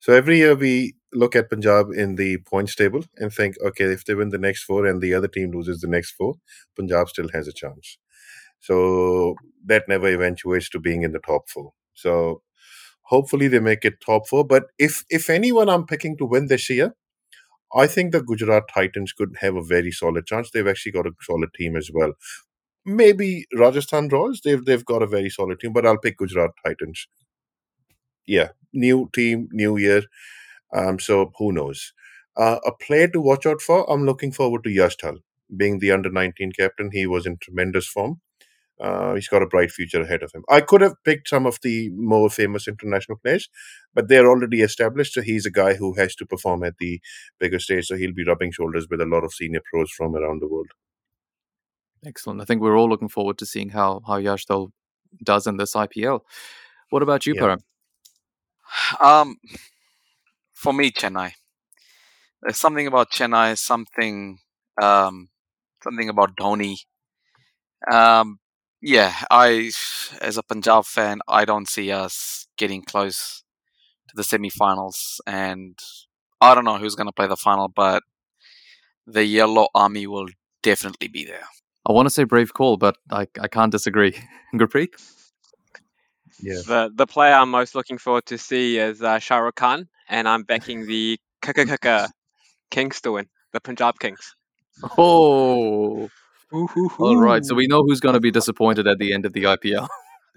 So 0.00 0.12
every 0.12 0.38
year 0.38 0.54
we 0.54 0.94
look 1.12 1.36
at 1.36 1.50
Punjab 1.50 1.90
in 1.92 2.16
the 2.16 2.38
points 2.38 2.74
table 2.74 3.04
and 3.18 3.32
think, 3.32 3.56
okay, 3.64 3.84
if 3.84 4.04
they 4.04 4.14
win 4.14 4.30
the 4.30 4.38
next 4.38 4.64
four 4.64 4.86
and 4.86 5.00
the 5.00 5.14
other 5.14 5.28
team 5.28 5.52
loses 5.52 5.80
the 5.80 5.88
next 5.88 6.12
four, 6.12 6.34
Punjab 6.76 7.08
still 7.08 7.28
has 7.32 7.48
a 7.48 7.52
chance. 7.52 7.98
So 8.60 9.36
that 9.66 9.88
never 9.88 10.08
eventuates 10.08 10.70
to 10.70 10.80
being 10.80 11.02
in 11.02 11.12
the 11.12 11.20
top 11.20 11.48
four. 11.50 11.72
So 11.94 12.42
hopefully 13.02 13.48
they 13.48 13.60
make 13.60 13.84
it 13.84 14.00
top 14.04 14.28
four. 14.28 14.44
But 14.46 14.64
if 14.78 15.04
if 15.10 15.30
anyone 15.30 15.68
I'm 15.68 15.86
picking 15.86 16.16
to 16.18 16.26
win 16.26 16.48
this 16.48 16.70
year, 16.70 16.94
I 17.74 17.86
think 17.86 18.12
the 18.12 18.22
Gujarat 18.22 18.64
Titans 18.72 19.12
could 19.12 19.36
have 19.40 19.56
a 19.56 19.62
very 19.64 19.90
solid 19.90 20.26
chance. 20.26 20.50
They've 20.50 20.68
actually 20.68 20.92
got 20.92 21.06
a 21.06 21.12
solid 21.22 21.50
team 21.54 21.76
as 21.76 21.90
well. 21.92 22.12
Maybe 22.86 23.46
Rajasthan 23.56 24.08
Royals. 24.08 24.40
They've 24.44 24.64
they've 24.64 24.84
got 24.84 25.02
a 25.02 25.06
very 25.08 25.30
solid 25.30 25.60
team, 25.60 25.72
but 25.72 25.86
I'll 25.86 25.98
pick 25.98 26.18
Gujarat 26.18 26.52
Titans. 26.66 27.06
Yeah, 28.26 28.48
new 28.72 29.08
team, 29.12 29.48
new 29.52 29.76
year. 29.76 30.02
Um, 30.72 30.98
so 30.98 31.32
who 31.38 31.52
knows? 31.52 31.92
Uh, 32.36 32.58
a 32.66 32.72
player 32.72 33.08
to 33.08 33.20
watch 33.20 33.46
out 33.46 33.60
for. 33.60 33.90
I'm 33.90 34.06
looking 34.06 34.32
forward 34.32 34.64
to 34.64 34.70
Yash 34.70 34.96
Dhull 34.96 35.18
being 35.56 35.78
the 35.80 35.90
under 35.90 36.10
19 36.10 36.52
captain. 36.52 36.90
He 36.92 37.06
was 37.06 37.26
in 37.26 37.36
tremendous 37.38 37.86
form. 37.86 38.20
Uh, 38.80 39.14
he's 39.14 39.28
got 39.28 39.42
a 39.42 39.46
bright 39.46 39.70
future 39.70 40.00
ahead 40.00 40.22
of 40.22 40.32
him. 40.32 40.42
I 40.48 40.60
could 40.60 40.80
have 40.80 40.94
picked 41.04 41.28
some 41.28 41.46
of 41.46 41.58
the 41.62 41.90
more 41.90 42.28
famous 42.30 42.66
international 42.66 43.18
players, 43.18 43.48
but 43.94 44.08
they're 44.08 44.26
already 44.26 44.62
established. 44.62 45.14
So 45.14 45.20
he's 45.20 45.46
a 45.46 45.50
guy 45.52 45.74
who 45.74 45.92
has 45.94 46.16
to 46.16 46.26
perform 46.26 46.64
at 46.64 46.78
the 46.78 47.00
bigger 47.38 47.60
stage. 47.60 47.86
So 47.86 47.96
he'll 47.96 48.14
be 48.14 48.24
rubbing 48.24 48.50
shoulders 48.50 48.88
with 48.90 49.00
a 49.00 49.06
lot 49.06 49.22
of 49.24 49.34
senior 49.34 49.60
pros 49.70 49.90
from 49.90 50.16
around 50.16 50.40
the 50.40 50.48
world. 50.48 50.70
Excellent. 52.04 52.40
I 52.40 52.44
think 52.44 52.60
we're 52.62 52.76
all 52.76 52.88
looking 52.88 53.08
forward 53.08 53.38
to 53.38 53.46
seeing 53.46 53.68
how 53.68 54.00
how 54.06 54.16
Yash 54.16 54.46
Dhull 54.46 54.72
does 55.22 55.46
in 55.46 55.58
this 55.58 55.74
IPL. 55.74 56.20
What 56.90 57.02
about 57.02 57.26
you, 57.26 57.34
Yeah. 57.36 57.42
Param? 57.42 57.60
Um, 59.00 59.36
for 60.62 60.72
me, 60.72 60.92
Chennai. 60.92 61.32
There's 62.40 62.56
something 62.56 62.86
about 62.86 63.10
Chennai, 63.10 63.58
something, 63.58 64.38
um, 64.80 65.28
something 65.82 66.08
about 66.08 66.36
Dhoni. 66.36 66.76
Um, 67.90 68.38
yeah, 68.80 69.12
I, 69.30 69.70
as 70.20 70.36
a 70.38 70.42
Punjab 70.42 70.84
fan, 70.84 71.18
I 71.26 71.44
don't 71.44 71.68
see 71.68 71.90
us 71.90 72.46
getting 72.56 72.82
close 72.82 73.42
to 74.08 74.14
the 74.14 74.24
semi-finals, 74.24 75.20
and 75.26 75.76
I 76.40 76.54
don't 76.54 76.64
know 76.64 76.78
who's 76.78 76.94
going 76.94 77.08
to 77.08 77.12
play 77.12 77.26
the 77.26 77.36
final, 77.36 77.68
but 77.68 78.04
the 79.06 79.24
Yellow 79.24 79.68
Army 79.74 80.06
will 80.06 80.28
definitely 80.62 81.08
be 81.08 81.24
there. 81.24 81.46
I 81.84 81.92
want 81.92 82.06
to 82.06 82.10
say 82.10 82.22
brave 82.22 82.54
call, 82.54 82.76
but 82.76 82.96
I, 83.10 83.26
I 83.40 83.48
can't 83.48 83.72
disagree. 83.72 84.14
Gurpreet? 84.54 84.90
Yeah. 86.40 86.60
The 86.66 86.90
the 86.94 87.06
player 87.06 87.34
I'm 87.34 87.50
most 87.50 87.74
looking 87.74 87.98
forward 87.98 88.26
to 88.26 88.38
see 88.38 88.78
is 88.78 89.00
uh, 89.00 89.18
Shah 89.18 89.38
Rukh 89.38 89.54
Khan, 89.54 89.88
and 90.12 90.28
I'm 90.28 90.42
backing 90.44 90.86
the 90.86 91.18
Kaka 91.40 92.08
Kings 92.70 93.00
to 93.00 93.12
win, 93.12 93.26
the 93.52 93.60
Punjab 93.60 93.98
Kings. 93.98 94.36
Oh, 94.96 96.08
all 96.52 97.16
right. 97.16 97.44
So 97.44 97.54
we 97.54 97.66
know 97.66 97.82
who's 97.82 98.00
going 98.00 98.12
to 98.14 98.20
be 98.20 98.30
disappointed 98.30 98.86
at 98.86 98.98
the 98.98 99.12
end 99.14 99.24
of 99.26 99.32
the 99.32 99.44
IPL. 99.44 99.88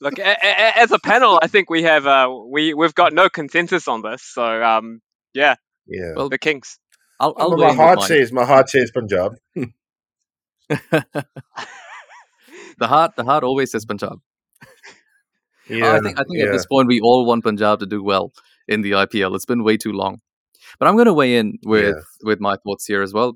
Look, 0.00 0.18
a- 0.18 0.22
a- 0.22 0.56
a- 0.66 0.78
as 0.78 0.90
a 0.90 0.98
panel, 0.98 1.38
I 1.42 1.46
think 1.48 1.70
we 1.70 1.82
have 1.82 2.06
uh, 2.06 2.28
we 2.50 2.74
we've 2.74 2.94
got 2.94 3.12
no 3.12 3.28
consensus 3.28 3.88
on 3.88 4.02
this. 4.02 4.22
So 4.22 4.62
um, 4.62 5.00
yeah, 5.34 5.56
Yeah. 5.86 6.12
Well, 6.16 6.28
the 6.28 6.38
Kings. 6.38 6.78
I'll, 7.20 7.34
I'll 7.38 7.56
Well, 7.56 7.74
my 7.74 7.74
heart 7.74 8.02
says 8.02 8.32
my 8.32 8.44
heart 8.44 8.68
says 8.70 8.90
Punjab. 8.90 9.32
the 10.68 11.26
heart, 12.80 13.16
the 13.16 13.24
heart 13.24 13.44
always 13.44 13.70
says 13.70 13.84
Punjab. 13.84 14.20
Yeah, 15.68 15.94
I 15.96 16.00
think 16.00 16.18
I 16.18 16.24
think 16.24 16.38
yeah. 16.38 16.46
at 16.46 16.52
this 16.52 16.66
point 16.66 16.88
we 16.88 17.00
all 17.00 17.26
want 17.26 17.44
Punjab 17.44 17.80
to 17.80 17.86
do 17.86 18.02
well 18.02 18.32
in 18.68 18.82
the 18.82 18.92
IPL. 18.92 19.34
It's 19.34 19.46
been 19.46 19.64
way 19.64 19.76
too 19.76 19.92
long. 19.92 20.20
But 20.78 20.86
I'm 20.88 20.94
going 20.94 21.06
to 21.06 21.14
weigh 21.14 21.36
in 21.36 21.58
with 21.64 21.96
with 22.22 22.40
my 22.40 22.56
thoughts 22.56 22.84
here 22.86 23.02
as 23.02 23.12
well. 23.14 23.34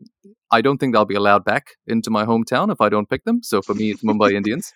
I 0.50 0.60
don't 0.60 0.78
think 0.78 0.92
they'll 0.92 1.04
be 1.06 1.14
allowed 1.14 1.44
back 1.44 1.64
into 1.86 2.10
my 2.10 2.24
hometown 2.26 2.70
if 2.70 2.80
I 2.80 2.88
don't 2.88 3.08
pick 3.08 3.24
them. 3.24 3.42
So 3.42 3.62
for 3.62 3.74
me, 3.74 3.90
it's 3.92 4.02
Mumbai 4.04 4.32
Indians. 4.40 4.72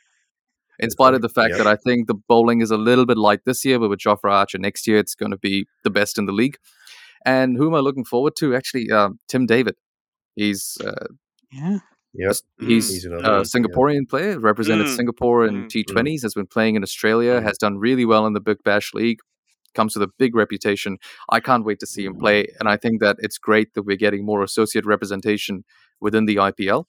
In 0.78 0.90
spite 0.90 1.14
of 1.14 1.22
the 1.22 1.28
fact 1.28 1.50
Yeah. 1.52 1.58
that 1.58 1.66
I 1.66 1.76
think 1.76 2.06
the 2.06 2.14
bowling 2.14 2.60
is 2.62 2.70
a 2.70 2.76
little 2.76 3.06
bit 3.06 3.16
light 3.18 3.40
this 3.44 3.64
year, 3.64 3.78
but 3.78 3.88
with 3.90 3.98
Jofra 4.00 4.30
Archer 4.30 4.58
next 4.58 4.86
year, 4.86 4.98
it's 4.98 5.14
going 5.14 5.30
to 5.32 5.38
be 5.38 5.66
the 5.84 5.90
best 5.90 6.18
in 6.18 6.26
the 6.26 6.32
league. 6.32 6.56
And 7.24 7.56
who 7.56 7.66
am 7.68 7.74
I 7.74 7.80
looking 7.80 8.04
forward 8.04 8.34
to? 8.36 8.54
Actually, 8.54 8.90
um, 8.90 9.18
Tim 9.28 9.46
David. 9.46 9.74
He's 10.34 10.76
uh, 10.84 11.06
Yeah. 11.52 11.78
Yep. 12.14 12.36
he's, 12.60 12.88
He's 12.92 13.04
another 13.04 13.24
a 13.24 13.30
one, 13.30 13.38
yeah. 13.40 13.42
Singaporean 13.44 14.08
player, 14.08 14.38
represented 14.38 14.86
Mm, 14.86 14.96
Singapore 14.96 15.46
in 15.46 15.64
mm, 15.64 15.68
T20s, 15.68 16.22
has 16.22 16.32
been 16.34 16.46
playing 16.46 16.76
in 16.76 16.82
Australia, 16.82 17.40
Mm. 17.40 17.42
has 17.42 17.58
done 17.58 17.78
really 17.78 18.04
well 18.06 18.26
in 18.26 18.32
the 18.32 18.40
Big 18.40 18.62
Bash 18.64 18.94
League, 18.94 19.20
comes 19.76 19.94
with 19.94 20.02
a 20.02 20.12
big 20.18 20.34
reputation. 20.34 20.98
I 21.28 21.38
can't 21.40 21.64
wait 21.64 21.78
to 21.80 21.86
see 21.86 22.04
him 22.04 22.16
play, 22.16 22.48
and 22.58 22.68
I 22.68 22.76
think 22.76 23.00
that 23.00 23.16
it's 23.20 23.38
great 23.38 23.74
that 23.74 23.82
we're 23.82 23.96
getting 24.06 24.24
more 24.24 24.42
associate 24.42 24.84
representation 24.84 25.64
within 26.00 26.26
the 26.26 26.36
IPL. 26.36 26.86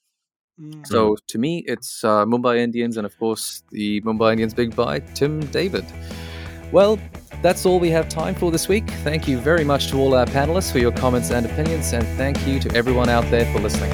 Mm. 0.60 0.86
So 0.86 1.16
to 1.28 1.38
me, 1.38 1.64
it's 1.66 2.02
uh, 2.02 2.24
Mumbai 2.24 2.58
Indians, 2.58 2.96
and 2.96 3.06
of 3.06 3.16
course 3.18 3.62
the 3.70 4.00
Mumbai 4.00 4.32
Indians 4.32 4.54
big 4.54 4.74
buy, 4.74 5.00
Tim 5.14 5.40
David. 5.40 5.84
Well, 6.72 6.98
that's 7.42 7.64
all 7.64 7.78
we 7.78 7.90
have 7.90 8.08
time 8.08 8.34
for 8.34 8.50
this 8.50 8.68
week. 8.68 8.90
Thank 9.04 9.28
you 9.28 9.38
very 9.38 9.64
much 9.64 9.88
to 9.90 9.98
all 9.98 10.14
our 10.14 10.26
panelists 10.26 10.72
for 10.72 10.78
your 10.78 10.92
comments 10.92 11.30
and 11.30 11.46
opinions, 11.46 11.92
and 11.92 12.06
thank 12.18 12.46
you 12.46 12.58
to 12.60 12.74
everyone 12.74 13.08
out 13.08 13.24
there 13.30 13.50
for 13.52 13.60
listening. 13.60 13.92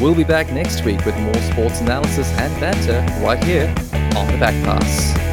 We'll 0.00 0.14
be 0.14 0.24
back 0.24 0.50
next 0.52 0.84
week 0.84 1.04
with 1.04 1.16
more 1.18 1.40
sports 1.52 1.80
analysis 1.80 2.28
and 2.38 2.60
banter 2.60 3.00
right 3.22 3.42
here 3.44 3.68
on 4.16 4.26
the 4.32 4.38
Back 4.38 4.54
Pass. 4.64 5.29